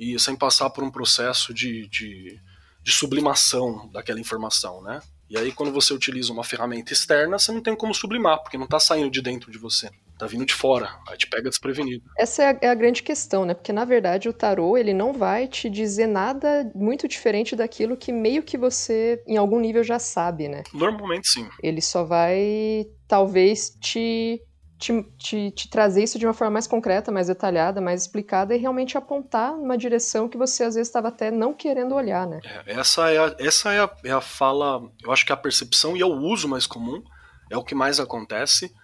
e 0.00 0.18
sem 0.18 0.34
passar 0.34 0.70
por 0.70 0.82
um 0.82 0.90
processo 0.90 1.52
de, 1.52 1.86
de, 1.88 2.40
de 2.82 2.90
sublimação 2.90 3.86
daquela 3.92 4.18
informação, 4.18 4.82
né? 4.82 5.00
E 5.28 5.38
aí, 5.38 5.52
quando 5.52 5.70
você 5.70 5.92
utiliza 5.92 6.32
uma 6.32 6.42
ferramenta 6.42 6.92
externa, 6.92 7.38
você 7.38 7.52
não 7.52 7.60
tem 7.60 7.76
como 7.76 7.94
sublimar, 7.94 8.42
porque 8.42 8.56
não 8.56 8.64
está 8.64 8.80
saindo 8.80 9.10
de 9.10 9.22
dentro 9.22 9.52
de 9.52 9.58
você. 9.58 9.88
Tá 10.18 10.26
vindo 10.26 10.44
de 10.44 10.52
fora, 10.52 10.90
aí 11.08 11.16
te 11.16 11.28
pega 11.28 11.48
desprevenido. 11.48 12.02
Essa 12.18 12.42
é 12.42 12.46
a, 12.50 12.58
é 12.62 12.68
a, 12.68 12.74
grande 12.74 13.02
questão, 13.02 13.44
né? 13.44 13.54
Porque 13.54 13.72
na 13.72 13.86
verdade 13.86 14.28
o 14.28 14.34
tarô 14.34 14.76
ele 14.76 14.92
não 14.92 15.14
vai 15.14 15.46
te 15.46 15.70
dizer 15.70 16.06
nada 16.06 16.70
muito 16.74 17.08
diferente 17.08 17.56
daquilo 17.56 17.96
que 17.96 18.12
meio 18.12 18.42
que 18.42 18.58
você 18.58 19.22
em 19.26 19.38
algum 19.38 19.58
nível 19.58 19.82
já 19.82 19.98
sabe, 19.98 20.46
né? 20.46 20.62
Normalmente 20.74 21.26
sim. 21.26 21.48
Ele 21.62 21.80
só 21.80 22.04
vai 22.04 22.84
talvez 23.08 23.70
te 23.80 24.42
te, 24.80 25.02
te, 25.18 25.50
te, 25.50 25.68
trazer 25.68 26.02
isso 26.02 26.18
de 26.18 26.26
uma 26.26 26.32
forma 26.32 26.52
mais 26.52 26.66
concreta, 26.66 27.12
mais 27.12 27.26
detalhada, 27.26 27.82
mais 27.82 28.00
explicada 28.00 28.56
e 28.56 28.58
realmente 28.58 28.96
apontar 28.96 29.52
numa 29.52 29.76
direção 29.76 30.26
que 30.26 30.38
você 30.38 30.64
às 30.64 30.74
vezes 30.74 30.88
estava 30.88 31.08
até 31.08 31.30
não 31.30 31.52
querendo 31.52 31.94
olhar, 31.94 32.26
né? 32.26 32.40
É, 32.42 32.80
essa 32.80 33.10
é 33.10 33.18
a, 33.18 33.36
essa 33.38 33.72
é 33.72 33.80
a, 33.80 33.90
é 34.02 34.10
a 34.10 34.22
fala, 34.22 34.82
eu 35.04 35.12
acho 35.12 35.26
que 35.26 35.32
a 35.32 35.36
percepção 35.36 35.94
e 35.94 36.00
é 36.00 36.06
o 36.06 36.16
uso 36.16 36.48
mais 36.48 36.66
comum, 36.66 37.04
é 37.50 37.58
o 37.58 37.62
que 37.62 37.74
mais 37.74 38.00
acontece, 38.00 38.74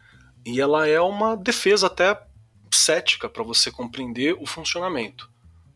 e 0.44 0.60
ela 0.60 0.86
é 0.86 1.00
uma 1.00 1.34
defesa 1.34 1.86
até 1.86 2.20
cética 2.70 3.26
para 3.26 3.42
você 3.42 3.70
compreender 3.70 4.36
o 4.38 4.44
funcionamento, 4.44 5.30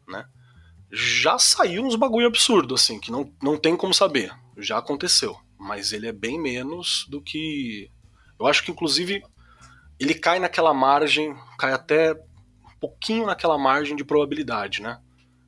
né? 0.07 0.27
Já 0.93 1.39
saiu 1.39 1.83
uns 1.83 1.97
bagulho 1.97 2.27
absurdo, 2.27 2.75
assim, 2.75 3.01
que 3.01 3.11
não, 3.11 3.33
não 3.43 3.57
tem 3.57 3.75
como 3.75 3.95
saber, 3.95 4.31
já 4.59 4.77
aconteceu, 4.77 5.35
mas 5.59 5.93
ele 5.93 6.07
é 6.07 6.13
bem 6.13 6.39
menos 6.39 7.07
do 7.09 7.23
que... 7.23 7.91
Eu 8.39 8.47
acho 8.47 8.63
que, 8.63 8.71
inclusive, 8.71 9.23
ele 10.01 10.15
cai 10.15 10.39
naquela 10.39 10.73
margem, 10.73 11.37
cai 11.59 11.73
até 11.73 12.13
um 12.13 12.79
pouquinho 12.81 13.27
naquela 13.27 13.59
margem 13.59 13.95
de 13.95 14.03
probabilidade, 14.03 14.81
né? 14.81 14.99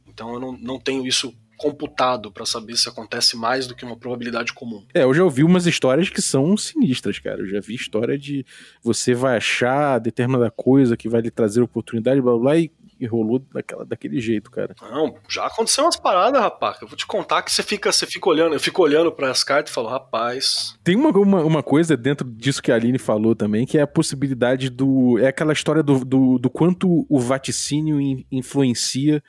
Então 0.06 0.34
eu 0.34 0.38
não, 0.38 0.52
não 0.52 0.78
tenho 0.78 1.06
isso 1.06 1.34
computado 1.56 2.30
para 2.30 2.44
saber 2.44 2.76
se 2.76 2.88
acontece 2.88 3.36
mais 3.36 3.66
do 3.68 3.74
que 3.74 3.84
uma 3.84 3.96
probabilidade 3.96 4.52
comum. 4.52 4.84
É, 4.92 5.04
eu 5.04 5.14
já 5.14 5.22
ouvi 5.22 5.44
umas 5.44 5.64
histórias 5.64 6.10
que 6.10 6.20
são 6.20 6.56
sinistras, 6.56 7.20
cara. 7.20 7.40
Eu 7.40 7.46
já 7.46 7.60
vi 7.60 7.74
história 7.74 8.18
de 8.18 8.44
você 8.82 9.14
vai 9.14 9.36
achar 9.36 10.00
determinada 10.00 10.50
coisa 10.50 10.96
que 10.96 11.08
vai 11.08 11.20
lhe 11.20 11.30
trazer 11.30 11.62
oportunidade, 11.62 12.20
blá 12.20 12.36
blá, 12.36 12.58
e 12.58 12.70
e 13.02 13.06
rolou 13.06 13.40
daquela, 13.52 13.84
daquele 13.84 14.20
jeito, 14.20 14.48
cara. 14.48 14.76
Não, 14.80 15.16
já 15.28 15.46
aconteceu 15.46 15.84
umas 15.84 15.96
paradas, 15.96 16.40
rapaz. 16.40 16.80
Eu 16.80 16.86
vou 16.86 16.96
te 16.96 17.04
contar 17.04 17.42
que 17.42 17.50
você 17.50 17.60
fica, 17.60 17.90
você 17.90 18.06
fica 18.06 18.28
olhando, 18.28 18.54
eu 18.54 18.60
fico 18.60 18.80
olhando 18.80 19.10
para 19.10 19.28
as 19.28 19.42
cartas 19.42 19.72
e 19.72 19.74
falo, 19.74 19.88
rapaz. 19.88 20.78
Tem 20.84 20.94
uma, 20.94 21.10
uma, 21.10 21.42
uma, 21.42 21.62
coisa 21.64 21.96
dentro 21.96 22.30
disso 22.30 22.62
que 22.62 22.70
a 22.70 22.76
Aline 22.76 22.98
falou 22.98 23.34
também, 23.34 23.66
que 23.66 23.76
é 23.76 23.82
a 23.82 23.86
possibilidade 23.88 24.70
do. 24.70 25.18
É 25.18 25.26
aquela 25.26 25.52
história 25.52 25.82
do, 25.82 26.04
do, 26.04 26.38
do 26.38 26.48
quanto 26.48 27.04
o 27.08 27.18
vaticínio 27.18 28.00
in, 28.00 28.24
influencia 28.30 29.20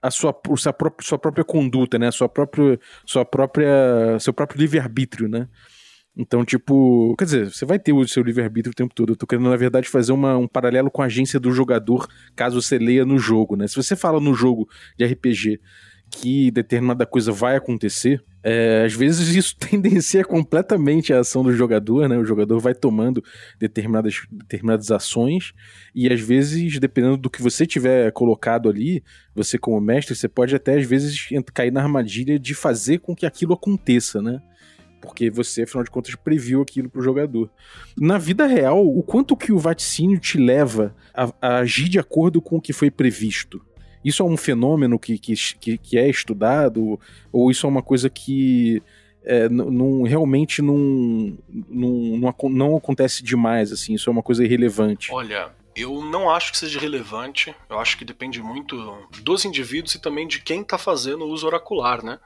a 0.00 0.10
sua, 0.10 0.30
a 0.30 0.56
sua, 0.56 0.72
própria, 0.72 1.06
sua 1.06 1.18
própria 1.18 1.44
conduta, 1.44 1.98
né? 1.98 2.08
A 2.08 2.12
sua 2.12 2.30
própria, 2.30 2.80
sua 3.04 3.26
própria, 3.26 4.18
seu 4.20 4.32
próprio 4.32 4.58
livre-arbítrio, 4.58 5.28
né? 5.28 5.48
Então, 6.16 6.44
tipo, 6.44 7.14
quer 7.16 7.24
dizer, 7.24 7.50
você 7.50 7.64
vai 7.64 7.78
ter 7.78 7.92
o 7.92 8.06
seu 8.06 8.22
livre-arbítrio 8.22 8.72
o 8.72 8.74
tempo 8.74 8.94
todo. 8.94 9.12
Eu 9.12 9.16
tô 9.16 9.26
querendo, 9.26 9.48
na 9.48 9.56
verdade, 9.56 9.88
fazer 9.88 10.12
uma, 10.12 10.36
um 10.36 10.46
paralelo 10.46 10.90
com 10.90 11.00
a 11.00 11.06
agência 11.06 11.40
do 11.40 11.50
jogador, 11.52 12.06
caso 12.36 12.60
você 12.60 12.78
leia 12.78 13.04
no 13.04 13.18
jogo, 13.18 13.56
né? 13.56 13.66
Se 13.66 13.76
você 13.76 13.96
fala 13.96 14.20
no 14.20 14.34
jogo 14.34 14.68
de 14.98 15.06
RPG 15.06 15.60
que 16.10 16.50
determinada 16.50 17.06
coisa 17.06 17.32
vai 17.32 17.56
acontecer, 17.56 18.22
é, 18.44 18.84
às 18.84 18.92
vezes 18.92 19.28
isso 19.34 19.56
tendencia 19.56 20.22
completamente 20.22 21.12
a 21.12 21.20
ação 21.20 21.42
do 21.42 21.52
jogador, 21.54 22.06
né? 22.06 22.18
O 22.18 22.24
jogador 22.24 22.60
vai 22.60 22.74
tomando 22.74 23.24
determinadas, 23.58 24.20
determinadas 24.30 24.90
ações 24.90 25.54
e 25.94 26.12
às 26.12 26.20
vezes, 26.20 26.78
dependendo 26.78 27.16
do 27.16 27.30
que 27.30 27.40
você 27.40 27.66
tiver 27.66 28.12
colocado 28.12 28.68
ali, 28.68 29.02
você 29.34 29.56
como 29.56 29.80
mestre, 29.80 30.14
você 30.14 30.28
pode 30.28 30.54
até 30.54 30.78
às 30.78 30.86
vezes 30.86 31.28
cair 31.54 31.72
na 31.72 31.80
armadilha 31.82 32.38
de 32.38 32.54
fazer 32.54 32.98
com 32.98 33.16
que 33.16 33.24
aquilo 33.24 33.54
aconteça, 33.54 34.20
né? 34.20 34.42
Porque 35.02 35.28
você, 35.28 35.64
afinal 35.64 35.82
de 35.84 35.90
contas, 35.90 36.14
previu 36.14 36.62
aquilo 36.62 36.88
pro 36.88 37.02
jogador. 37.02 37.50
Na 37.98 38.16
vida 38.16 38.46
real, 38.46 38.86
o 38.86 39.02
quanto 39.02 39.36
que 39.36 39.52
o 39.52 39.58
vaticínio 39.58 40.18
te 40.20 40.38
leva 40.38 40.94
a, 41.12 41.32
a 41.42 41.56
agir 41.58 41.88
de 41.88 41.98
acordo 41.98 42.40
com 42.40 42.56
o 42.56 42.60
que 42.60 42.72
foi 42.72 42.90
previsto? 42.90 43.60
Isso 44.04 44.22
é 44.22 44.26
um 44.26 44.36
fenômeno 44.36 44.98
que, 44.98 45.18
que, 45.18 45.34
que 45.78 45.98
é 45.98 46.08
estudado? 46.08 46.98
Ou 47.32 47.50
isso 47.50 47.66
é 47.66 47.68
uma 47.68 47.82
coisa 47.82 48.08
que 48.08 48.82
é, 49.24 49.48
realmente 50.06 50.62
não, 50.62 51.36
não, 51.68 51.90
não, 52.18 52.50
não 52.50 52.76
acontece 52.76 53.22
demais, 53.22 53.72
assim? 53.72 53.94
Isso 53.94 54.08
é 54.08 54.12
uma 54.12 54.22
coisa 54.22 54.44
irrelevante? 54.44 55.12
Olha, 55.12 55.50
eu 55.74 56.02
não 56.04 56.28
acho 56.30 56.52
que 56.52 56.58
seja 56.58 56.78
relevante. 56.78 57.54
Eu 57.68 57.78
acho 57.78 57.96
que 57.96 58.04
depende 58.04 58.42
muito 58.42 58.76
dos 59.22 59.44
indivíduos 59.44 59.94
e 59.94 60.00
também 60.00 60.26
de 60.26 60.40
quem 60.40 60.62
está 60.62 60.76
fazendo 60.76 61.24
o 61.24 61.28
uso 61.28 61.46
oracular, 61.46 62.04
né? 62.04 62.18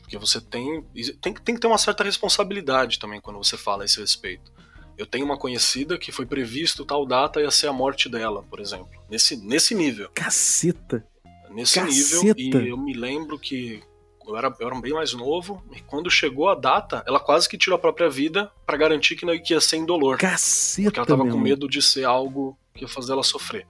Porque 0.00 0.18
você 0.18 0.40
tem, 0.40 0.82
tem, 1.20 1.34
tem 1.34 1.54
que 1.54 1.60
ter 1.60 1.66
uma 1.66 1.78
certa 1.78 2.04
responsabilidade 2.04 2.98
também 2.98 3.20
quando 3.20 3.36
você 3.36 3.56
fala 3.56 3.82
a 3.82 3.86
esse 3.86 4.00
respeito. 4.00 4.52
Eu 4.96 5.06
tenho 5.06 5.24
uma 5.24 5.38
conhecida 5.38 5.96
que 5.96 6.12
foi 6.12 6.26
previsto 6.26 6.84
tal 6.84 7.06
data 7.06 7.40
ia 7.40 7.50
ser 7.50 7.68
a 7.68 7.72
morte 7.72 8.08
dela, 8.08 8.42
por 8.42 8.60
exemplo. 8.60 8.90
Nesse, 9.08 9.36
nesse 9.36 9.74
nível. 9.74 10.10
Caceta! 10.14 11.06
Nesse 11.48 11.80
Caceta. 11.80 12.34
nível. 12.34 12.62
E 12.62 12.68
eu 12.68 12.76
me 12.76 12.92
lembro 12.92 13.38
que 13.38 13.82
eu 14.26 14.36
era, 14.36 14.54
eu 14.60 14.66
era 14.66 14.80
bem 14.80 14.92
mais 14.92 15.12
novo, 15.12 15.62
e 15.74 15.80
quando 15.80 16.10
chegou 16.10 16.48
a 16.48 16.54
data, 16.54 17.02
ela 17.06 17.18
quase 17.18 17.48
que 17.48 17.58
tirou 17.58 17.76
a 17.76 17.80
própria 17.80 18.08
vida 18.08 18.50
para 18.64 18.76
garantir 18.76 19.16
que 19.16 19.24
não 19.24 19.34
ia 19.34 19.60
ser 19.60 19.76
indolor. 19.76 20.18
Caceta! 20.18 20.90
Porque 20.90 21.00
ela 21.00 21.06
tava 21.06 21.28
com 21.28 21.38
medo 21.38 21.68
de 21.68 21.82
ser 21.82 22.04
algo 22.04 22.56
que 22.74 22.84
ia 22.84 22.88
fazer 22.88 23.12
ela 23.12 23.22
sofrer. 23.22 23.66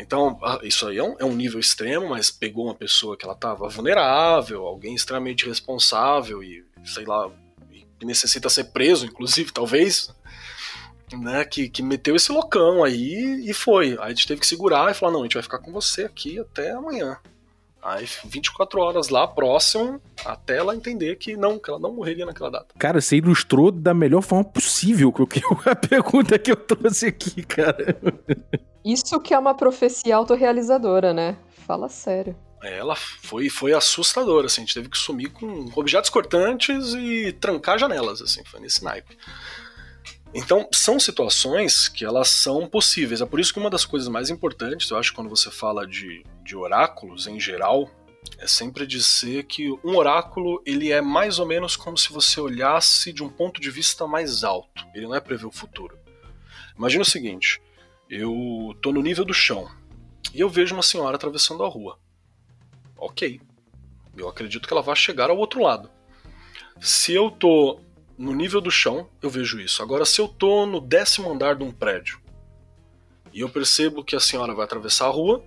Então, 0.00 0.38
isso 0.62 0.86
aí 0.86 0.98
é 0.98 1.02
um, 1.02 1.16
é 1.18 1.24
um, 1.24 1.34
nível 1.34 1.60
extremo, 1.60 2.08
mas 2.08 2.30
pegou 2.30 2.66
uma 2.66 2.74
pessoa 2.74 3.16
que 3.16 3.24
ela 3.24 3.34
estava 3.34 3.68
vulnerável, 3.68 4.66
alguém 4.66 4.94
extremamente 4.94 5.46
responsável 5.46 6.42
e, 6.42 6.64
sei 6.84 7.04
lá, 7.04 7.30
que 7.98 8.06
necessita 8.06 8.48
ser 8.48 8.64
preso, 8.64 9.06
inclusive, 9.06 9.52
talvez, 9.52 10.10
né, 11.12 11.44
que, 11.44 11.68
que 11.68 11.82
meteu 11.82 12.16
esse 12.16 12.32
loucão 12.32 12.82
aí 12.82 13.44
e 13.48 13.52
foi. 13.52 13.92
Aí 14.00 14.06
a 14.06 14.08
gente 14.08 14.26
teve 14.26 14.40
que 14.40 14.46
segurar 14.46 14.90
e 14.90 14.94
falar, 14.94 15.12
não, 15.12 15.20
a 15.20 15.24
gente 15.24 15.34
vai 15.34 15.42
ficar 15.42 15.58
com 15.58 15.72
você 15.72 16.04
aqui 16.04 16.38
até 16.38 16.70
amanhã. 16.72 17.18
Aí 17.82 18.06
24 18.26 18.80
horas 18.80 19.08
lá, 19.08 19.26
próximo, 19.26 20.00
até 20.24 20.58
ela 20.58 20.76
entender 20.76 21.16
que 21.16 21.36
não, 21.36 21.58
que 21.58 21.70
ela 21.70 21.78
não 21.78 21.92
morreria 21.92 22.26
naquela 22.26 22.50
data. 22.50 22.74
Cara, 22.78 23.00
você 23.00 23.16
ilustrou 23.16 23.72
da 23.72 23.94
melhor 23.94 24.20
forma 24.20 24.44
possível 24.44 25.12
que 25.12 25.40
a 25.68 25.74
pergunta 25.74 26.38
que 26.38 26.50
eu 26.50 26.56
trouxe 26.56 27.06
aqui, 27.06 27.42
cara. 27.42 27.96
Isso 28.84 29.18
que 29.20 29.32
é 29.32 29.38
uma 29.38 29.54
profecia 29.54 30.16
autorrealizadora, 30.16 31.14
né? 31.14 31.36
Fala 31.66 31.88
sério. 31.88 32.36
Ela 32.62 32.94
foi, 32.94 33.48
foi 33.48 33.72
assustadora, 33.72 34.46
assim, 34.46 34.60
a 34.60 34.64
gente 34.64 34.74
teve 34.74 34.90
que 34.90 34.98
sumir 34.98 35.30
com 35.30 35.70
objetos 35.74 36.10
cortantes 36.10 36.92
e 36.94 37.32
trancar 37.32 37.78
janelas, 37.78 38.20
assim, 38.20 38.44
foi 38.44 38.60
nesse 38.60 38.84
naipe. 38.84 39.16
Então, 40.34 40.68
são 40.72 41.00
situações 41.00 41.88
que 41.88 42.04
elas 42.04 42.28
são 42.28 42.66
possíveis. 42.66 43.20
É 43.20 43.26
por 43.26 43.40
isso 43.40 43.52
que 43.52 43.58
uma 43.58 43.70
das 43.70 43.84
coisas 43.84 44.08
mais 44.08 44.30
importantes, 44.30 44.90
eu 44.90 44.96
acho, 44.96 45.12
quando 45.14 45.28
você 45.28 45.50
fala 45.50 45.86
de, 45.86 46.22
de 46.50 46.56
oráculos 46.56 47.28
em 47.28 47.38
geral, 47.38 47.88
é 48.36 48.44
sempre 48.44 48.84
dizer 48.84 49.44
que 49.44 49.70
um 49.84 49.96
oráculo 49.96 50.60
ele 50.66 50.90
é 50.90 51.00
mais 51.00 51.38
ou 51.38 51.46
menos 51.46 51.76
como 51.76 51.96
se 51.96 52.12
você 52.12 52.40
olhasse 52.40 53.12
de 53.12 53.22
um 53.22 53.28
ponto 53.28 53.60
de 53.60 53.70
vista 53.70 54.04
mais 54.04 54.42
alto. 54.42 54.84
Ele 54.92 55.06
não 55.06 55.14
é 55.14 55.20
prever 55.20 55.46
o 55.46 55.52
futuro. 55.52 55.96
Imagina 56.76 57.02
o 57.02 57.06
seguinte: 57.06 57.62
eu 58.08 58.76
tô 58.82 58.90
no 58.90 59.00
nível 59.00 59.24
do 59.24 59.32
chão 59.32 59.70
e 60.34 60.40
eu 60.40 60.48
vejo 60.48 60.74
uma 60.74 60.82
senhora 60.82 61.14
atravessando 61.14 61.62
a 61.62 61.68
rua. 61.68 62.00
Ok, 62.96 63.40
eu 64.16 64.28
acredito 64.28 64.66
que 64.66 64.74
ela 64.74 64.82
vai 64.82 64.96
chegar 64.96 65.30
ao 65.30 65.38
outro 65.38 65.62
lado. 65.62 65.88
Se 66.80 67.14
eu 67.14 67.30
tô 67.30 67.78
no 68.18 68.34
nível 68.34 68.60
do 68.60 68.72
chão, 68.72 69.08
eu 69.22 69.30
vejo 69.30 69.60
isso. 69.60 69.84
Agora, 69.84 70.04
se 70.04 70.20
eu 70.20 70.26
tô 70.26 70.66
no 70.66 70.80
décimo 70.80 71.30
andar 71.30 71.54
de 71.54 71.62
um 71.62 71.70
prédio 71.70 72.20
e 73.32 73.38
eu 73.38 73.48
percebo 73.48 74.02
que 74.02 74.16
a 74.16 74.20
senhora 74.20 74.52
vai 74.52 74.64
atravessar 74.64 75.06
a 75.06 75.10
rua, 75.10 75.44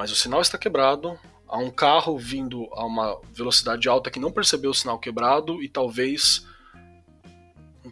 mas 0.00 0.10
o 0.10 0.16
sinal 0.16 0.40
está 0.40 0.56
quebrado, 0.56 1.18
há 1.46 1.58
um 1.58 1.70
carro 1.70 2.16
vindo 2.16 2.66
a 2.72 2.86
uma 2.86 3.20
velocidade 3.34 3.86
alta 3.86 4.10
que 4.10 4.18
não 4.18 4.32
percebeu 4.32 4.70
o 4.70 4.74
sinal 4.74 4.98
quebrado 4.98 5.62
e 5.62 5.68
talvez 5.68 6.46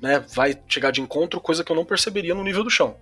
né, 0.00 0.18
vai 0.34 0.58
chegar 0.66 0.90
de 0.90 1.02
encontro, 1.02 1.38
coisa 1.38 1.62
que 1.62 1.70
eu 1.70 1.76
não 1.76 1.84
perceberia 1.84 2.34
no 2.34 2.42
nível 2.42 2.64
do 2.64 2.70
chão 2.70 2.96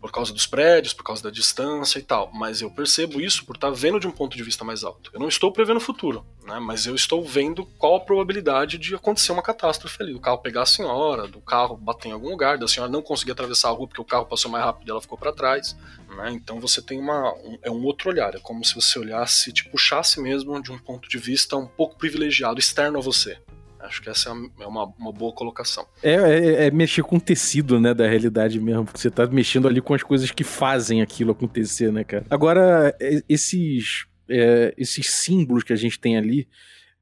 por 0.00 0.10
causa 0.10 0.32
dos 0.32 0.46
prédios, 0.46 0.94
por 0.94 1.04
causa 1.04 1.22
da 1.22 1.30
distância 1.30 1.98
e 1.98 2.02
tal. 2.02 2.30
Mas 2.32 2.62
eu 2.62 2.70
percebo 2.70 3.20
isso 3.20 3.44
por 3.44 3.56
estar 3.56 3.70
vendo 3.70 4.00
de 4.00 4.06
um 4.06 4.10
ponto 4.10 4.36
de 4.36 4.42
vista 4.42 4.64
mais 4.64 4.82
alto. 4.82 5.10
Eu 5.12 5.20
não 5.20 5.28
estou 5.28 5.52
prevendo 5.52 5.76
o 5.76 5.80
futuro, 5.80 6.24
né? 6.44 6.58
Mas 6.58 6.86
eu 6.86 6.94
estou 6.94 7.22
vendo 7.22 7.66
qual 7.78 7.96
a 7.96 8.00
probabilidade 8.00 8.78
de 8.78 8.94
acontecer 8.94 9.32
uma 9.32 9.42
catástrofe 9.42 10.02
ali. 10.02 10.12
Do 10.12 10.20
carro 10.20 10.38
pegar 10.38 10.62
a 10.62 10.66
senhora, 10.66 11.28
do 11.28 11.40
carro 11.40 11.76
bater 11.76 12.08
em 12.08 12.12
algum 12.12 12.30
lugar, 12.30 12.56
da 12.56 12.66
senhora 12.66 12.90
não 12.90 13.02
conseguir 13.02 13.32
atravessar 13.32 13.68
a 13.68 13.72
rua 13.72 13.86
porque 13.86 14.00
o 14.00 14.04
carro 14.04 14.26
passou 14.26 14.50
mais 14.50 14.64
rápido 14.64 14.88
e 14.88 14.90
ela 14.90 15.02
ficou 15.02 15.18
para 15.18 15.32
trás. 15.32 15.76
Né? 16.08 16.32
Então 16.32 16.58
você 16.58 16.80
tem 16.80 16.98
uma. 16.98 17.32
Um, 17.34 17.58
é 17.62 17.70
um 17.70 17.84
outro 17.84 18.08
olhar. 18.08 18.34
É 18.34 18.38
como 18.38 18.64
se 18.64 18.74
você 18.74 18.98
olhasse, 18.98 19.52
te 19.52 19.68
puxasse 19.68 20.20
mesmo 20.20 20.60
de 20.62 20.72
um 20.72 20.78
ponto 20.78 21.08
de 21.08 21.18
vista 21.18 21.56
um 21.56 21.66
pouco 21.66 21.98
privilegiado, 21.98 22.58
externo 22.58 22.98
a 22.98 23.02
você. 23.02 23.38
Acho 23.82 24.02
que 24.02 24.10
essa 24.10 24.30
é 24.30 24.66
uma, 24.66 24.84
uma 24.98 25.12
boa 25.12 25.32
colocação. 25.32 25.86
É, 26.02 26.14
é, 26.14 26.66
é, 26.66 26.70
mexer 26.70 27.02
com 27.02 27.16
o 27.16 27.20
tecido, 27.20 27.80
né, 27.80 27.94
da 27.94 28.06
realidade 28.06 28.60
mesmo, 28.60 28.84
porque 28.84 29.00
você 29.00 29.10
tá 29.10 29.26
mexendo 29.26 29.66
ali 29.66 29.80
com 29.80 29.94
as 29.94 30.02
coisas 30.02 30.30
que 30.30 30.44
fazem 30.44 31.02
aquilo 31.02 31.32
acontecer, 31.32 31.92
né, 31.92 32.04
cara? 32.04 32.24
Agora, 32.28 32.94
é, 33.00 33.22
esses, 33.28 34.06
é, 34.28 34.74
esses 34.76 35.10
símbolos 35.10 35.64
que 35.64 35.72
a 35.72 35.76
gente 35.76 35.98
tem 35.98 36.16
ali, 36.16 36.46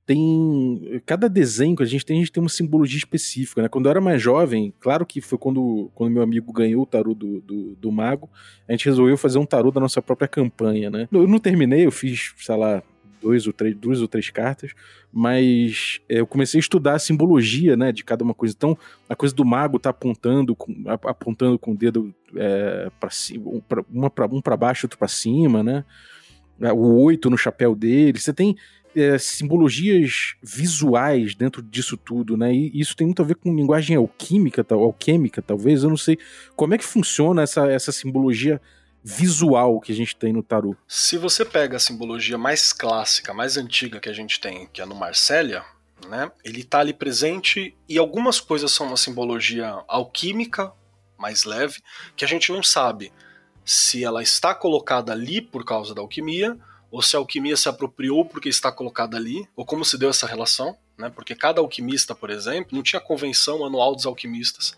tem. 0.08 1.02
Cada 1.04 1.28
desenho 1.28 1.76
que 1.76 1.82
a 1.82 1.86
gente 1.86 2.04
tem, 2.06 2.16
a 2.16 2.20
gente 2.20 2.32
tem 2.32 2.42
uma 2.42 2.48
simbologia 2.48 2.96
específica, 2.96 3.60
né? 3.60 3.68
Quando 3.68 3.84
eu 3.86 3.90
era 3.90 4.00
mais 4.00 4.22
jovem, 4.22 4.72
claro 4.80 5.04
que 5.04 5.20
foi 5.20 5.36
quando, 5.36 5.90
quando 5.94 6.10
meu 6.10 6.22
amigo 6.22 6.50
ganhou 6.50 6.82
o 6.82 6.86
tarô 6.86 7.12
do, 7.12 7.42
do, 7.42 7.76
do 7.76 7.92
mago, 7.92 8.30
a 8.66 8.72
gente 8.72 8.86
resolveu 8.86 9.18
fazer 9.18 9.38
um 9.38 9.44
tarô 9.44 9.70
da 9.70 9.80
nossa 9.80 10.00
própria 10.00 10.26
campanha, 10.26 10.88
né? 10.88 11.06
Eu 11.12 11.28
não 11.28 11.38
terminei, 11.38 11.84
eu 11.84 11.92
fiz, 11.92 12.32
sei 12.38 12.56
lá, 12.56 12.82
dois 13.20 13.46
ou 13.46 13.52
três, 13.52 13.74
duas 13.74 14.00
ou 14.00 14.08
três 14.08 14.30
cartas, 14.30 14.72
mas 15.12 16.00
é, 16.08 16.20
eu 16.20 16.26
comecei 16.26 16.58
a 16.58 16.60
estudar 16.60 16.94
a 16.94 16.98
simbologia, 16.98 17.76
né, 17.76 17.92
de 17.92 18.04
cada 18.04 18.24
uma 18.24 18.34
coisa. 18.34 18.54
Então, 18.56 18.76
a 19.08 19.16
coisa 19.16 19.34
do 19.34 19.44
mago 19.44 19.78
tá 19.78 19.90
apontando 19.90 20.54
com, 20.54 20.74
apontando 20.86 21.58
com 21.58 21.72
o 21.72 21.76
dedo 21.76 22.14
é, 22.36 22.90
para 23.00 23.10
cima, 23.10 23.50
um 23.50 23.60
para 24.08 24.26
um 24.26 24.40
para 24.40 24.56
baixo, 24.56 24.86
outro 24.86 24.98
para 24.98 25.08
cima, 25.08 25.62
né? 25.62 25.84
É, 26.60 26.72
o 26.72 27.00
oito 27.02 27.30
no 27.30 27.38
chapéu 27.38 27.74
dele. 27.74 28.18
Você 28.18 28.32
tem 28.32 28.56
é, 28.94 29.16
simbologias 29.18 30.34
visuais 30.42 31.34
dentro 31.34 31.62
disso 31.62 31.96
tudo, 31.96 32.36
né? 32.36 32.52
E 32.52 32.80
isso 32.80 32.96
tem 32.96 33.06
muito 33.06 33.22
a 33.22 33.24
ver 33.24 33.36
com 33.36 33.54
linguagem 33.54 33.96
alquímica, 33.96 34.64
tal, 34.64 34.82
alquímica, 34.82 35.40
talvez. 35.40 35.82
Eu 35.82 35.90
não 35.90 35.96
sei 35.96 36.18
como 36.56 36.74
é 36.74 36.78
que 36.78 36.84
funciona 36.84 37.42
essa, 37.42 37.70
essa 37.70 37.92
simbologia 37.92 38.60
visual 39.08 39.80
que 39.80 39.90
a 39.90 39.94
gente 39.94 40.14
tem 40.14 40.34
no 40.34 40.42
tarô. 40.42 40.76
Se 40.86 41.16
você 41.16 41.42
pega 41.42 41.78
a 41.78 41.80
simbologia 41.80 42.36
mais 42.36 42.74
clássica, 42.74 43.32
mais 43.32 43.56
antiga 43.56 43.98
que 43.98 44.08
a 44.08 44.12
gente 44.12 44.38
tem, 44.38 44.68
que 44.70 44.82
é 44.82 44.84
no 44.84 44.94
Marsella, 44.94 45.64
né? 46.06 46.30
Ele 46.44 46.60
está 46.60 46.80
ali 46.80 46.92
presente 46.92 47.74
e 47.88 47.96
algumas 47.96 48.38
coisas 48.38 48.70
são 48.70 48.86
uma 48.86 48.98
simbologia 48.98 49.82
alquímica 49.88 50.70
mais 51.16 51.44
leve, 51.44 51.80
que 52.14 52.24
a 52.24 52.28
gente 52.28 52.52
não 52.52 52.62
sabe 52.62 53.10
se 53.64 54.04
ela 54.04 54.22
está 54.22 54.54
colocada 54.54 55.10
ali 55.10 55.40
por 55.40 55.64
causa 55.64 55.94
da 55.94 56.02
alquimia 56.02 56.56
ou 56.90 57.00
se 57.00 57.16
a 57.16 57.18
alquimia 57.18 57.56
se 57.56 57.68
apropriou 57.68 58.26
porque 58.26 58.48
está 58.48 58.70
colocada 58.70 59.16
ali, 59.16 59.46
ou 59.56 59.64
como 59.64 59.84
se 59.84 59.98
deu 59.98 60.10
essa 60.10 60.26
relação, 60.26 60.76
né? 60.98 61.10
Porque 61.10 61.34
cada 61.34 61.60
alquimista, 61.60 62.14
por 62.14 62.28
exemplo, 62.28 62.76
não 62.76 62.82
tinha 62.82 63.00
convenção 63.00 63.64
anual 63.64 63.94
dos 63.94 64.06
alquimistas 64.06 64.74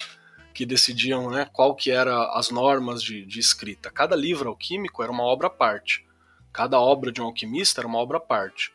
que 0.52 0.66
decidiam 0.66 1.30
né, 1.30 1.48
qual 1.52 1.74
que 1.74 1.90
era 1.90 2.36
as 2.36 2.50
normas 2.50 3.02
de, 3.02 3.24
de 3.24 3.38
escrita. 3.38 3.90
Cada 3.90 4.16
livro 4.16 4.48
alquímico 4.48 5.02
era 5.02 5.12
uma 5.12 5.24
obra 5.24 5.46
à 5.46 5.50
parte. 5.50 6.06
Cada 6.52 6.80
obra 6.80 7.12
de 7.12 7.20
um 7.20 7.26
alquimista 7.26 7.80
era 7.80 7.88
uma 7.88 7.98
obra 7.98 8.18
à 8.18 8.20
parte. 8.20 8.72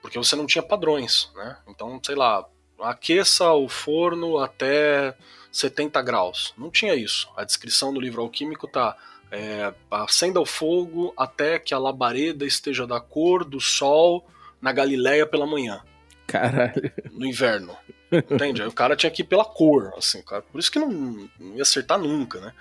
Porque 0.00 0.18
você 0.18 0.34
não 0.34 0.46
tinha 0.46 0.62
padrões, 0.62 1.30
né? 1.34 1.56
Então, 1.68 2.00
sei 2.04 2.16
lá, 2.16 2.44
aqueça 2.80 3.52
o 3.52 3.68
forno 3.68 4.38
até 4.38 5.16
70 5.52 6.02
graus. 6.02 6.52
Não 6.58 6.70
tinha 6.70 6.94
isso. 6.94 7.30
A 7.36 7.44
descrição 7.44 7.94
do 7.94 8.00
livro 8.00 8.22
alquímico 8.22 8.66
tá 8.66 8.96
é, 9.30 9.72
acenda 9.90 10.40
o 10.40 10.46
fogo 10.46 11.14
até 11.16 11.58
que 11.58 11.72
a 11.72 11.78
labareda 11.78 12.44
esteja 12.44 12.86
da 12.86 13.00
cor 13.00 13.44
do 13.44 13.60
sol 13.60 14.26
na 14.60 14.72
Galileia 14.72 15.26
pela 15.26 15.46
manhã. 15.46 15.82
Caralho. 16.26 16.92
No 17.12 17.24
inverno. 17.24 17.76
Entende? 18.12 18.62
Aí 18.62 18.68
o 18.68 18.72
cara 18.72 18.96
tinha 18.96 19.10
que 19.10 19.22
ir 19.22 19.26
pela 19.26 19.44
cor, 19.44 19.92
assim, 19.96 20.22
cara. 20.22 20.42
Por 20.42 20.58
isso 20.58 20.70
que 20.70 20.78
não, 20.78 20.90
não 21.38 21.56
ia 21.56 21.62
acertar 21.62 21.98
nunca, 21.98 22.40
né? 22.40 22.52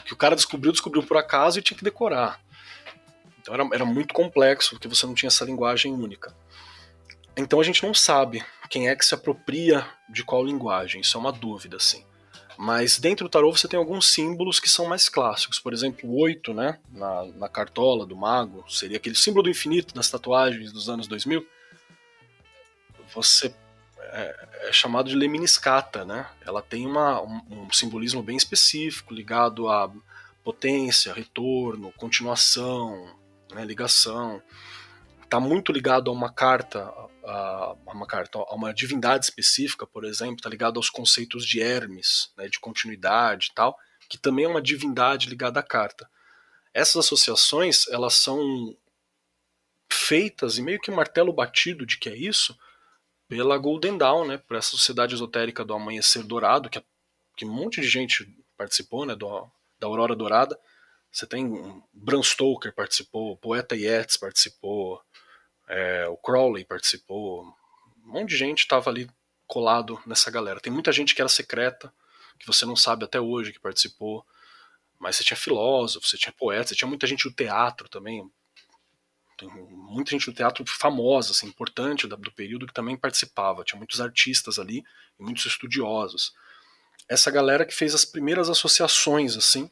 O 0.00 0.02
que 0.04 0.12
o 0.12 0.16
cara 0.16 0.36
descobriu, 0.36 0.72
descobriu 0.72 1.02
por 1.02 1.16
acaso 1.16 1.58
e 1.58 1.62
tinha 1.62 1.76
que 1.76 1.84
decorar. 1.84 2.40
Então 3.40 3.54
era, 3.54 3.68
era 3.72 3.84
muito 3.84 4.12
complexo, 4.12 4.70
porque 4.70 4.88
você 4.88 5.06
não 5.06 5.14
tinha 5.14 5.28
essa 5.28 5.44
linguagem 5.44 5.92
única. 5.92 6.34
Então 7.36 7.60
a 7.60 7.64
gente 7.64 7.82
não 7.82 7.94
sabe 7.94 8.44
quem 8.68 8.88
é 8.88 8.94
que 8.94 9.04
se 9.04 9.14
apropria 9.14 9.86
de 10.08 10.22
qual 10.22 10.44
linguagem, 10.44 11.00
isso 11.00 11.16
é 11.16 11.20
uma 11.20 11.32
dúvida, 11.32 11.76
assim. 11.76 12.04
Mas 12.62 12.98
dentro 12.98 13.26
do 13.26 13.30
tarô 13.30 13.50
você 13.50 13.66
tem 13.66 13.78
alguns 13.78 14.12
símbolos 14.12 14.60
que 14.60 14.68
são 14.68 14.86
mais 14.86 15.08
clássicos. 15.08 15.58
Por 15.58 15.72
exemplo, 15.72 16.10
o 16.10 16.20
8, 16.20 16.52
né? 16.52 16.78
Na, 16.92 17.24
na 17.24 17.48
cartola 17.48 18.04
do 18.04 18.14
mago, 18.14 18.62
seria 18.68 18.98
aquele 18.98 19.14
símbolo 19.14 19.44
do 19.44 19.50
infinito 19.50 19.94
das 19.94 20.10
tatuagens 20.10 20.70
dos 20.70 20.88
anos 20.90 21.06
2000. 21.06 21.46
Você 23.14 23.54
é, 24.12 24.68
é 24.68 24.72
chamado 24.72 25.08
de 25.08 25.14
lemniscata, 25.14 26.04
né? 26.04 26.28
Ela 26.42 26.62
tem 26.62 26.86
uma, 26.86 27.20
um, 27.22 27.40
um, 27.50 27.72
simbolismo 27.72 28.22
bem 28.22 28.36
específico 28.36 29.14
ligado 29.14 29.68
a 29.68 29.90
potência, 30.42 31.12
retorno, 31.12 31.92
continuação, 31.92 33.16
né, 33.52 33.64
ligação. 33.64 34.42
Está 35.22 35.38
muito 35.38 35.72
ligado 35.72 36.10
a 36.10 36.12
uma 36.12 36.32
carta, 36.32 36.92
a, 37.24 37.74
a, 37.86 37.92
uma 37.92 38.06
carta, 38.06 38.38
a 38.38 38.54
uma 38.54 38.72
divindade 38.74 39.24
específica, 39.24 39.86
por 39.86 40.04
exemplo, 40.04 40.36
está 40.36 40.48
ligado 40.48 40.78
aos 40.78 40.90
conceitos 40.90 41.44
de 41.44 41.60
Hermes, 41.60 42.32
né, 42.36 42.48
de 42.48 42.58
continuidade 42.58 43.48
e 43.50 43.54
tal, 43.54 43.76
que 44.08 44.18
também 44.18 44.44
é 44.44 44.48
uma 44.48 44.62
divindade 44.62 45.28
ligada 45.28 45.60
à 45.60 45.62
carta. 45.62 46.08
Essas 46.72 47.04
associações, 47.04 47.86
elas 47.88 48.14
são 48.14 48.76
feitas 49.92 50.58
e 50.58 50.62
meio 50.62 50.80
que 50.80 50.90
um 50.90 50.96
martelo 50.96 51.32
batido 51.32 51.84
de 51.84 51.98
que 51.98 52.08
é 52.08 52.16
isso 52.16 52.56
pela 53.30 53.56
Golden 53.56 53.96
Dawn, 53.96 54.26
né, 54.26 54.38
por 54.38 54.56
essa 54.56 54.72
sociedade 54.72 55.14
esotérica 55.14 55.64
do 55.64 55.72
Amanhecer 55.72 56.24
Dourado, 56.24 56.68
que, 56.68 56.82
que 57.36 57.44
um 57.44 57.52
monte 57.52 57.80
de 57.80 57.88
gente 57.88 58.28
participou, 58.56 59.06
né, 59.06 59.14
do, 59.14 59.48
da 59.78 59.86
Aurora 59.86 60.16
Dourada. 60.16 60.58
Você 61.12 61.28
tem 61.28 61.80
Bram 61.92 62.24
Stoker 62.24 62.74
participou, 62.74 63.36
Poeta 63.36 63.76
Yates 63.76 64.16
participou, 64.16 65.00
é, 65.68 66.08
o 66.08 66.16
Crowley 66.16 66.64
participou, 66.64 67.44
um 68.04 68.12
monte 68.14 68.30
de 68.30 68.36
gente 68.36 68.58
estava 68.58 68.90
ali 68.90 69.08
colado 69.46 70.02
nessa 70.04 70.28
galera. 70.28 70.58
Tem 70.58 70.72
muita 70.72 70.90
gente 70.90 71.14
que 71.14 71.22
era 71.22 71.28
secreta, 71.28 71.94
que 72.36 72.48
você 72.48 72.66
não 72.66 72.74
sabe 72.74 73.04
até 73.04 73.20
hoje 73.20 73.52
que 73.52 73.60
participou, 73.60 74.26
mas 74.98 75.14
você 75.14 75.22
tinha 75.22 75.36
filósofo, 75.36 76.04
você 76.04 76.18
tinha 76.18 76.32
poeta, 76.32 76.70
você 76.70 76.74
tinha 76.74 76.88
muita 76.88 77.06
gente 77.06 77.28
do 77.28 77.34
teatro 77.34 77.88
também, 77.88 78.28
tem 79.40 79.48
muita 79.48 80.12
gente 80.12 80.26
do 80.26 80.36
teatro 80.36 80.64
famosa, 80.66 81.32
assim, 81.32 81.48
importante 81.48 82.06
do 82.06 82.32
período 82.32 82.66
que 82.66 82.74
também 82.74 82.96
participava. 82.96 83.64
Tinha 83.64 83.78
muitos 83.78 84.00
artistas 84.00 84.58
ali 84.58 84.84
e 85.18 85.22
muitos 85.22 85.46
estudiosos 85.46 86.32
essa 87.10 87.28
galera 87.28 87.66
que 87.66 87.74
fez 87.74 87.92
as 87.92 88.04
primeiras 88.04 88.48
associações, 88.48 89.36
assim, 89.36 89.68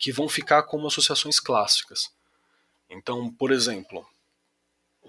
que 0.00 0.10
vão 0.10 0.30
ficar 0.30 0.62
como 0.62 0.86
associações 0.86 1.38
clássicas. 1.38 2.10
Então, 2.88 3.30
por 3.30 3.52
exemplo, 3.52 4.02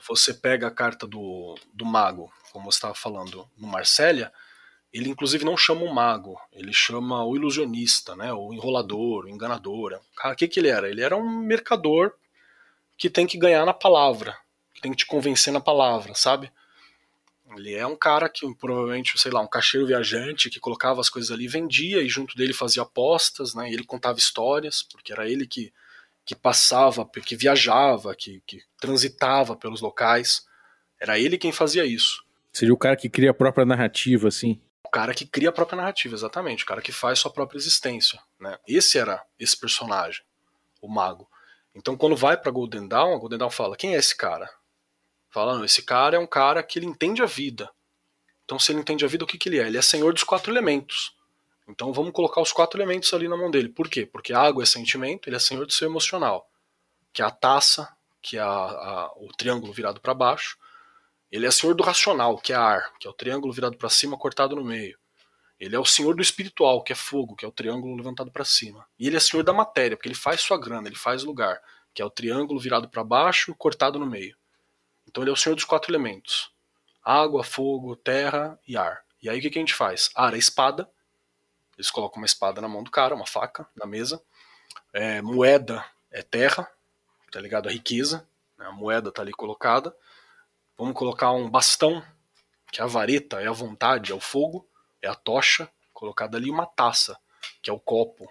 você 0.05 0.33
pega 0.33 0.67
a 0.67 0.71
carta 0.71 1.07
do, 1.07 1.55
do 1.73 1.85
mago, 1.85 2.29
como 2.51 2.69
você 2.69 2.75
estava 2.75 2.93
falando, 2.93 3.49
no 3.55 3.67
Marsella, 3.67 4.33
ele 4.91 5.07
inclusive 5.07 5.45
não 5.45 5.55
chama 5.55 5.83
o 5.83 5.93
mago, 5.93 6.37
ele 6.51 6.73
chama 6.73 7.23
o 7.23 7.37
ilusionista, 7.37 8.17
né, 8.17 8.33
o 8.33 8.53
enrolador, 8.53 9.23
o 9.23 9.29
enganador. 9.29 9.97
O 10.25 10.35
que, 10.35 10.45
que 10.45 10.59
ele 10.59 10.67
era? 10.67 10.89
Ele 10.89 11.01
era 11.01 11.15
um 11.15 11.39
mercador 11.39 12.13
que 12.99 13.09
tem 13.09 13.25
que 13.25 13.37
ganhar 13.37 13.65
na 13.65 13.73
palavra, 13.73 14.37
que 14.75 14.81
tem 14.81 14.91
que 14.91 14.97
te 14.97 15.05
convencer 15.05 15.53
na 15.53 15.61
palavra, 15.61 16.13
sabe? 16.13 16.51
Ele 17.55 17.73
é 17.73 17.87
um 17.87 17.95
cara 17.95 18.27
que 18.29 18.45
provavelmente, 18.55 19.17
sei 19.17 19.31
lá, 19.31 19.39
um 19.39 19.47
caixeiro 19.47 19.87
viajante 19.87 20.49
que 20.49 20.59
colocava 20.59 20.99
as 20.99 21.09
coisas 21.09 21.31
ali, 21.31 21.47
vendia 21.47 22.01
e 22.01 22.09
junto 22.09 22.35
dele 22.35 22.53
fazia 22.53 22.83
apostas, 22.83 23.55
né? 23.55 23.71
E 23.71 23.73
ele 23.73 23.85
contava 23.85 24.19
histórias, 24.19 24.83
porque 24.83 25.13
era 25.13 25.27
ele 25.27 25.47
que, 25.47 25.73
que 26.25 26.35
passava, 26.35 27.09
que 27.25 27.35
viajava, 27.37 28.13
que, 28.13 28.43
que 28.45 28.61
transitava 28.79 29.55
pelos 29.55 29.81
locais. 29.81 30.45
Era 30.99 31.17
ele 31.17 31.37
quem 31.37 31.53
fazia 31.53 31.85
isso. 31.85 32.23
Seria 32.51 32.73
o 32.73 32.77
cara 32.77 32.97
que 32.97 33.09
cria 33.09 33.31
a 33.31 33.33
própria 33.33 33.65
narrativa, 33.65 34.27
assim. 34.27 34.61
O 34.83 34.89
cara 34.89 35.13
que 35.13 35.25
cria 35.25 35.49
a 35.49 35.53
própria 35.53 35.77
narrativa, 35.77 36.13
exatamente. 36.13 36.63
O 36.65 36.67
cara 36.67 36.81
que 36.81 36.91
faz 36.91 37.19
sua 37.19 37.31
própria 37.31 37.57
existência. 37.57 38.19
Né? 38.39 38.57
Esse 38.67 38.99
era 38.99 39.23
esse 39.39 39.57
personagem, 39.57 40.21
o 40.81 40.87
mago. 40.87 41.27
Então, 41.75 41.95
quando 41.95 42.15
vai 42.15 42.35
para 42.35 42.51
Golden 42.51 42.87
Dawn, 42.87 43.15
a 43.15 43.17
Golden 43.17 43.39
Dawn 43.39 43.49
fala: 43.49 43.75
quem 43.75 43.95
é 43.95 43.97
esse 43.97 44.15
cara? 44.15 44.49
Falando, 45.29 45.63
esse 45.63 45.83
cara 45.83 46.17
é 46.17 46.19
um 46.19 46.27
cara 46.27 46.63
que 46.63 46.79
ele 46.79 46.85
entende 46.85 47.21
a 47.21 47.25
vida. 47.25 47.69
Então, 48.43 48.57
se 48.57 48.71
ele 48.71 48.79
entende 48.79 49.05
a 49.05 49.07
vida, 49.07 49.23
o 49.23 49.27
que, 49.27 49.37
que 49.37 49.47
ele 49.47 49.59
é? 49.59 49.67
Ele 49.67 49.77
é 49.77 49.81
senhor 49.81 50.11
dos 50.11 50.23
quatro 50.23 50.51
elementos. 50.51 51.15
Então, 51.67 51.93
vamos 51.93 52.11
colocar 52.11 52.41
os 52.41 52.51
quatro 52.51 52.79
elementos 52.79 53.13
ali 53.13 53.27
na 53.27 53.37
mão 53.37 53.51
dele. 53.51 53.69
Por 53.69 53.87
quê? 53.87 54.05
Porque 54.05 54.33
água 54.33 54.63
é 54.63 54.65
sentimento, 54.65 55.29
ele 55.29 55.35
é 55.35 55.39
senhor 55.39 55.67
do 55.67 55.71
seu 55.71 55.87
emocional. 55.87 56.49
Que 57.13 57.21
é 57.21 57.25
a 57.25 57.29
taça, 57.29 57.87
que 58.21 58.37
é 58.37 58.41
a, 58.41 58.45
a, 58.45 59.13
o 59.17 59.27
triângulo 59.37 59.71
virado 59.71 60.01
para 60.01 60.15
baixo. 60.15 60.57
Ele 61.31 61.45
é 61.45 61.51
senhor 61.51 61.75
do 61.75 61.83
racional, 61.83 62.39
que 62.39 62.51
é 62.51 62.55
ar, 62.55 62.91
que 62.99 63.07
é 63.07 63.09
o 63.11 63.13
triângulo 63.13 63.53
virado 63.53 63.77
para 63.77 63.89
cima, 63.89 64.17
cortado 64.17 64.55
no 64.55 64.63
meio. 64.63 64.97
Ele 65.59 65.75
é 65.75 65.79
o 65.79 65.85
senhor 65.85 66.15
do 66.15 66.21
espiritual, 66.21 66.81
que 66.81 66.93
é 66.93 66.95
fogo, 66.95 67.35
que 67.35 67.43
é 67.43 67.47
o 67.47 67.51
triângulo 67.51 67.95
levantado 67.95 68.31
para 68.31 68.45
cima. 68.45 68.87
E 68.97 69.07
ele 69.07 69.17
é 69.17 69.19
senhor 69.19 69.43
da 69.43 69.51
matéria, 69.51 69.97
porque 69.97 70.07
ele 70.07 70.15
faz 70.15 70.39
sua 70.39 70.57
grana, 70.57 70.87
ele 70.87 70.95
faz 70.95 71.23
lugar, 71.23 71.61
que 71.93 72.01
é 72.01 72.05
o 72.05 72.09
triângulo 72.09 72.59
virado 72.59 72.87
para 72.87 73.03
baixo, 73.03 73.53
cortado 73.55 73.99
no 73.99 74.05
meio. 74.05 74.37
Então 75.05 75.23
ele 75.23 75.31
é 75.31 75.33
o 75.33 75.35
senhor 75.35 75.55
dos 75.55 75.65
quatro 75.65 75.91
elementos: 75.91 76.51
água, 77.03 77.43
fogo, 77.43 77.95
terra 77.95 78.57
e 78.65 78.77
ar. 78.77 79.03
E 79.21 79.29
aí 79.29 79.39
o 79.39 79.41
que, 79.41 79.49
que 79.49 79.59
a 79.59 79.61
gente 79.61 79.73
faz? 79.73 80.09
Ar 80.15 80.33
é 80.33 80.37
espada. 80.37 80.89
Eles 81.77 81.91
colocam 81.91 82.21
uma 82.21 82.25
espada 82.25 82.61
na 82.61 82.67
mão 82.67 82.83
do 82.83 82.91
cara, 82.91 83.15
uma 83.15 83.25
faca 83.25 83.67
na 83.75 83.85
mesa. 83.85 84.21
É, 84.93 85.21
moeda 85.21 85.83
é 86.11 86.21
terra, 86.21 86.69
tá 87.31 87.41
ligado? 87.41 87.67
A 87.67 87.71
riqueza. 87.71 88.27
Né? 88.57 88.65
A 88.65 88.71
moeda 88.71 89.11
tá 89.11 89.21
ali 89.21 89.31
colocada. 89.31 89.95
Vamos 90.77 90.93
colocar 90.93 91.31
um 91.31 91.49
bastão, 91.49 92.01
que 92.71 92.79
é 92.79 92.83
a 92.83 92.87
vareta, 92.87 93.41
é 93.41 93.47
a 93.47 93.51
vontade, 93.51 94.11
é 94.11 94.15
o 94.15 94.19
fogo, 94.19 94.68
é 95.01 95.07
a 95.07 95.15
tocha, 95.15 95.69
colocada 95.93 96.37
ali 96.37 96.49
uma 96.49 96.65
taça, 96.65 97.17
que 97.61 97.69
é 97.69 97.73
o 97.73 97.79
copo, 97.79 98.29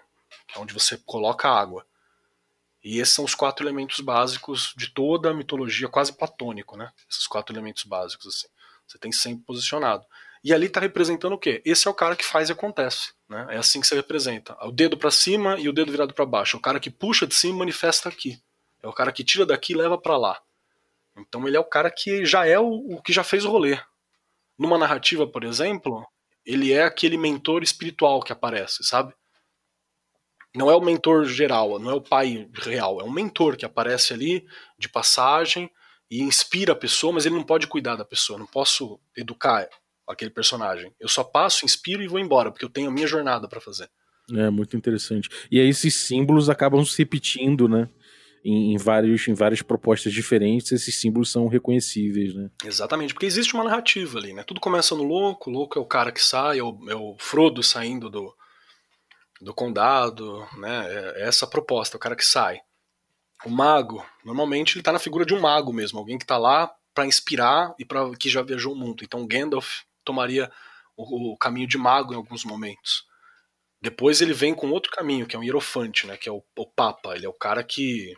é 0.55 0.59
onde 0.59 0.75
você 0.75 0.97
coloca 0.99 1.49
a 1.49 1.61
água. 1.61 1.87
E 2.83 3.01
esses 3.01 3.15
são 3.15 3.25
os 3.25 3.35
quatro 3.35 3.65
elementos 3.65 4.01
básicos 4.01 4.73
de 4.77 4.89
toda 4.89 5.31
a 5.31 5.35
mitologia, 5.35 5.89
quase 5.89 6.13
platônico, 6.13 6.77
né? 6.77 6.93
Esses 7.11 7.27
quatro 7.27 7.55
elementos 7.55 7.85
básicos, 7.85 8.27
assim. 8.27 8.49
Você 8.87 8.99
tem 8.99 9.13
sempre 9.13 9.45
posicionado. 9.45 10.07
E 10.43 10.55
ali 10.55 10.67
está 10.67 10.81
representando 10.81 11.33
o 11.33 11.39
quê? 11.39 11.61
Esse 11.65 11.89
é 11.89 11.91
o 11.91 11.95
cara 11.95 12.17
que 12.17 12.25
faz 12.25 12.49
e 12.49 12.53
acontece. 12.53 13.13
Né? 13.29 13.47
É 13.51 13.57
assim 13.59 13.81
que 13.81 13.87
você 13.87 13.97
representa. 13.97 14.57
O 14.65 14.73
dedo 14.73 14.97
para 14.97 15.11
cima 15.11 15.59
e 15.59 15.69
o 15.69 15.73
dedo 15.73 15.91
virado 15.91 16.15
para 16.15 16.25
baixo. 16.25 16.57
O 16.57 16.61
cara 16.61 16.81
que 16.81 16.91
puxa 16.91 17.27
de 17.27 17.35
cima 17.35 17.59
manifesta 17.59 18.09
aqui. 18.09 18.41
É 18.83 18.89
o 18.89 18.93
cara 18.93 19.13
que 19.13 19.25
tira 19.25 19.45
daqui 19.45 19.73
e 19.73 19.77
leva 19.77 19.99
para 19.99 20.17
lá. 20.17 20.41
Então 21.17 21.47
ele 21.47 21.57
é 21.57 21.61
o 21.61 21.65
cara 21.65 21.91
que 21.91 22.25
já 22.25 22.47
é 22.47 22.59
o, 22.59 22.95
o 22.95 23.03
que 23.03 23.13
já 23.13 23.25
fez 23.25 23.45
o 23.45 23.51
rolê. 23.51 23.79
Numa 24.57 24.79
narrativa, 24.79 25.27
por 25.27 25.45
exemplo, 25.45 26.07
ele 26.49 26.73
é 26.73 26.83
aquele 26.83 27.17
mentor 27.17 27.63
espiritual 27.63 28.21
que 28.23 28.33
aparece, 28.33 28.83
sabe? 28.83 29.15
não 30.57 30.71
é 30.71 30.75
o 30.75 30.81
mentor 30.81 31.25
geral, 31.25 31.79
não 31.79 31.91
é 31.91 31.95
o 31.95 32.01
pai 32.01 32.49
real, 32.55 33.01
é 33.01 33.05
um 33.05 33.13
mentor 33.13 33.57
que 33.57 33.65
aparece 33.65 34.13
ali 34.13 34.47
de 34.79 34.89
passagem 34.89 35.71
e 36.11 36.23
inspira 36.23 36.73
a 36.73 36.77
pessoa, 36.77 37.13
mas 37.13 37.27
ele 37.27 37.35
não 37.35 37.45
pode 37.45 37.67
cuidar 37.67 37.97
da 37.97 38.05
pessoa, 38.05 38.39
não 38.39 38.47
posso 38.47 38.99
educar 39.17 39.69
aquele 40.07 40.31
personagem. 40.31 40.93
Eu 40.99 41.09
só 41.09 41.23
passo, 41.23 41.65
inspiro 41.65 42.03
e 42.03 42.09
vou 42.09 42.19
embora, 42.19 42.51
porque 42.51 42.65
eu 42.65 42.71
tenho 42.71 42.89
a 42.89 42.93
minha 42.93 43.07
jornada 43.07 43.47
para 43.47 43.61
fazer. 43.61 43.91
É 44.35 44.51
muito 44.51 44.77
interessante. 44.77 45.29
E 45.51 45.61
aí 45.61 45.69
esses 45.69 45.95
símbolos 45.95 46.51
acabam 46.51 46.85
se 46.85 46.99
repetindo, 46.99 47.69
né? 47.69 47.89
Em, 48.45 48.73
em, 48.73 48.77
vários, 48.77 49.27
em 49.27 49.35
várias 49.35 49.63
propostas 49.63 50.13
diferentes, 50.13 50.73
esses 50.73 51.01
símbolos 51.01 51.31
são 51.31 51.49
reconhecíveis, 51.49 52.35
né? 52.35 52.51
Exatamente, 52.65 53.13
porque 53.13 53.27
existe 53.27 53.55
uma 53.55 53.65
narrativa 53.65 54.19
ali, 54.19 54.33
né? 54.33 54.43
Tudo 54.45 54.61
começa 54.61 54.95
no 54.95 55.03
louco, 55.03 55.51
o 55.51 55.53
louco 55.53 55.79
é 55.79 55.83
o 55.83 55.87
cara 55.87 56.13
que 56.13 56.23
sai, 56.23 56.59
é 56.59 56.63
o, 56.63 56.79
é 56.89 56.95
o 56.95 57.17
Frodo 57.19 57.63
saindo 57.63 58.09
do, 58.09 58.35
do 59.41 59.53
condado, 59.53 60.47
né? 60.59 60.87
É, 60.87 61.23
é 61.23 61.29
essa 61.29 61.45
a 61.45 61.49
proposta, 61.49 61.97
o 61.97 62.01
cara 62.01 62.17
que 62.17 62.25
sai. 62.25 62.61
O 63.45 63.51
mago, 63.51 64.05
normalmente 64.25 64.77
ele 64.77 64.83
tá 64.83 64.93
na 64.93 64.99
figura 64.99 65.25
de 65.25 65.35
um 65.35 65.41
mago 65.41 65.73
mesmo, 65.73 65.99
alguém 65.99 66.19
que 66.19 66.27
tá 66.27 66.37
lá 66.37 66.73
para 66.95 67.07
inspirar 67.07 67.75
e 67.79 67.85
para 67.85 68.11
que 68.17 68.29
já 68.29 68.43
viajou 68.43 68.73
o 68.73 68.77
mundo. 68.77 69.05
Então 69.05 69.27
Gandalf 69.27 69.83
tomaria 70.05 70.51
o, 70.97 71.33
o, 71.33 71.37
caminho 71.37 71.69
de 71.69 71.79
mago 71.79 72.13
em 72.13 72.17
alguns 72.17 72.45
momentos. 72.45 73.07
Depois 73.81 74.21
ele 74.21 74.33
vem 74.33 74.53
com 74.53 74.71
outro 74.71 74.91
caminho, 74.91 75.27
que 75.27 75.37
é 75.37 75.39
um 75.39 75.45
hierofante, 75.45 76.07
né? 76.09 76.17
Que 76.17 76.29
é 76.29 76.33
o, 76.33 76.43
o 76.57 76.67
papa. 76.67 77.15
Ele 77.15 77.25
é 77.25 77.29
o 77.29 77.33
cara 77.33 77.63
que 77.63 78.13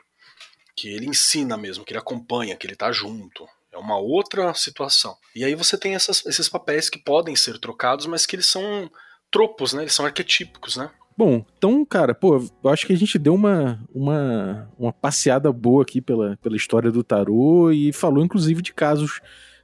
que 0.81 0.89
ele 0.89 1.07
ensina 1.07 1.59
mesmo, 1.59 1.85
que 1.85 1.93
ele 1.93 1.99
acompanha, 1.99 2.57
que 2.57 2.67
ele 2.67 2.75
tá 2.75 2.91
junto. 2.91 3.47
É 3.71 3.77
uma 3.77 3.99
outra 3.99 4.55
situação. 4.55 5.15
E 5.37 5.45
aí 5.45 5.55
você 5.55 5.77
tem 5.77 5.95
essas, 5.95 6.25
esses 6.25 6.49
papéis 6.49 6.89
que 6.89 6.99
podem 6.99 7.37
ser 7.37 7.59
trocados, 7.59 8.07
mas 8.07 8.25
que 8.25 8.35
eles 8.35 8.47
são 8.47 8.91
tropos, 9.31 9.75
né? 9.75 9.83
Eles 9.83 9.93
são 9.93 10.07
arquetípicos, 10.07 10.79
né? 10.79 10.91
Bom, 11.15 11.45
então, 11.59 11.85
cara, 11.85 12.15
pô, 12.15 12.43
eu 12.65 12.71
acho 12.71 12.87
que 12.87 12.95
a 12.95 12.97
gente 12.97 13.19
deu 13.19 13.35
uma, 13.35 13.85
uma, 13.95 14.73
uma 14.79 14.93
passeada 14.93 15.53
boa 15.53 15.83
aqui 15.83 16.01
pela, 16.01 16.39
pela 16.39 16.57
história 16.57 16.91
do 16.91 17.05
tarô 17.05 17.71
e 17.71 17.93
falou 17.93 18.25
inclusive 18.25 18.63
de 18.63 18.73
casos 18.73 19.21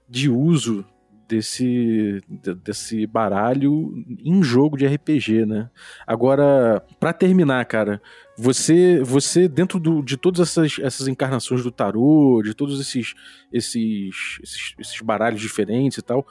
de 0.07 0.29
uso 0.29 0.85
desse, 1.29 2.23
desse 2.65 3.07
baralho 3.07 3.93
em 4.25 4.43
jogo 4.43 4.77
de 4.77 4.87
RPG, 4.87 5.47
né? 5.47 5.71
Agora, 6.07 6.83
para 7.01 7.13
terminar, 7.13 7.65
cara, 7.65 8.01
você 8.37 9.01
você 9.03 9.49
dentro 9.49 9.79
do, 9.79 10.03
de 10.03 10.17
todas 10.17 10.41
essas, 10.41 10.79
essas 10.81 11.09
encarnações 11.09 11.63
do 11.63 11.71
tarô, 11.71 12.43
de 12.45 12.55
todos 12.55 12.81
esses, 12.81 13.15
esses, 13.53 14.39
esses, 14.43 14.75
esses 14.79 15.01
baralhos 15.01 15.41
diferentes 15.41 15.99
e 15.99 16.03
tal, 16.03 16.27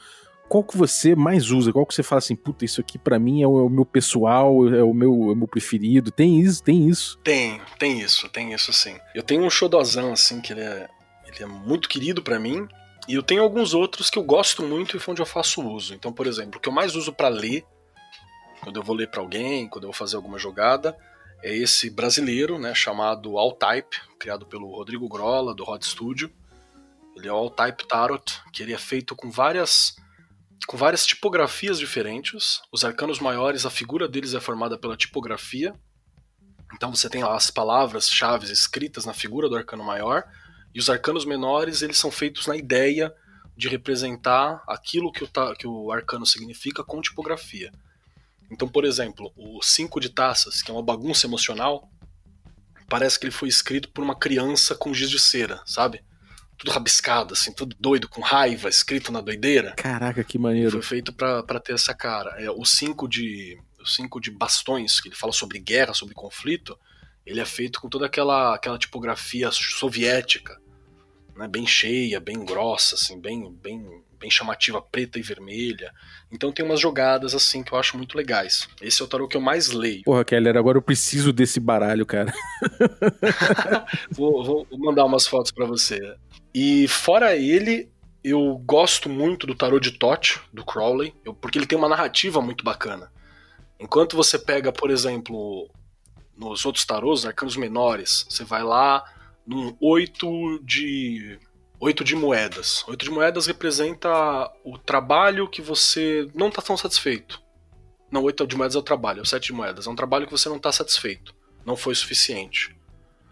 qual 0.47 0.63
que 0.63 0.77
você 0.77 1.15
mais 1.15 1.49
usa? 1.51 1.73
Qual 1.73 1.85
que 1.85 1.93
você 1.93 2.03
fala 2.03 2.19
assim, 2.19 2.35
puta, 2.35 2.65
isso 2.65 2.79
aqui 2.79 2.97
para 2.97 3.17
mim 3.17 3.41
é 3.41 3.47
o, 3.47 3.59
é 3.59 3.63
o, 3.63 3.69
meu 3.69 3.85
pessoal, 3.85 4.67
é 4.73 4.83
o 4.83 4.93
meu, 4.93 5.11
é 5.29 5.33
o 5.33 5.35
meu 5.35 5.47
preferido? 5.47 6.11
Tem 6.11 6.39
isso? 6.39 6.63
Tem 6.63 6.87
isso? 6.87 7.17
Tem, 7.23 7.59
tem 7.79 8.01
isso, 8.01 8.29
tem 8.29 8.53
isso 8.53 8.71
sim. 8.71 8.97
Eu 9.13 9.23
tenho 9.23 9.43
um 9.43 9.49
xodozão, 9.49 10.13
assim, 10.13 10.41
que 10.41 10.53
ele 10.53 10.61
é, 10.61 10.87
ele 11.27 11.43
é 11.43 11.45
muito 11.45 11.89
querido 11.89 12.21
para 12.21 12.39
mim, 12.39 12.67
E 13.07 13.13
eu 13.13 13.23
tenho 13.23 13.43
alguns 13.43 13.73
outros 13.73 14.09
que 14.09 14.17
eu 14.17 14.23
gosto 14.23 14.63
muito 14.63 14.97
e 14.97 15.01
onde 15.07 15.21
eu 15.21 15.25
faço 15.25 15.61
uso. 15.61 15.93
Então, 15.93 16.11
por 16.11 16.25
exemplo, 16.25 16.57
o 16.57 16.61
que 16.61 16.67
eu 16.67 16.73
mais 16.73 16.95
uso 16.95 17.13
para 17.13 17.27
ler, 17.27 17.65
quando 18.61 18.77
eu 18.77 18.83
vou 18.83 18.95
ler 18.95 19.09
para 19.09 19.21
alguém, 19.21 19.67
quando 19.67 19.83
eu 19.83 19.89
vou 19.89 19.97
fazer 19.97 20.15
alguma 20.15 20.39
jogada, 20.39 20.97
é 21.43 21.55
esse 21.55 21.89
brasileiro, 21.89 22.57
né, 22.57 22.73
chamado 22.73 23.37
All-Type, 23.37 24.01
criado 24.17 24.45
pelo 24.47 24.75
Rodrigo 24.75 25.07
Grola, 25.07 25.53
do 25.53 25.63
Rod 25.63 25.83
Studio. 25.83 26.31
Ele 27.15 27.27
é 27.27 27.31
o 27.31 27.35
All-Type 27.35 27.87
Tarot, 27.87 28.41
que 28.51 28.63
ele 28.63 28.73
é 28.73 28.77
feito 28.77 29.15
com 29.15 29.29
várias 29.29 29.95
com 30.65 30.77
várias 30.77 31.05
tipografias 31.05 31.77
diferentes. 31.77 32.61
Os 32.71 32.83
arcanos 32.83 33.19
maiores, 33.19 33.65
a 33.65 33.69
figura 33.69 34.07
deles 34.07 34.33
é 34.33 34.39
formada 34.39 34.77
pela 34.77 34.97
tipografia. 34.97 35.75
Então 36.73 36.93
você 36.93 37.07
tem 37.09 37.23
lá 37.23 37.35
as 37.35 37.51
palavras 37.51 38.09
chaves 38.09 38.49
escritas 38.49 39.05
na 39.05 39.13
figura 39.13 39.47
do 39.47 39.55
arcano 39.55 39.83
maior, 39.83 40.23
e 40.75 40.79
os 40.79 40.89
arcanos 40.89 41.23
menores, 41.23 41.81
eles 41.81 41.97
são 41.97 42.11
feitos 42.11 42.47
na 42.47 42.57
ideia 42.57 43.11
de 43.55 43.69
representar 43.69 44.61
aquilo 44.67 45.09
que 45.09 45.23
o, 45.23 45.29
que 45.57 45.65
o 45.65 45.89
arcano 45.89 46.25
significa 46.25 46.83
com 46.83 47.01
tipografia. 47.01 47.71
Então, 48.51 48.67
por 48.67 48.83
exemplo, 48.83 49.31
o 49.37 49.63
5 49.63 50.01
de 50.01 50.09
taças, 50.09 50.61
que 50.61 50.69
é 50.69 50.73
uma 50.73 50.83
bagunça 50.83 51.25
emocional, 51.25 51.89
parece 52.89 53.17
que 53.17 53.25
ele 53.25 53.31
foi 53.31 53.47
escrito 53.47 53.89
por 53.89 54.03
uma 54.03 54.15
criança 54.19 54.75
com 54.75 54.93
giz 54.93 55.09
de 55.09 55.17
cera, 55.17 55.61
sabe? 55.65 56.03
Tudo 56.57 56.71
rabiscado, 56.71 57.33
assim, 57.33 57.53
tudo 57.53 57.73
doido, 57.79 58.09
com 58.09 58.21
raiva, 58.21 58.67
escrito 58.67 59.13
na 59.13 59.21
doideira. 59.21 59.73
Caraca, 59.77 60.25
que 60.25 60.37
maneiro. 60.37 60.71
Foi 60.71 60.81
feito 60.81 61.13
para 61.13 61.59
ter 61.61 61.73
essa 61.73 61.93
cara. 61.93 62.31
É, 62.37 62.51
o 62.51 62.65
5 62.65 63.07
de 63.07 63.57
o 63.85 63.87
cinco 63.87 64.19
de 64.19 64.31
bastões, 64.31 64.99
que 64.99 65.07
ele 65.07 65.15
fala 65.15 65.31
sobre 65.31 65.59
guerra, 65.59 65.93
sobre 65.93 66.15
conflito, 66.15 66.77
ele 67.23 67.39
é 67.39 67.45
feito 67.45 67.79
com 67.79 67.87
toda 67.87 68.07
aquela, 68.07 68.55
aquela 68.55 68.79
tipografia 68.79 69.51
soviética, 69.51 70.59
né, 71.35 71.47
bem 71.47 71.67
cheia, 71.67 72.19
bem 72.19 72.45
grossa, 72.45 72.95
assim, 72.95 73.19
bem, 73.19 73.51
bem, 73.61 74.03
bem 74.17 74.31
chamativa, 74.31 74.81
preta 74.81 75.19
e 75.19 75.21
vermelha. 75.21 75.91
Então 76.31 76.51
tem 76.51 76.65
umas 76.65 76.79
jogadas 76.79 77.35
assim 77.35 77.61
que 77.61 77.73
eu 77.73 77.77
acho 77.77 77.97
muito 77.97 78.17
legais. 78.17 78.67
Esse 78.81 79.01
é 79.01 79.05
o 79.05 79.07
tarô 79.07 79.27
que 79.27 79.35
eu 79.35 79.41
mais 79.41 79.69
leio. 79.69 80.03
Porra, 80.03 80.23
Keller, 80.23 80.55
agora 80.55 80.77
eu 80.77 80.81
preciso 80.81 81.33
desse 81.33 81.59
baralho, 81.59 82.05
cara. 82.05 82.33
vou, 84.09 84.43
vou, 84.43 84.67
mandar 84.79 85.05
umas 85.05 85.27
fotos 85.27 85.51
para 85.51 85.65
você. 85.65 85.99
E 86.53 86.87
fora 86.87 87.35
ele, 87.35 87.91
eu 88.23 88.57
gosto 88.65 89.09
muito 89.09 89.45
do 89.45 89.55
tarô 89.55 89.79
de 89.79 89.91
Tote, 89.91 90.39
do 90.53 90.65
Crowley, 90.65 91.13
eu, 91.23 91.33
porque 91.33 91.59
ele 91.59 91.67
tem 91.67 91.77
uma 91.77 91.89
narrativa 91.89 92.41
muito 92.41 92.63
bacana. 92.63 93.11
Enquanto 93.77 94.15
você 94.15 94.39
pega, 94.39 94.71
por 94.71 94.89
exemplo, 94.89 95.69
nos 96.37 96.65
outros 96.65 96.85
tarôs, 96.85 97.25
arcanos 97.25 97.57
menores, 97.57 98.25
você 98.29 98.45
vai 98.45 98.63
lá 98.63 99.03
num 99.45 99.75
8 99.79 100.59
de 100.63 101.39
8 101.79 102.03
de 102.03 102.15
moedas. 102.15 102.83
8 102.87 103.05
de 103.05 103.11
moedas 103.11 103.45
representa 103.45 104.09
o 104.63 104.77
trabalho 104.77 105.49
que 105.49 105.61
você 105.61 106.27
não 106.33 106.47
está 106.47 106.61
tão 106.61 106.77
satisfeito. 106.77 107.41
Não, 108.11 108.23
8 108.23 108.47
de 108.47 108.55
moedas 108.55 108.75
é 108.75 108.79
o 108.79 108.83
trabalho, 108.83 109.21
o 109.21 109.25
7 109.25 109.47
de 109.47 109.53
moedas 109.53 109.87
é 109.87 109.89
um 109.89 109.95
trabalho 109.95 110.25
que 110.25 110.31
você 110.31 110.47
não 110.47 110.57
está 110.57 110.71
satisfeito. 110.71 111.35
Não 111.65 111.75
foi 111.75 111.93
suficiente. 111.95 112.75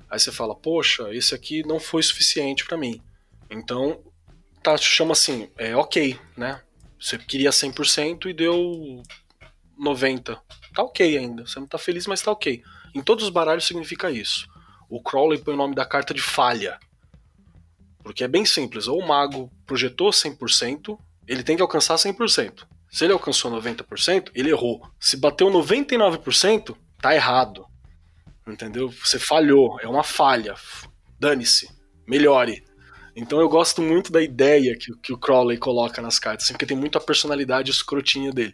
Aí 0.09 0.19
você 0.19 0.31
fala, 0.31 0.55
poxa, 0.55 1.13
esse 1.13 1.33
aqui 1.33 1.65
não 1.65 1.79
foi 1.79 2.03
suficiente 2.03 2.65
para 2.65 2.77
mim. 2.77 3.01
Então, 3.49 4.03
tá, 4.61 4.75
chama 4.77 5.13
assim, 5.13 5.49
é 5.57 5.75
ok, 5.75 6.19
né? 6.35 6.61
Você 6.99 7.17
queria 7.17 7.49
100% 7.49 8.27
e 8.27 8.33
deu 8.33 9.03
90. 9.77 10.39
Tá 10.73 10.83
ok 10.83 11.17
ainda. 11.17 11.45
Você 11.45 11.59
não 11.59 11.67
tá 11.67 11.77
feliz, 11.77 12.07
mas 12.07 12.21
tá 12.21 12.31
ok. 12.31 12.63
Em 12.93 13.01
todos 13.01 13.25
os 13.25 13.29
baralhos 13.29 13.65
significa 13.65 14.11
isso. 14.11 14.47
O 14.89 15.01
Crowley 15.01 15.39
põe 15.39 15.53
o 15.53 15.57
nome 15.57 15.75
da 15.75 15.85
carta 15.85 16.13
de 16.13 16.21
falha. 16.21 16.79
Porque 18.03 18.23
é 18.23 18.27
bem 18.27 18.45
simples. 18.45 18.87
Ou 18.87 18.99
o 18.99 19.07
mago 19.07 19.51
projetou 19.65 20.09
100%, 20.09 20.97
ele 21.27 21.43
tem 21.43 21.55
que 21.55 21.61
alcançar 21.61 21.95
100%. 21.95 22.65
Se 22.91 23.05
ele 23.05 23.13
alcançou 23.13 23.51
90%, 23.51 24.31
ele 24.35 24.49
errou. 24.49 24.87
Se 24.99 25.17
bateu 25.17 25.47
99%, 25.47 26.75
tá 27.01 27.15
errado. 27.15 27.65
Entendeu? 28.47 28.89
Você 28.89 29.17
falhou, 29.17 29.79
é 29.81 29.87
uma 29.87 30.03
falha. 30.03 30.53
Dane-se, 31.19 31.69
melhore. 32.07 32.63
Então 33.15 33.39
eu 33.39 33.47
gosto 33.47 33.81
muito 33.81 34.11
da 34.11 34.21
ideia 34.21 34.75
que, 34.77 34.91
que 34.97 35.13
o 35.13 35.17
Crowley 35.17 35.57
coloca 35.57 36.01
nas 36.01 36.19
cartas, 36.19 36.45
assim, 36.45 36.53
porque 36.53 36.65
tem 36.65 36.77
muito 36.77 36.97
a 36.97 37.01
personalidade 37.01 37.71
escrotinha 37.71 38.31
dele. 38.31 38.53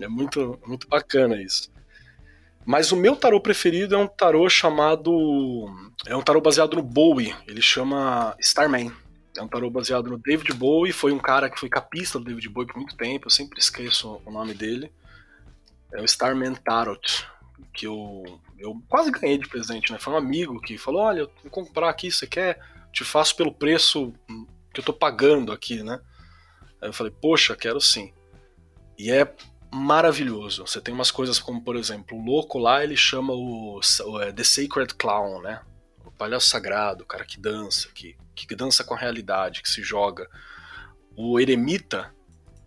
É 0.00 0.08
muito, 0.08 0.58
muito 0.66 0.88
bacana 0.88 1.40
isso. 1.40 1.70
Mas 2.66 2.90
o 2.90 2.96
meu 2.96 3.14
tarô 3.14 3.40
preferido 3.40 3.94
é 3.94 3.98
um 3.98 4.08
tarô 4.08 4.50
chamado. 4.50 5.66
É 6.04 6.16
um 6.16 6.20
tarô 6.20 6.40
baseado 6.40 6.74
no 6.74 6.82
Bowie. 6.82 7.32
Ele 7.46 7.62
chama 7.62 8.36
Starman. 8.40 8.92
É 9.38 9.42
um 9.42 9.46
tarô 9.46 9.70
baseado 9.70 10.10
no 10.10 10.18
David 10.18 10.52
Bowie. 10.52 10.92
Foi 10.92 11.12
um 11.12 11.18
cara 11.18 11.48
que 11.48 11.60
foi 11.60 11.68
capista 11.68 12.18
do 12.18 12.24
David 12.24 12.48
Bowie 12.48 12.66
por 12.66 12.76
muito 12.76 12.96
tempo. 12.96 13.28
Eu 13.28 13.30
sempre 13.30 13.60
esqueço 13.60 14.20
o 14.26 14.32
nome 14.32 14.52
dele. 14.52 14.90
É 15.92 16.00
o 16.00 16.04
Starman 16.04 16.54
Tarot. 16.56 17.24
Que 17.72 17.86
eu, 17.86 18.24
eu 18.58 18.82
quase 18.88 19.12
ganhei 19.12 19.38
de 19.38 19.48
presente, 19.48 19.92
né? 19.92 19.98
Foi 20.00 20.12
um 20.12 20.16
amigo 20.16 20.60
que 20.60 20.76
falou: 20.76 21.02
Olha, 21.02 21.28
vou 21.44 21.50
comprar 21.52 21.88
aqui, 21.88 22.10
você 22.10 22.26
quer? 22.26 22.58
Te 22.92 23.04
faço 23.04 23.36
pelo 23.36 23.54
preço 23.54 24.12
que 24.74 24.80
eu 24.80 24.84
tô 24.84 24.92
pagando 24.92 25.52
aqui, 25.52 25.84
né? 25.84 26.00
Aí 26.82 26.88
eu 26.88 26.92
falei: 26.92 27.12
Poxa, 27.22 27.54
quero 27.54 27.80
sim. 27.80 28.12
E 28.98 29.08
é 29.08 29.32
maravilhoso. 29.76 30.66
Você 30.66 30.80
tem 30.80 30.94
umas 30.94 31.10
coisas 31.10 31.38
como, 31.38 31.62
por 31.62 31.76
exemplo, 31.76 32.18
o 32.18 32.24
louco 32.24 32.58
lá 32.58 32.82
ele 32.82 32.96
chama 32.96 33.32
o, 33.32 33.78
o 34.06 34.20
é, 34.20 34.32
The 34.32 34.44
Sacred 34.44 34.94
Clown, 34.94 35.42
né? 35.42 35.60
O 36.04 36.10
palhaço 36.10 36.48
sagrado, 36.48 37.04
o 37.04 37.06
cara 37.06 37.24
que 37.24 37.38
dança, 37.38 37.88
que, 37.94 38.16
que 38.34 38.56
dança 38.56 38.82
com 38.82 38.94
a 38.94 38.98
realidade, 38.98 39.62
que 39.62 39.68
se 39.68 39.82
joga. 39.82 40.28
O 41.16 41.38
eremita, 41.38 42.12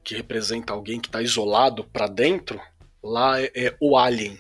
que 0.04 0.16
representa 0.16 0.74
alguém 0.74 1.00
que 1.00 1.08
está 1.08 1.22
isolado 1.22 1.84
para 1.84 2.08
dentro, 2.08 2.62
lá 3.04 3.42
é, 3.42 3.52
é, 3.56 3.78
o 3.80 3.98
Alien, 3.98 4.40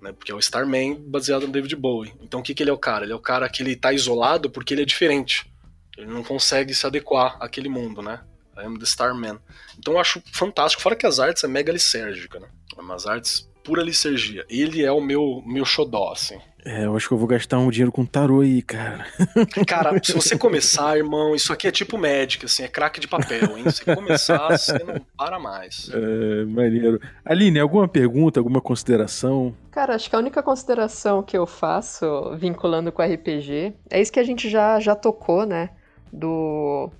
né? 0.00 0.12
Porque 0.12 0.32
é 0.32 0.34
o 0.34 0.38
Starman 0.38 0.94
baseado 1.06 1.46
no 1.46 1.52
David 1.52 1.74
Bowie. 1.76 2.14
Então 2.20 2.40
o 2.40 2.42
que, 2.42 2.54
que 2.54 2.62
ele 2.62 2.70
é 2.70 2.72
o 2.72 2.78
cara? 2.78 3.04
Ele 3.04 3.12
é 3.12 3.16
o 3.16 3.20
cara 3.20 3.48
que 3.48 3.62
ele 3.62 3.76
tá 3.76 3.92
isolado 3.92 4.50
porque 4.50 4.74
ele 4.74 4.82
é 4.82 4.86
diferente. 4.86 5.50
Ele 5.96 6.06
não 6.06 6.22
consegue 6.22 6.74
se 6.74 6.86
adequar 6.86 7.36
àquele 7.40 7.68
mundo, 7.68 8.00
né? 8.00 8.20
I 8.58 8.66
am 8.66 8.78
the 8.78 8.84
Starman. 8.84 9.38
Então 9.78 9.94
eu 9.94 10.00
acho 10.00 10.22
fantástico, 10.32 10.82
fora 10.82 10.96
que 10.96 11.06
as 11.06 11.18
artes 11.18 11.44
é 11.44 11.48
mega 11.48 11.72
lisérgica, 11.72 12.40
né? 12.40 12.48
É 12.76 12.80
umas 12.80 13.06
artes 13.06 13.48
pura 13.68 13.82
licergia. 13.82 14.46
Ele 14.48 14.82
é 14.82 14.90
o 14.90 15.00
meu, 15.00 15.42
meu 15.46 15.64
xodó, 15.64 16.12
assim. 16.12 16.38
É, 16.64 16.86
eu 16.86 16.96
acho 16.96 17.06
que 17.06 17.14
eu 17.14 17.18
vou 17.18 17.28
gastar 17.28 17.58
um 17.58 17.70
dinheiro 17.70 17.92
com 17.92 18.04
tarô 18.04 18.40
aí, 18.40 18.62
cara. 18.62 19.06
Cara, 19.66 19.98
se 20.02 20.12
você 20.12 20.36
começar, 20.36 20.96
irmão, 20.96 21.34
isso 21.34 21.52
aqui 21.52 21.68
é 21.68 21.70
tipo 21.70 21.96
Magic, 21.96 22.44
assim, 22.44 22.62
é 22.62 22.68
craque 22.68 22.98
de 22.98 23.06
papel, 23.06 23.56
hein? 23.56 23.70
Se 23.70 23.84
começar, 23.84 24.48
você 24.48 24.72
não 24.84 25.00
para 25.16 25.38
mais. 25.38 25.90
É, 25.92 26.44
maneiro. 26.44 27.00
Aline, 27.24 27.60
alguma 27.60 27.86
pergunta, 27.86 28.40
alguma 28.40 28.60
consideração? 28.60 29.54
Cara, 29.70 29.94
acho 29.94 30.10
que 30.10 30.16
a 30.16 30.18
única 30.18 30.42
consideração 30.42 31.22
que 31.22 31.38
eu 31.38 31.46
faço, 31.46 32.36
vinculando 32.36 32.90
com 32.90 33.02
RPG, 33.02 33.74
é 33.88 34.00
isso 34.00 34.12
que 34.12 34.20
a 34.20 34.24
gente 34.24 34.50
já, 34.50 34.80
já 34.80 34.94
tocou, 34.94 35.46
né? 35.46 35.70
Do 36.12 36.90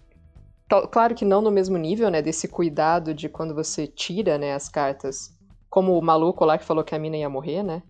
Claro 0.90 1.14
que 1.14 1.24
não 1.24 1.40
no 1.40 1.50
mesmo 1.50 1.78
nível, 1.78 2.10
né? 2.10 2.20
Desse 2.20 2.46
cuidado 2.46 3.14
de 3.14 3.28
quando 3.28 3.54
você 3.54 3.86
tira, 3.86 4.36
né, 4.36 4.54
as 4.54 4.68
cartas. 4.68 5.32
Como 5.70 5.98
o 5.98 6.02
maluco 6.02 6.44
lá 6.44 6.58
que 6.58 6.64
falou 6.64 6.84
que 6.84 6.94
a 6.94 6.98
mina 6.98 7.16
ia 7.16 7.28
morrer, 7.28 7.62
né? 7.62 7.82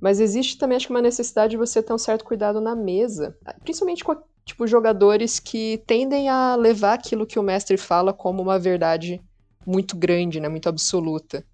Mas 0.00 0.20
existe 0.20 0.58
também, 0.58 0.76
acho 0.76 0.86
que, 0.86 0.92
uma 0.92 1.00
necessidade 1.00 1.52
de 1.52 1.56
você 1.56 1.82
ter 1.82 1.92
um 1.92 1.98
certo 1.98 2.24
cuidado 2.24 2.60
na 2.60 2.74
mesa. 2.74 3.36
Principalmente 3.62 4.04
com, 4.04 4.14
tipo, 4.44 4.66
jogadores 4.66 5.40
que 5.40 5.82
tendem 5.86 6.28
a 6.28 6.54
levar 6.54 6.94
aquilo 6.94 7.26
que 7.26 7.38
o 7.38 7.42
mestre 7.42 7.78
fala 7.78 8.12
como 8.12 8.42
uma 8.42 8.58
verdade 8.58 9.20
muito 9.66 9.96
grande, 9.96 10.38
né? 10.38 10.48
Muito 10.48 10.68
absoluta. 10.68 11.44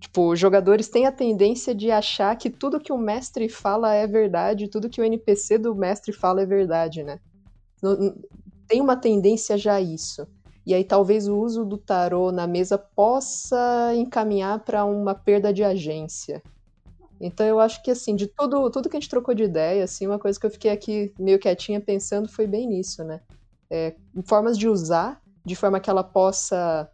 Tipo, 0.00 0.34
jogadores 0.34 0.88
têm 0.88 1.06
a 1.06 1.12
tendência 1.12 1.74
de 1.74 1.90
achar 1.90 2.36
que 2.36 2.50
tudo 2.50 2.80
que 2.80 2.92
o 2.92 2.98
mestre 2.98 3.48
fala 3.48 3.94
é 3.94 4.06
verdade, 4.06 4.68
tudo 4.68 4.90
que 4.90 5.00
o 5.00 5.04
NPC 5.04 5.58
do 5.58 5.74
mestre 5.74 6.12
fala 6.12 6.42
é 6.42 6.46
verdade, 6.46 7.04
né? 7.04 7.20
Tem 8.66 8.80
uma 8.80 8.96
tendência 8.96 9.56
já 9.56 9.74
a 9.74 9.80
isso. 9.80 10.26
E 10.66 10.72
aí 10.72 10.84
talvez 10.84 11.28
o 11.28 11.36
uso 11.36 11.64
do 11.64 11.76
tarô 11.76 12.32
na 12.32 12.46
mesa 12.46 12.78
possa 12.78 13.92
encaminhar 13.94 14.60
para 14.60 14.84
uma 14.84 15.14
perda 15.14 15.52
de 15.52 15.62
agência. 15.62 16.42
Então 17.20 17.46
eu 17.46 17.60
acho 17.60 17.82
que 17.82 17.90
assim, 17.90 18.16
de 18.16 18.26
tudo, 18.26 18.70
tudo 18.70 18.88
que 18.88 18.96
a 18.96 19.00
gente 19.00 19.10
trocou 19.10 19.34
de 19.34 19.44
ideia, 19.44 19.84
assim, 19.84 20.06
uma 20.06 20.18
coisa 20.18 20.38
que 20.38 20.46
eu 20.46 20.50
fiquei 20.50 20.70
aqui 20.70 21.12
meio 21.18 21.38
quietinha 21.38 21.80
pensando 21.80 22.28
foi 22.28 22.46
bem 22.46 22.66
nisso, 22.66 23.04
né? 23.04 23.20
É, 23.70 23.94
formas 24.26 24.58
de 24.58 24.68
usar, 24.68 25.20
de 25.44 25.54
forma 25.54 25.80
que 25.80 25.90
ela 25.90 26.02
possa 26.02 26.90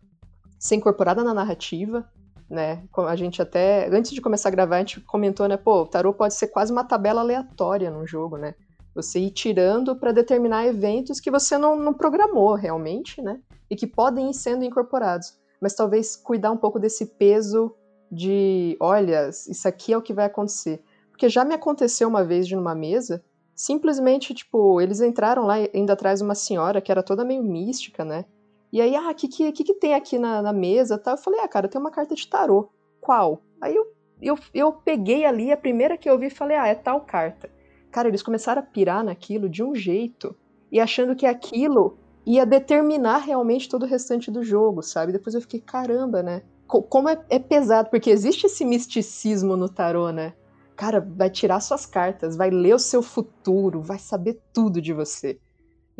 ser 0.58 0.76
incorporada 0.76 1.24
na 1.24 1.32
narrativa, 1.32 2.04
né? 2.48 2.82
A 3.08 3.16
gente 3.16 3.40
até, 3.40 3.88
antes 3.88 4.10
de 4.10 4.20
começar 4.20 4.48
a 4.48 4.52
gravar, 4.52 4.76
a 4.76 4.80
gente 4.80 5.00
comentou, 5.00 5.46
né? 5.46 5.56
Pô, 5.56 5.82
o 5.82 5.86
tarô 5.86 6.12
pode 6.12 6.34
ser 6.34 6.48
quase 6.48 6.72
uma 6.72 6.84
tabela 6.84 7.20
aleatória 7.20 7.90
no 7.90 8.06
jogo, 8.06 8.36
né? 8.36 8.54
Você 8.94 9.20
ir 9.20 9.30
tirando 9.30 9.94
para 9.96 10.12
determinar 10.12 10.66
eventos 10.66 11.20
que 11.20 11.30
você 11.30 11.56
não, 11.56 11.76
não 11.76 11.94
programou 11.94 12.54
realmente, 12.54 13.22
né? 13.22 13.40
E 13.70 13.76
que 13.76 13.86
podem 13.86 14.30
ir 14.30 14.34
sendo 14.34 14.64
incorporados. 14.64 15.38
Mas 15.60 15.74
talvez 15.74 16.16
cuidar 16.16 16.50
um 16.50 16.56
pouco 16.56 16.78
desse 16.78 17.06
peso 17.06 17.74
de, 18.10 18.76
olha, 18.80 19.28
isso 19.28 19.68
aqui 19.68 19.92
é 19.92 19.98
o 19.98 20.02
que 20.02 20.12
vai 20.12 20.26
acontecer. 20.26 20.82
Porque 21.10 21.28
já 21.28 21.44
me 21.44 21.54
aconteceu 21.54 22.08
uma 22.08 22.24
vez 22.24 22.48
de 22.48 22.56
numa 22.56 22.74
mesa 22.74 23.22
simplesmente, 23.54 24.32
tipo, 24.32 24.80
eles 24.80 25.02
entraram 25.02 25.44
lá 25.44 25.56
indo 25.74 25.90
atrás 25.90 26.22
uma 26.22 26.34
senhora 26.34 26.80
que 26.80 26.90
era 26.90 27.02
toda 27.02 27.26
meio 27.26 27.42
mística, 27.42 28.04
né? 28.06 28.24
E 28.72 28.80
aí, 28.80 28.96
ah, 28.96 29.10
o 29.10 29.14
que, 29.14 29.28
que, 29.28 29.64
que, 29.64 29.74
tem 29.74 29.94
aqui 29.94 30.18
na, 30.18 30.40
na 30.40 30.52
mesa 30.52 30.96
tal? 30.96 31.14
Eu 31.14 31.18
falei, 31.18 31.40
ah, 31.40 31.48
cara, 31.48 31.68
tem 31.68 31.78
uma 31.78 31.90
carta 31.90 32.14
de 32.14 32.26
tarô. 32.26 32.70
Qual? 33.00 33.42
Aí 33.60 33.76
eu, 33.76 33.92
eu, 34.22 34.38
eu 34.54 34.72
peguei 34.72 35.26
ali, 35.26 35.52
a 35.52 35.56
primeira 35.56 35.98
que 35.98 36.08
eu 36.08 36.18
vi, 36.18 36.30
falei, 36.30 36.56
ah, 36.56 36.68
é 36.68 36.74
tal 36.74 37.02
carta. 37.02 37.50
Cara, 37.90 38.08
eles 38.08 38.22
começaram 38.22 38.62
a 38.62 38.64
pirar 38.64 39.04
naquilo 39.04 39.48
de 39.48 39.62
um 39.62 39.74
jeito 39.74 40.34
e 40.70 40.78
achando 40.78 41.16
que 41.16 41.26
aquilo 41.26 41.98
ia 42.24 42.46
determinar 42.46 43.18
realmente 43.18 43.68
todo 43.68 43.82
o 43.82 43.86
restante 43.86 44.30
do 44.30 44.42
jogo, 44.42 44.82
sabe? 44.82 45.12
Depois 45.12 45.34
eu 45.34 45.40
fiquei, 45.40 45.60
caramba, 45.60 46.22
né? 46.22 46.42
Como 46.66 47.08
é, 47.08 47.20
é 47.28 47.38
pesado, 47.38 47.90
porque 47.90 48.10
existe 48.10 48.46
esse 48.46 48.64
misticismo 48.64 49.56
no 49.56 49.68
tarô, 49.68 50.10
né? 50.10 50.34
Cara, 50.76 51.00
vai 51.00 51.28
tirar 51.28 51.60
suas 51.60 51.84
cartas, 51.84 52.36
vai 52.36 52.48
ler 52.48 52.74
o 52.74 52.78
seu 52.78 53.02
futuro, 53.02 53.82
vai 53.82 53.98
saber 53.98 54.40
tudo 54.52 54.80
de 54.80 54.92
você. 54.92 55.38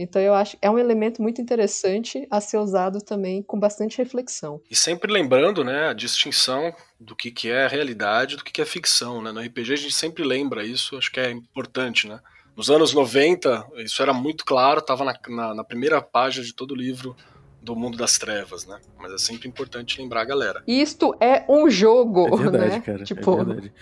Então 0.02 0.20
eu 0.20 0.34
acho 0.34 0.56
que 0.56 0.58
é 0.62 0.70
um 0.70 0.78
elemento 0.78 1.20
muito 1.20 1.40
interessante 1.40 2.26
a 2.30 2.40
ser 2.40 2.58
usado 2.58 3.00
também 3.00 3.42
com 3.42 3.58
bastante 3.58 3.98
reflexão. 3.98 4.60
E 4.70 4.74
sempre 4.74 5.12
lembrando, 5.12 5.62
né, 5.62 5.88
a 5.88 5.92
distinção 5.92 6.74
do 6.98 7.14
que, 7.14 7.30
que 7.30 7.50
é 7.50 7.66
realidade 7.66 8.36
do 8.36 8.44
que, 8.44 8.52
que 8.52 8.62
é 8.62 8.64
ficção, 8.64 9.22
né? 9.22 9.32
No 9.32 9.40
RPG 9.40 9.72
a 9.72 9.76
gente 9.76 9.94
sempre 9.94 10.24
lembra 10.24 10.64
isso, 10.64 10.96
acho 10.96 11.10
que 11.12 11.20
é 11.20 11.30
importante, 11.30 12.08
né? 12.08 12.20
Nos 12.56 12.70
anos 12.70 12.92
90, 12.92 13.66
isso 13.78 14.02
era 14.02 14.12
muito 14.12 14.44
claro, 14.44 14.80
estava 14.80 15.04
na, 15.04 15.14
na, 15.28 15.54
na, 15.54 15.64
primeira 15.64 16.02
página 16.02 16.44
de 16.44 16.54
todo 16.54 16.72
o 16.72 16.76
livro 16.76 17.16
do 17.62 17.76
Mundo 17.76 17.96
das 17.96 18.18
Trevas, 18.18 18.66
né? 18.66 18.78
Mas 18.98 19.12
é 19.12 19.18
sempre 19.18 19.48
importante 19.48 20.00
lembrar 20.00 20.22
a 20.22 20.24
galera. 20.24 20.62
Isto 20.66 21.14
é 21.20 21.44
um 21.48 21.70
jogo, 21.70 22.26
é 22.26 22.36
verdade, 22.36 22.70
né? 22.70 22.80
Cara, 22.80 23.02
é 23.02 23.04
tipo... 23.04 23.32
É 23.32 23.44
verdade. 23.44 23.72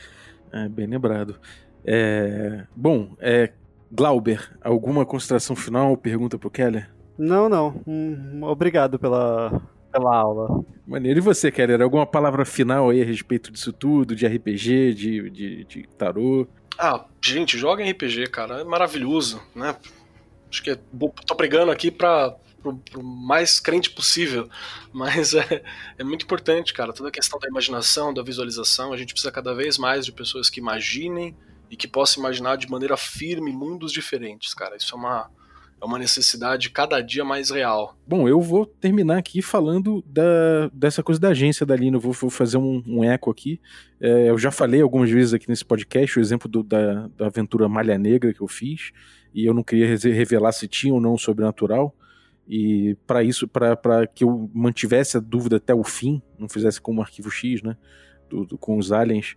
É, 0.52 0.68
bem 0.68 0.86
lembrado. 0.86 1.40
É... 1.84 2.66
Bom, 2.74 3.16
é... 3.20 3.52
Glauber, 3.90 4.56
alguma 4.60 5.06
consideração 5.06 5.56
final? 5.56 5.96
Pergunta 5.96 6.38
pro 6.38 6.50
Keller? 6.50 6.90
Não, 7.18 7.48
não. 7.48 7.82
Hum, 7.86 8.40
obrigado 8.42 8.98
pela, 8.98 9.60
pela 9.90 10.16
aula. 10.16 10.64
Maneiro. 10.86 11.18
E 11.18 11.22
você, 11.22 11.50
Keller? 11.50 11.80
Alguma 11.80 12.06
palavra 12.06 12.44
final 12.44 12.90
aí 12.90 13.02
a 13.02 13.04
respeito 13.04 13.50
disso 13.50 13.72
tudo? 13.72 14.14
De 14.14 14.26
RPG, 14.26 14.94
de, 14.94 15.30
de, 15.30 15.64
de 15.64 15.88
tarô? 15.96 16.46
Ah, 16.78 17.04
gente, 17.22 17.58
joga 17.58 17.82
em 17.82 17.90
RPG, 17.90 18.28
cara. 18.28 18.60
É 18.60 18.64
maravilhoso, 18.64 19.42
né? 19.54 19.74
Acho 20.50 20.62
que 20.62 20.70
é, 20.70 20.78
tô 21.26 21.34
pregando 21.34 21.72
aqui 21.72 21.90
pra, 21.90 22.36
pro, 22.62 22.76
pro 22.76 23.02
mais 23.02 23.58
crente 23.58 23.90
possível, 23.90 24.48
mas 24.92 25.34
é, 25.34 25.62
é 25.98 26.04
muito 26.04 26.24
importante, 26.24 26.72
cara. 26.72 26.92
Toda 26.92 27.08
a 27.08 27.12
questão 27.12 27.38
da 27.38 27.48
imaginação, 27.48 28.14
da 28.14 28.22
visualização, 28.22 28.92
a 28.92 28.96
gente 28.96 29.12
precisa 29.12 29.32
cada 29.32 29.54
vez 29.54 29.76
mais 29.76 30.04
de 30.04 30.12
pessoas 30.12 30.48
que 30.48 30.60
imaginem 30.60 31.36
e 31.70 31.76
que 31.76 31.86
possam 31.86 32.22
imaginar 32.22 32.56
de 32.56 32.70
maneira 32.70 32.96
firme 32.96 33.52
mundos 33.52 33.92
diferentes, 33.92 34.54
cara. 34.54 34.76
Isso 34.76 34.94
é 34.94 34.98
uma, 34.98 35.30
é 35.80 35.84
uma 35.84 35.98
necessidade 35.98 36.70
cada 36.70 37.00
dia 37.00 37.24
mais 37.24 37.50
real. 37.50 37.96
Bom, 38.06 38.28
eu 38.28 38.40
vou 38.40 38.66
terminar 38.66 39.18
aqui 39.18 39.40
falando 39.40 40.02
da, 40.06 40.68
dessa 40.72 41.02
coisa 41.02 41.20
da 41.20 41.28
agência 41.28 41.64
da 41.64 41.76
Lina. 41.76 41.96
Eu 41.96 42.00
vou, 42.00 42.12
vou 42.12 42.30
fazer 42.30 42.58
um, 42.58 42.82
um, 42.86 43.04
eco 43.04 43.30
aqui. 43.30 43.60
É, 44.00 44.30
eu 44.30 44.38
já 44.38 44.50
falei 44.50 44.82
algumas 44.82 45.10
vezes 45.10 45.34
aqui 45.34 45.48
nesse 45.48 45.64
podcast 45.64 46.18
o 46.18 46.22
exemplo 46.22 46.48
do, 46.48 46.62
da, 46.62 47.08
da 47.16 47.26
aventura 47.26 47.68
Malha 47.68 47.98
Negra 47.98 48.32
que 48.32 48.40
eu 48.40 48.48
fiz. 48.48 48.92
E 49.34 49.44
eu 49.44 49.54
não 49.54 49.62
queria 49.62 49.86
revelar 49.86 50.52
se 50.52 50.66
tinha 50.66 50.92
ou 50.92 51.00
não 51.00 51.16
sobrenatural. 51.16 51.94
E 52.48 52.96
para 53.06 53.22
isso, 53.22 53.46
para 53.46 54.06
que 54.06 54.24
eu 54.24 54.50
mantivesse 54.54 55.18
a 55.18 55.20
dúvida 55.20 55.56
até 55.56 55.74
o 55.74 55.84
fim, 55.84 56.22
não 56.38 56.48
fizesse 56.48 56.80
como 56.80 57.02
arquivo 57.02 57.30
X, 57.30 57.62
né? 57.62 57.76
Do, 58.28 58.44
do, 58.44 58.58
com 58.58 58.78
os 58.78 58.90
aliens, 58.90 59.36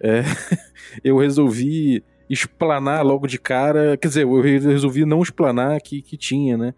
é, 0.00 0.22
eu 1.02 1.18
resolvi 1.18 2.04
explanar 2.28 3.04
logo 3.04 3.26
de 3.26 3.38
cara. 3.38 3.96
Quer 3.96 4.08
dizer, 4.08 4.22
eu 4.22 4.40
resolvi 4.40 5.04
não 5.04 5.22
explanar 5.22 5.80
que, 5.80 6.02
que 6.02 6.16
tinha, 6.16 6.56
né? 6.56 6.74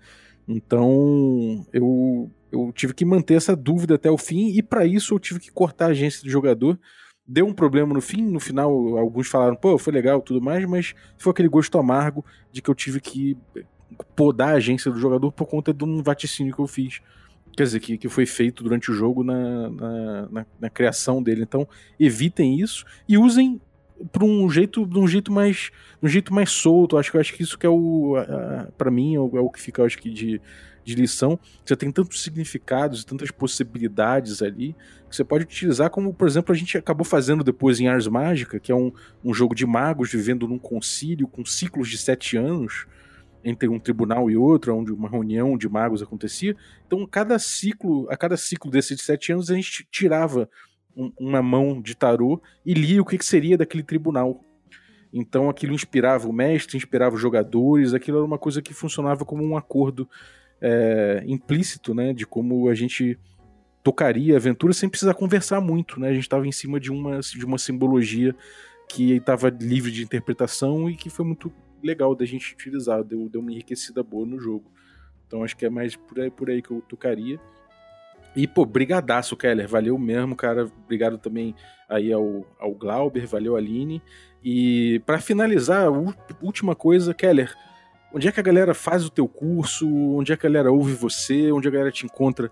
Então 0.46 1.64
eu, 1.72 2.30
eu 2.50 2.72
tive 2.74 2.94
que 2.94 3.04
manter 3.04 3.34
essa 3.34 3.54
dúvida 3.54 3.94
até 3.94 4.10
o 4.10 4.18
fim, 4.18 4.48
e 4.48 4.62
para 4.62 4.84
isso 4.84 5.14
eu 5.14 5.18
tive 5.18 5.40
que 5.40 5.50
cortar 5.50 5.86
a 5.86 5.88
agência 5.90 6.22
do 6.22 6.30
jogador. 6.30 6.78
Deu 7.26 7.46
um 7.46 7.54
problema 7.54 7.94
no 7.94 8.00
fim, 8.00 8.22
no 8.22 8.40
final 8.40 8.98
alguns 8.98 9.28
falaram, 9.28 9.54
pô, 9.54 9.78
foi 9.78 9.92
legal 9.92 10.20
tudo 10.20 10.42
mais, 10.42 10.64
mas 10.64 10.94
foi 11.16 11.30
aquele 11.30 11.48
gosto 11.48 11.78
amargo 11.78 12.24
de 12.50 12.60
que 12.60 12.68
eu 12.68 12.74
tive 12.74 13.00
que 13.00 13.36
podar 14.16 14.54
a 14.54 14.56
agência 14.56 14.90
do 14.90 14.98
jogador 14.98 15.30
por 15.30 15.46
conta 15.46 15.72
de 15.72 15.84
um 15.84 16.02
vaticínio 16.02 16.54
que 16.54 16.60
eu 16.60 16.66
fiz. 16.66 17.00
Quer 17.56 17.64
dizer, 17.64 17.80
que, 17.80 17.98
que 17.98 18.08
foi 18.08 18.26
feito 18.26 18.62
durante 18.62 18.90
o 18.90 18.94
jogo 18.94 19.22
na, 19.24 19.70
na, 19.70 20.28
na, 20.30 20.46
na 20.60 20.70
criação 20.70 21.22
dele. 21.22 21.42
Então, 21.42 21.66
evitem 21.98 22.58
isso 22.60 22.84
e 23.08 23.18
usem 23.18 23.60
por 24.12 24.24
um 24.24 24.48
jeito, 24.48 24.86
de 24.86 24.98
um 24.98 25.06
jeito 25.06 25.32
mais, 25.32 25.70
um 26.02 26.08
jeito 26.08 26.32
mais 26.32 26.50
solto. 26.50 26.96
Acho 26.96 27.10
que 27.10 27.18
acho 27.18 27.34
que 27.34 27.42
isso 27.42 27.58
que 27.58 27.66
é 27.66 27.68
o, 27.68 28.14
para 28.78 28.90
mim 28.90 29.14
é 29.14 29.20
o, 29.20 29.36
é 29.36 29.40
o, 29.40 29.50
que 29.50 29.60
fica, 29.60 29.84
acho 29.84 29.98
que 29.98 30.10
de, 30.10 30.40
de 30.84 30.94
lição. 30.94 31.38
Você 31.64 31.76
tem 31.76 31.92
tantos 31.92 32.22
significados, 32.22 33.04
tantas 33.04 33.30
possibilidades 33.30 34.42
ali 34.42 34.74
que 35.08 35.16
você 35.16 35.24
pode 35.24 35.44
utilizar, 35.44 35.90
como 35.90 36.14
por 36.14 36.28
exemplo 36.28 36.52
a 36.52 36.56
gente 36.56 36.78
acabou 36.78 37.04
fazendo 37.04 37.42
depois 37.42 37.80
em 37.80 37.88
Ars 37.88 38.06
Mágica, 38.06 38.60
que 38.60 38.70
é 38.70 38.74
um, 38.74 38.92
um 39.24 39.34
jogo 39.34 39.54
de 39.54 39.66
magos 39.66 40.12
vivendo 40.12 40.46
num 40.46 40.58
concílio 40.58 41.26
com 41.26 41.44
ciclos 41.44 41.88
de 41.88 41.98
sete 41.98 42.36
anos 42.36 42.86
entre 43.44 43.68
um 43.68 43.78
tribunal 43.78 44.30
e 44.30 44.36
outro, 44.36 44.76
onde 44.76 44.92
uma 44.92 45.08
reunião 45.08 45.56
de 45.56 45.68
magos 45.68 46.02
acontecia. 46.02 46.56
Então, 46.86 47.06
cada 47.06 47.38
ciclo, 47.38 48.06
a 48.10 48.16
cada 48.16 48.36
ciclo 48.36 48.70
desses 48.70 48.96
de 48.96 49.02
sete 49.02 49.32
anos, 49.32 49.50
a 49.50 49.54
gente 49.54 49.86
tirava 49.90 50.48
um, 50.96 51.12
uma 51.18 51.42
mão 51.42 51.80
de 51.80 51.94
tarô 51.94 52.40
e 52.64 52.74
lia 52.74 53.00
o 53.00 53.04
que, 53.04 53.18
que 53.18 53.24
seria 53.24 53.56
daquele 53.56 53.82
tribunal. 53.82 54.44
Então 55.12 55.50
aquilo 55.50 55.74
inspirava 55.74 56.28
o 56.28 56.32
mestre, 56.32 56.76
inspirava 56.76 57.16
os 57.16 57.20
jogadores, 57.20 57.94
aquilo 57.94 58.18
era 58.18 58.26
uma 58.26 58.38
coisa 58.38 58.62
que 58.62 58.72
funcionava 58.72 59.24
como 59.24 59.44
um 59.44 59.56
acordo 59.56 60.08
é, 60.60 61.22
implícito, 61.26 61.94
né, 61.94 62.12
de 62.12 62.26
como 62.26 62.68
a 62.68 62.74
gente 62.74 63.18
tocaria 63.82 64.34
a 64.34 64.36
aventura 64.36 64.72
sem 64.72 64.88
precisar 64.88 65.14
conversar 65.14 65.60
muito, 65.60 65.98
né? 65.98 66.10
A 66.10 66.12
gente 66.12 66.24
estava 66.24 66.46
em 66.46 66.52
cima 66.52 66.78
de 66.78 66.92
uma, 66.92 67.20
de 67.20 67.44
uma 67.44 67.56
simbologia 67.56 68.36
que 68.86 69.12
estava 69.12 69.48
livre 69.48 69.90
de 69.90 70.02
interpretação 70.02 70.88
e 70.90 70.96
que 70.96 71.08
foi 71.08 71.24
muito 71.24 71.50
legal 71.82 72.14
da 72.14 72.24
gente 72.24 72.54
utilizar, 72.54 73.02
deu, 73.02 73.28
deu 73.28 73.40
uma 73.40 73.52
enriquecida 73.52 74.02
boa 74.02 74.26
no 74.26 74.38
jogo. 74.38 74.70
Então 75.26 75.44
acho 75.44 75.56
que 75.56 75.64
é 75.64 75.70
mais 75.70 75.94
por 75.94 76.20
aí, 76.20 76.30
por 76.30 76.50
aí 76.50 76.60
que 76.60 76.70
eu 76.70 76.80
tocaria. 76.88 77.38
E, 78.34 78.46
pô, 78.46 78.64
brigadaço, 78.64 79.36
Keller. 79.36 79.68
Valeu 79.68 79.98
mesmo, 79.98 80.36
cara. 80.36 80.70
Obrigado 80.84 81.18
também 81.18 81.54
aí 81.88 82.12
ao, 82.12 82.46
ao 82.58 82.72
Glauber, 82.72 83.26
valeu, 83.26 83.56
Aline. 83.56 84.02
E 84.42 85.02
para 85.04 85.20
finalizar, 85.20 85.88
última 86.40 86.74
coisa, 86.74 87.12
Keller, 87.12 87.52
onde 88.12 88.28
é 88.28 88.32
que 88.32 88.40
a 88.40 88.42
galera 88.42 88.72
faz 88.72 89.04
o 89.04 89.10
teu 89.10 89.26
curso? 89.26 89.88
Onde 89.88 90.32
é 90.32 90.36
que 90.36 90.46
a 90.46 90.50
galera 90.50 90.72
ouve 90.72 90.94
você? 90.94 91.50
Onde 91.50 91.68
a 91.68 91.70
galera 91.70 91.90
te 91.90 92.06
encontra 92.06 92.50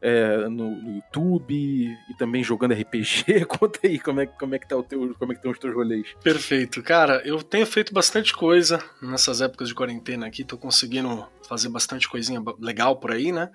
é, 0.00 0.48
no, 0.48 0.70
no, 0.70 0.96
YouTube 0.96 1.54
e 1.54 2.14
também 2.18 2.42
jogando 2.42 2.74
RPG? 2.74 3.44
Conta 3.48 3.80
aí 3.84 3.98
como 3.98 4.20
é, 4.20 4.26
como 4.26 4.54
é 4.54 4.58
que 4.58 4.68
tá 4.68 4.76
o 4.76 4.82
teu, 4.82 5.14
como 5.18 5.32
é 5.32 5.34
que 5.34 5.38
estão 5.38 5.52
os 5.52 5.58
teus 5.58 5.74
rolês. 5.74 6.06
Perfeito. 6.22 6.82
Cara, 6.82 7.22
eu 7.24 7.42
tenho 7.42 7.66
feito 7.66 7.92
bastante 7.92 8.32
coisa 8.32 8.82
nessas 9.00 9.40
épocas 9.40 9.68
de 9.68 9.74
quarentena 9.74 10.26
aqui, 10.26 10.44
tô 10.44 10.56
conseguindo 10.56 11.26
fazer 11.48 11.68
bastante 11.68 12.08
coisinha 12.08 12.42
legal 12.58 12.96
por 12.96 13.12
aí, 13.12 13.32
né? 13.32 13.50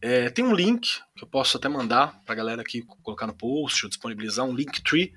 É, 0.00 0.28
tem 0.30 0.44
um 0.44 0.54
link 0.54 1.00
que 1.16 1.24
eu 1.24 1.28
posso 1.28 1.56
até 1.56 1.68
mandar 1.68 2.20
pra 2.24 2.34
galera 2.34 2.60
aqui 2.60 2.82
colocar 3.02 3.26
no 3.26 3.34
post 3.34 3.84
ou 3.84 3.88
disponibilizar 3.88 4.44
um 4.44 4.54
Linktree, 4.54 5.12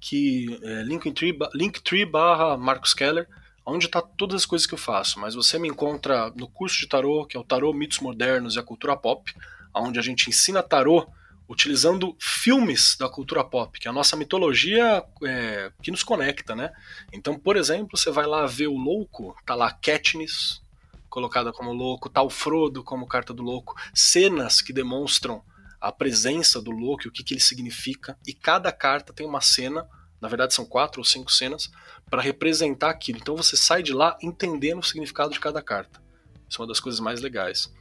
que 0.00 0.58
é 0.62 0.82
Linktree, 0.82 1.38
Linktree 1.54 2.04
barra 2.04 2.56
Marcos 2.56 2.92
Keller, 2.92 3.28
onde 3.64 3.86
está 3.86 4.00
todas 4.00 4.36
as 4.36 4.46
coisas 4.46 4.66
que 4.66 4.74
eu 4.74 4.78
faço. 4.78 5.18
Mas 5.18 5.34
você 5.34 5.58
me 5.58 5.68
encontra 5.68 6.32
no 6.36 6.48
curso 6.48 6.78
de 6.78 6.88
tarô, 6.88 7.26
que 7.26 7.36
é 7.36 7.40
o 7.40 7.44
Tarô 7.44 7.72
Mitos 7.72 7.98
Modernos 8.00 8.56
e 8.56 8.58
a 8.58 8.62
Cultura 8.62 8.96
Pop, 8.96 9.32
onde 9.80 9.98
a 9.98 10.02
gente 10.02 10.28
ensina 10.28 10.62
tarô 10.62 11.06
utilizando 11.48 12.16
filmes 12.18 12.96
da 12.98 13.08
cultura 13.08 13.44
pop, 13.44 13.78
que 13.78 13.86
é 13.86 13.90
a 13.90 13.94
nossa 13.94 14.16
mitologia 14.16 15.04
é, 15.24 15.70
que 15.80 15.90
nos 15.90 16.02
conecta, 16.02 16.56
né? 16.56 16.72
Então, 17.12 17.38
por 17.38 17.56
exemplo, 17.56 17.96
você 17.96 18.10
vai 18.10 18.26
lá 18.26 18.46
ver 18.46 18.66
o 18.66 18.76
louco, 18.76 19.36
tá 19.46 19.54
lá 19.54 19.70
Katniss, 19.70 20.60
colocada 21.08 21.52
como 21.52 21.72
louco, 21.72 22.10
tal 22.10 22.28
Frodo 22.28 22.82
como 22.82 23.06
carta 23.06 23.32
do 23.32 23.42
louco, 23.42 23.74
cenas 23.94 24.60
que 24.60 24.72
demonstram 24.72 25.42
a 25.80 25.92
presença 25.92 26.60
do 26.60 26.70
louco 26.70 27.06
e 27.06 27.08
o 27.08 27.12
que, 27.12 27.22
que 27.22 27.34
ele 27.34 27.40
significa, 27.40 28.18
e 28.26 28.34
cada 28.34 28.72
carta 28.72 29.12
tem 29.12 29.26
uma 29.26 29.40
cena, 29.40 29.88
na 30.20 30.28
verdade 30.28 30.52
são 30.52 30.64
quatro 30.64 31.00
ou 31.00 31.04
cinco 31.04 31.30
cenas, 31.30 31.70
para 32.10 32.22
representar 32.22 32.90
aquilo. 32.90 33.18
Então 33.18 33.36
você 33.36 33.56
sai 33.56 33.82
de 33.82 33.92
lá 33.92 34.18
entendendo 34.20 34.80
o 34.80 34.82
significado 34.82 35.32
de 35.32 35.40
cada 35.40 35.62
carta. 35.62 36.02
Isso 36.48 36.60
é 36.60 36.62
uma 36.62 36.68
das 36.68 36.80
coisas 36.80 37.00
mais 37.00 37.20
legais. 37.20 37.72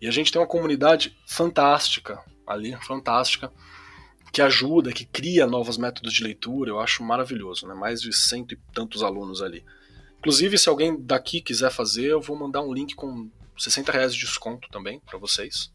E 0.00 0.06
a 0.06 0.10
gente 0.10 0.30
tem 0.30 0.40
uma 0.40 0.46
comunidade 0.46 1.16
fantástica 1.26 2.22
ali, 2.46 2.76
fantástica, 2.82 3.52
que 4.32 4.42
ajuda, 4.42 4.92
que 4.92 5.04
cria 5.04 5.46
novos 5.46 5.76
métodos 5.76 6.12
de 6.12 6.22
leitura, 6.22 6.70
eu 6.70 6.80
acho 6.80 7.02
maravilhoso, 7.02 7.66
né? 7.66 7.74
Mais 7.74 8.00
de 8.00 8.12
cento 8.12 8.52
e 8.52 8.58
tantos 8.72 9.02
alunos 9.02 9.42
ali. 9.42 9.64
Inclusive, 10.18 10.58
se 10.58 10.68
alguém 10.68 11.00
daqui 11.00 11.40
quiser 11.40 11.70
fazer, 11.70 12.06
eu 12.06 12.20
vou 12.20 12.36
mandar 12.36 12.60
um 12.62 12.72
link 12.72 12.94
com 12.94 13.30
60 13.56 13.92
reais 13.92 14.14
de 14.14 14.20
desconto 14.20 14.68
também 14.70 15.00
para 15.00 15.18
vocês. 15.18 15.72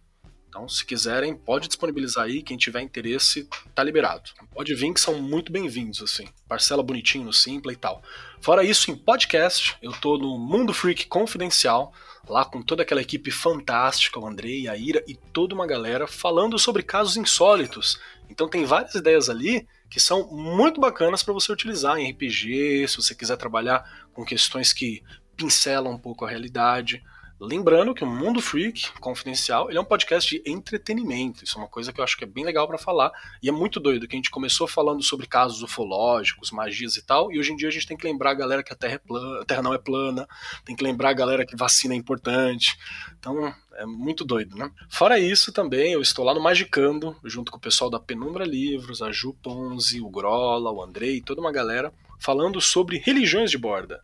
Então, 0.48 0.70
se 0.70 0.86
quiserem, 0.86 1.36
pode 1.36 1.68
disponibilizar 1.68 2.26
aí. 2.26 2.44
Quem 2.44 2.56
tiver 2.56 2.82
interesse, 2.82 3.50
tá 3.74 3.84
liberado. 3.84 4.30
Pode 4.54 4.76
vir 4.76 4.94
que 4.94 5.02
são 5.02 5.20
muito 5.20 5.52
bem-vindos, 5.52 6.00
assim. 6.00 6.28
Parcela 6.48 6.84
bonitinho 6.84 7.26
no 7.26 7.34
Simpla 7.34 7.74
e 7.74 7.76
tal. 7.76 8.04
Fora 8.40 8.64
isso, 8.64 8.92
em 8.92 8.96
podcast, 8.96 9.76
eu 9.82 9.92
tô 9.94 10.16
no 10.16 10.38
Mundo 10.38 10.72
Freak 10.72 11.08
Confidencial, 11.08 11.92
lá 12.28 12.46
com 12.46 12.62
toda 12.62 12.84
aquela 12.84 13.02
equipe 13.02 13.32
fantástica, 13.32 14.20
o 14.20 14.26
Andrei, 14.26 14.68
a 14.68 14.78
Ira 14.78 15.04
e 15.08 15.16
toda 15.16 15.54
uma 15.54 15.68
galera 15.68 16.08
falando 16.08 16.58
sobre 16.58 16.84
casos 16.84 17.18
insólitos. 17.18 18.00
Então 18.30 18.48
tem 18.48 18.66
várias 18.66 18.96
ideias 18.96 19.30
ali 19.30 19.68
que 19.90 20.00
são 20.00 20.28
muito 20.32 20.80
bacanas 20.80 21.22
para 21.22 21.34
você 21.34 21.52
utilizar 21.52 21.98
em 21.98 22.10
RPG, 22.12 22.88
se 22.88 22.98
você 22.98 23.14
quiser 23.14 23.38
trabalhar 23.38 24.08
com 24.14 24.26
questões 24.26 24.74
que 24.74 25.04
pincelam 25.36 25.94
um 25.94 25.98
pouco 25.98 26.26
a 26.26 26.30
realidade. 26.30 27.04
Lembrando 27.46 27.94
que 27.94 28.06
o 28.06 28.08
Mundo 28.08 28.42
Freak 28.42 28.94
Confidencial 29.02 29.70
ele 29.70 29.78
é 29.78 29.82
um 29.82 29.86
podcast 29.86 30.30
de 30.30 30.50
entretenimento. 30.50 31.44
Isso 31.44 31.58
é 31.58 31.62
uma 31.62 31.68
coisa 31.68 31.92
que 31.92 32.00
eu 32.00 32.04
acho 32.04 32.16
que 32.16 32.24
é 32.24 32.28
bem 32.28 32.46
legal 32.46 32.66
para 32.66 32.78
falar. 32.78 33.12
E 33.42 33.50
é 33.50 33.52
muito 33.52 33.82
doido 33.82 34.08
que 34.08 34.16
a 34.16 34.18
gente 34.18 34.32
começou 34.32 34.66
falando 34.66 35.04
sobre 35.04 35.28
casos 35.28 35.62
ufológicos, 35.62 36.52
magias 36.52 36.96
e 36.96 37.06
tal. 37.06 37.34
E 37.34 37.38
hoje 37.38 37.52
em 37.52 37.58
dia 37.58 37.68
a 37.68 37.72
gente 37.72 37.86
tem 37.86 37.98
que 37.98 38.08
lembrar 38.08 38.32
a 38.32 38.34
galera 38.34 38.64
que 38.64 38.72
a 38.72 38.76
Terra, 38.78 38.94
é 38.94 38.98
plana, 38.98 39.42
a 39.42 39.46
terra 39.46 39.62
não 39.62 39.74
é 39.74 39.78
plana. 39.78 40.26
Tem 40.64 40.74
que 40.74 40.86
lembrar 40.86 41.10
a 41.10 41.14
galera 41.14 41.46
que 41.46 41.54
vacina 41.54 41.94
é 41.94 41.98
importante. 41.98 42.78
Então 43.20 43.54
é 43.76 43.86
muito 43.86 44.24
doido, 44.24 44.56
né? 44.56 44.72
Fora 44.90 45.20
isso 45.20 45.52
também, 45.52 45.92
eu 45.92 46.02
estou 46.02 46.24
lá 46.24 46.34
no 46.34 46.42
Magicando, 46.42 47.14
junto 47.26 47.52
com 47.52 47.58
o 47.58 47.62
pessoal 47.62 47.90
da 47.90 48.00
Penumbra 48.00 48.46
Livros, 48.46 49.02
a 49.02 49.12
Ju 49.12 49.36
Ponzi, 49.44 50.00
o 50.00 50.10
Grola, 50.10 50.72
o 50.72 50.82
Andrei, 50.82 51.20
toda 51.20 51.42
uma 51.42 51.52
galera, 51.52 51.94
falando 52.22 52.62
sobre 52.62 53.00
religiões 53.00 53.52
de 53.52 53.58
borda. 53.58 54.02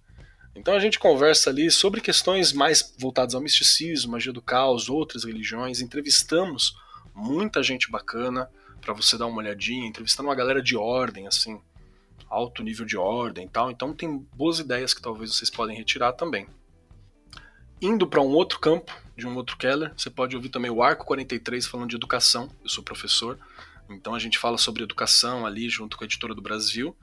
Então 0.60 0.74
a 0.74 0.80
gente 0.80 1.00
conversa 1.00 1.50
ali 1.50 1.72
sobre 1.72 2.02
questões 2.02 2.52
mais 2.52 2.94
voltadas 3.00 3.34
ao 3.34 3.40
misticismo, 3.40 4.12
magia 4.12 4.34
do 4.34 4.42
caos, 4.42 4.90
outras 4.90 5.24
religiões. 5.24 5.80
Entrevistamos 5.80 6.76
muita 7.16 7.64
gente 7.64 7.90
bacana 7.90 8.50
para 8.82 8.94
você 8.94 9.18
dar 9.18 9.28
uma 9.28 9.38
olhadinha, 9.38 9.88
entrevistando 9.88 10.28
uma 10.28 10.36
galera 10.36 10.62
de 10.62 10.76
ordem, 10.76 11.28
assim, 11.28 11.62
alto 12.30 12.62
nível 12.62 12.86
de 12.86 12.98
ordem 12.98 13.46
e 13.46 13.50
tal. 13.50 13.72
Então 13.72 13.94
tem 13.94 14.18
boas 14.36 14.60
ideias 14.60 14.94
que 14.94 15.02
talvez 15.02 15.34
vocês 15.34 15.50
podem 15.50 15.78
retirar 15.78 16.12
também. 16.12 16.46
Indo 17.82 18.06
para 18.06 18.20
um 18.20 18.28
outro 18.28 18.60
campo, 18.60 18.94
de 19.16 19.26
um 19.26 19.38
outro 19.38 19.56
Keller, 19.56 19.94
você 19.96 20.10
pode 20.10 20.36
ouvir 20.36 20.50
também 20.50 20.70
o 20.70 20.84
Arco 20.84 21.06
43 21.06 21.66
falando 21.68 21.90
de 21.90 21.96
educação. 21.96 22.52
Eu 22.62 22.70
sou 22.70 22.84
professor, 22.84 23.40
então 23.90 24.14
a 24.14 24.20
gente 24.20 24.38
fala 24.38 24.58
sobre 24.58 24.84
educação 24.84 25.46
ali 25.46 25.70
junto 25.70 25.96
com 25.96 26.04
a 26.04 26.06
editora 26.06 26.36
do 26.36 26.42
Brasil. 26.42 26.94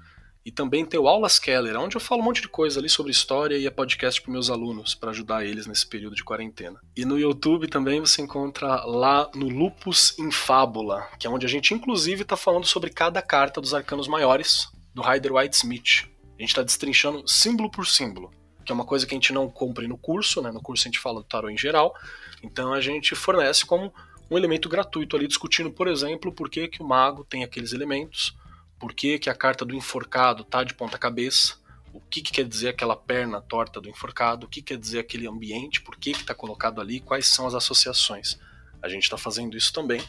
E 0.46 0.52
também 0.52 0.86
tem 0.86 1.00
o 1.00 1.08
Aulas 1.08 1.40
Keller, 1.40 1.76
onde 1.76 1.96
eu 1.96 2.00
falo 2.00 2.22
um 2.22 2.24
monte 2.24 2.40
de 2.40 2.46
coisa 2.46 2.78
ali 2.78 2.88
sobre 2.88 3.10
história 3.10 3.58
e 3.58 3.66
é 3.66 3.70
podcast 3.70 4.22
para 4.22 4.30
meus 4.30 4.48
alunos, 4.48 4.94
para 4.94 5.10
ajudar 5.10 5.44
eles 5.44 5.66
nesse 5.66 5.84
período 5.84 6.14
de 6.14 6.22
quarentena. 6.22 6.80
E 6.96 7.04
no 7.04 7.18
YouTube 7.18 7.66
também 7.66 7.98
você 7.98 8.22
encontra 8.22 8.84
lá 8.84 9.28
no 9.34 9.48
Lupus 9.48 10.16
em 10.20 10.30
Fábula, 10.30 11.08
que 11.18 11.26
é 11.26 11.30
onde 11.30 11.44
a 11.44 11.48
gente 11.48 11.74
inclusive 11.74 12.22
está 12.22 12.36
falando 12.36 12.64
sobre 12.64 12.90
cada 12.90 13.20
carta 13.20 13.60
dos 13.60 13.74
arcanos 13.74 14.06
maiores 14.06 14.68
do 14.94 15.02
Rider 15.02 15.34
White 15.34 15.56
Smith. 15.56 16.08
A 16.38 16.40
gente 16.40 16.50
está 16.50 16.62
destrinchando 16.62 17.26
símbolo 17.26 17.68
por 17.68 17.84
símbolo, 17.84 18.30
que 18.64 18.70
é 18.70 18.74
uma 18.74 18.84
coisa 18.84 19.04
que 19.04 19.14
a 19.14 19.16
gente 19.16 19.32
não 19.32 19.50
cumpre 19.50 19.88
no 19.88 19.98
curso, 19.98 20.40
né? 20.40 20.52
No 20.52 20.62
curso 20.62 20.84
a 20.84 20.88
gente 20.88 21.00
fala 21.00 21.22
do 21.22 21.26
tarot 21.26 21.52
em 21.52 21.58
geral, 21.58 21.92
então 22.40 22.72
a 22.72 22.80
gente 22.80 23.16
fornece 23.16 23.66
como 23.66 23.92
um 24.30 24.38
elemento 24.38 24.68
gratuito 24.68 25.16
ali, 25.16 25.26
discutindo, 25.26 25.72
por 25.72 25.88
exemplo, 25.88 26.32
por 26.32 26.48
que, 26.48 26.68
que 26.68 26.82
o 26.82 26.86
mago 26.86 27.24
tem 27.24 27.42
aqueles 27.42 27.72
elementos, 27.72 28.32
por 28.78 28.92
que, 28.92 29.18
que 29.18 29.30
a 29.30 29.34
carta 29.34 29.64
do 29.64 29.74
enforcado 29.74 30.44
tá 30.44 30.62
de 30.62 30.74
ponta 30.74 30.98
cabeça, 30.98 31.56
o 31.92 32.00
que, 32.00 32.20
que, 32.20 32.30
quer 32.30 32.44
dizer 32.44 32.68
aquela 32.68 32.94
perna 32.94 33.40
torta 33.40 33.80
do 33.80 33.88
enforcado, 33.88 34.46
o 34.46 34.48
que 34.48 34.60
quer 34.60 34.76
dizer 34.76 34.98
aquele 34.98 35.26
ambiente, 35.26 35.80
por 35.80 35.96
que 35.96 36.10
está 36.10 36.34
colocado 36.34 36.80
ali, 36.80 37.00
quais 37.00 37.26
são 37.26 37.46
as 37.46 37.54
associações. 37.54 38.38
A 38.82 38.88
gente 38.88 39.04
está 39.04 39.16
fazendo 39.16 39.56
isso 39.56 39.72
também 39.72 40.02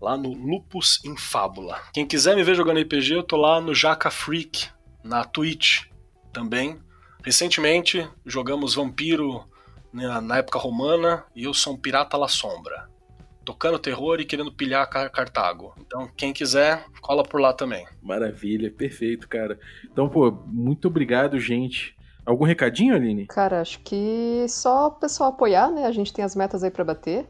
lá 0.00 0.16
no 0.16 0.32
Lupus 0.32 1.00
em 1.04 1.16
Fábula. 1.16 1.80
Quem 1.92 2.06
quiser 2.06 2.36
me 2.36 2.44
ver 2.44 2.54
jogando 2.54 2.80
RPG, 2.80 3.14
eu 3.14 3.22
tô 3.22 3.36
lá 3.36 3.60
no 3.60 3.74
Jaca 3.74 4.10
Freak, 4.10 4.68
na 5.02 5.24
Twitch 5.24 5.84
também. 6.32 6.80
Recentemente 7.24 8.08
jogamos 8.24 8.74
Vampiro 8.74 9.44
na 9.92 10.38
época 10.38 10.58
romana 10.58 11.24
e 11.34 11.44
eu 11.44 11.52
sou 11.52 11.74
um 11.74 11.76
pirata 11.76 12.16
La 12.16 12.28
Sombra 12.28 12.81
tocando 13.44 13.78
terror 13.78 14.20
e 14.20 14.24
querendo 14.24 14.52
pilhar 14.52 14.88
Cartago. 14.88 15.74
Então, 15.78 16.08
quem 16.16 16.32
quiser, 16.32 16.84
cola 17.00 17.22
por 17.22 17.40
lá 17.40 17.52
também. 17.52 17.86
Maravilha, 18.02 18.70
perfeito, 18.70 19.28
cara. 19.28 19.58
Então, 19.84 20.08
pô, 20.08 20.30
muito 20.46 20.88
obrigado, 20.88 21.38
gente. 21.38 21.96
Algum 22.24 22.44
recadinho, 22.44 22.94
Aline? 22.94 23.26
Cara, 23.26 23.60
acho 23.60 23.80
que 23.80 24.46
só 24.48 24.86
o 24.88 24.92
pessoal 24.92 25.30
apoiar, 25.30 25.70
né? 25.70 25.86
A 25.86 25.92
gente 25.92 26.12
tem 26.12 26.24
as 26.24 26.36
metas 26.36 26.62
aí 26.62 26.70
para 26.70 26.84
bater. 26.84 27.26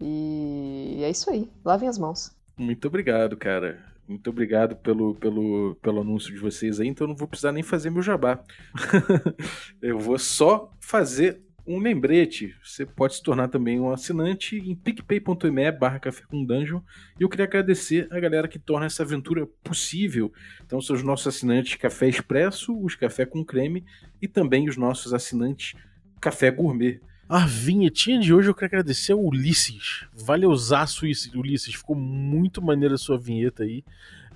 E 0.00 1.00
é 1.02 1.10
isso 1.10 1.30
aí. 1.30 1.50
Lavem 1.64 1.88
as 1.88 1.98
mãos. 1.98 2.30
Muito 2.56 2.86
obrigado, 2.86 3.36
cara. 3.36 3.84
Muito 4.08 4.30
obrigado 4.30 4.76
pelo, 4.76 5.16
pelo, 5.16 5.74
pelo 5.82 6.00
anúncio 6.00 6.32
de 6.32 6.38
vocês 6.38 6.78
aí, 6.78 6.86
então 6.86 7.06
eu 7.06 7.08
não 7.08 7.16
vou 7.16 7.26
precisar 7.26 7.50
nem 7.50 7.62
fazer 7.62 7.90
meu 7.90 8.02
jabá. 8.02 8.38
eu 9.82 9.98
vou 9.98 10.16
só 10.16 10.70
fazer 10.80 11.42
um 11.66 11.78
lembrete, 11.78 12.54
você 12.62 12.86
pode 12.86 13.16
se 13.16 13.22
tornar 13.22 13.48
também 13.48 13.80
um 13.80 13.90
assinante 13.90 14.56
em 14.56 14.74
picpay.me 14.74 15.72
barra 15.72 15.98
café 15.98 16.22
com 16.28 16.44
dungeon. 16.44 16.80
E 17.18 17.22
eu 17.22 17.28
queria 17.28 17.44
agradecer 17.44 18.06
a 18.10 18.20
galera 18.20 18.46
que 18.46 18.58
torna 18.58 18.86
essa 18.86 19.02
aventura 19.02 19.46
possível. 19.64 20.32
Então 20.64 20.80
são 20.80 20.94
os 20.94 21.02
nossos 21.02 21.26
assinantes 21.26 21.74
Café 21.74 22.08
Expresso, 22.08 22.78
os 22.78 22.94
Café 22.94 23.26
com 23.26 23.44
Creme 23.44 23.84
e 24.22 24.28
também 24.28 24.68
os 24.68 24.76
nossos 24.76 25.12
assinantes 25.12 25.74
Café 26.20 26.50
Gourmet. 26.50 27.00
A 27.28 27.44
vinhetinha 27.44 28.20
de 28.20 28.32
hoje 28.32 28.48
eu 28.48 28.54
quero 28.54 28.66
agradecer 28.66 29.12
ao 29.12 29.24
Ulisses. 29.24 30.06
Valeuzaço, 30.14 31.04
Ulisses. 31.34 31.74
Ficou 31.74 31.96
muito 31.96 32.62
maneira 32.62 32.94
a 32.94 32.98
sua 32.98 33.18
vinheta 33.18 33.64
aí. 33.64 33.84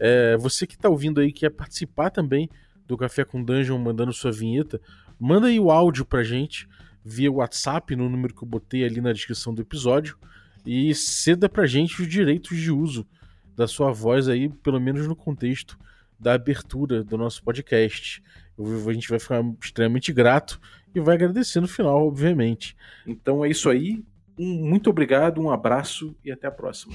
É, 0.00 0.36
você 0.36 0.66
que 0.66 0.74
está 0.74 0.88
ouvindo 0.88 1.20
aí, 1.20 1.30
quer 1.30 1.50
participar 1.50 2.10
também 2.10 2.50
do 2.88 2.96
Café 2.96 3.24
com 3.24 3.44
Dungeon 3.44 3.78
mandando 3.78 4.12
sua 4.12 4.32
vinheta, 4.32 4.80
manda 5.18 5.46
aí 5.46 5.60
o 5.60 5.70
áudio 5.70 6.04
pra 6.04 6.24
gente 6.24 6.66
via 7.04 7.30
WhatsApp 7.30 7.94
no 7.96 8.08
número 8.08 8.34
que 8.34 8.42
eu 8.42 8.48
botei 8.48 8.84
ali 8.84 9.00
na 9.00 9.12
descrição 9.12 9.54
do 9.54 9.62
episódio 9.62 10.18
e 10.64 10.94
ceda 10.94 11.48
pra 11.48 11.66
gente 11.66 12.02
os 12.02 12.08
direitos 12.08 12.58
de 12.58 12.70
uso 12.70 13.06
da 13.56 13.66
sua 13.66 13.90
voz 13.92 14.28
aí, 14.28 14.48
pelo 14.48 14.80
menos 14.80 15.06
no 15.06 15.16
contexto 15.16 15.78
da 16.18 16.34
abertura 16.34 17.02
do 17.02 17.16
nosso 17.16 17.42
podcast. 17.42 18.22
A 18.58 18.92
gente 18.92 19.08
vai 19.08 19.18
ficar 19.18 19.42
extremamente 19.62 20.12
grato 20.12 20.60
e 20.94 21.00
vai 21.00 21.14
agradecer 21.14 21.60
no 21.60 21.68
final, 21.68 22.06
obviamente. 22.06 22.76
Então 23.06 23.44
é 23.44 23.48
isso 23.48 23.70
aí. 23.70 24.04
Um 24.38 24.68
muito 24.68 24.90
obrigado, 24.90 25.40
um 25.40 25.50
abraço 25.50 26.14
e 26.24 26.30
até 26.30 26.46
a 26.46 26.50
próxima. 26.50 26.94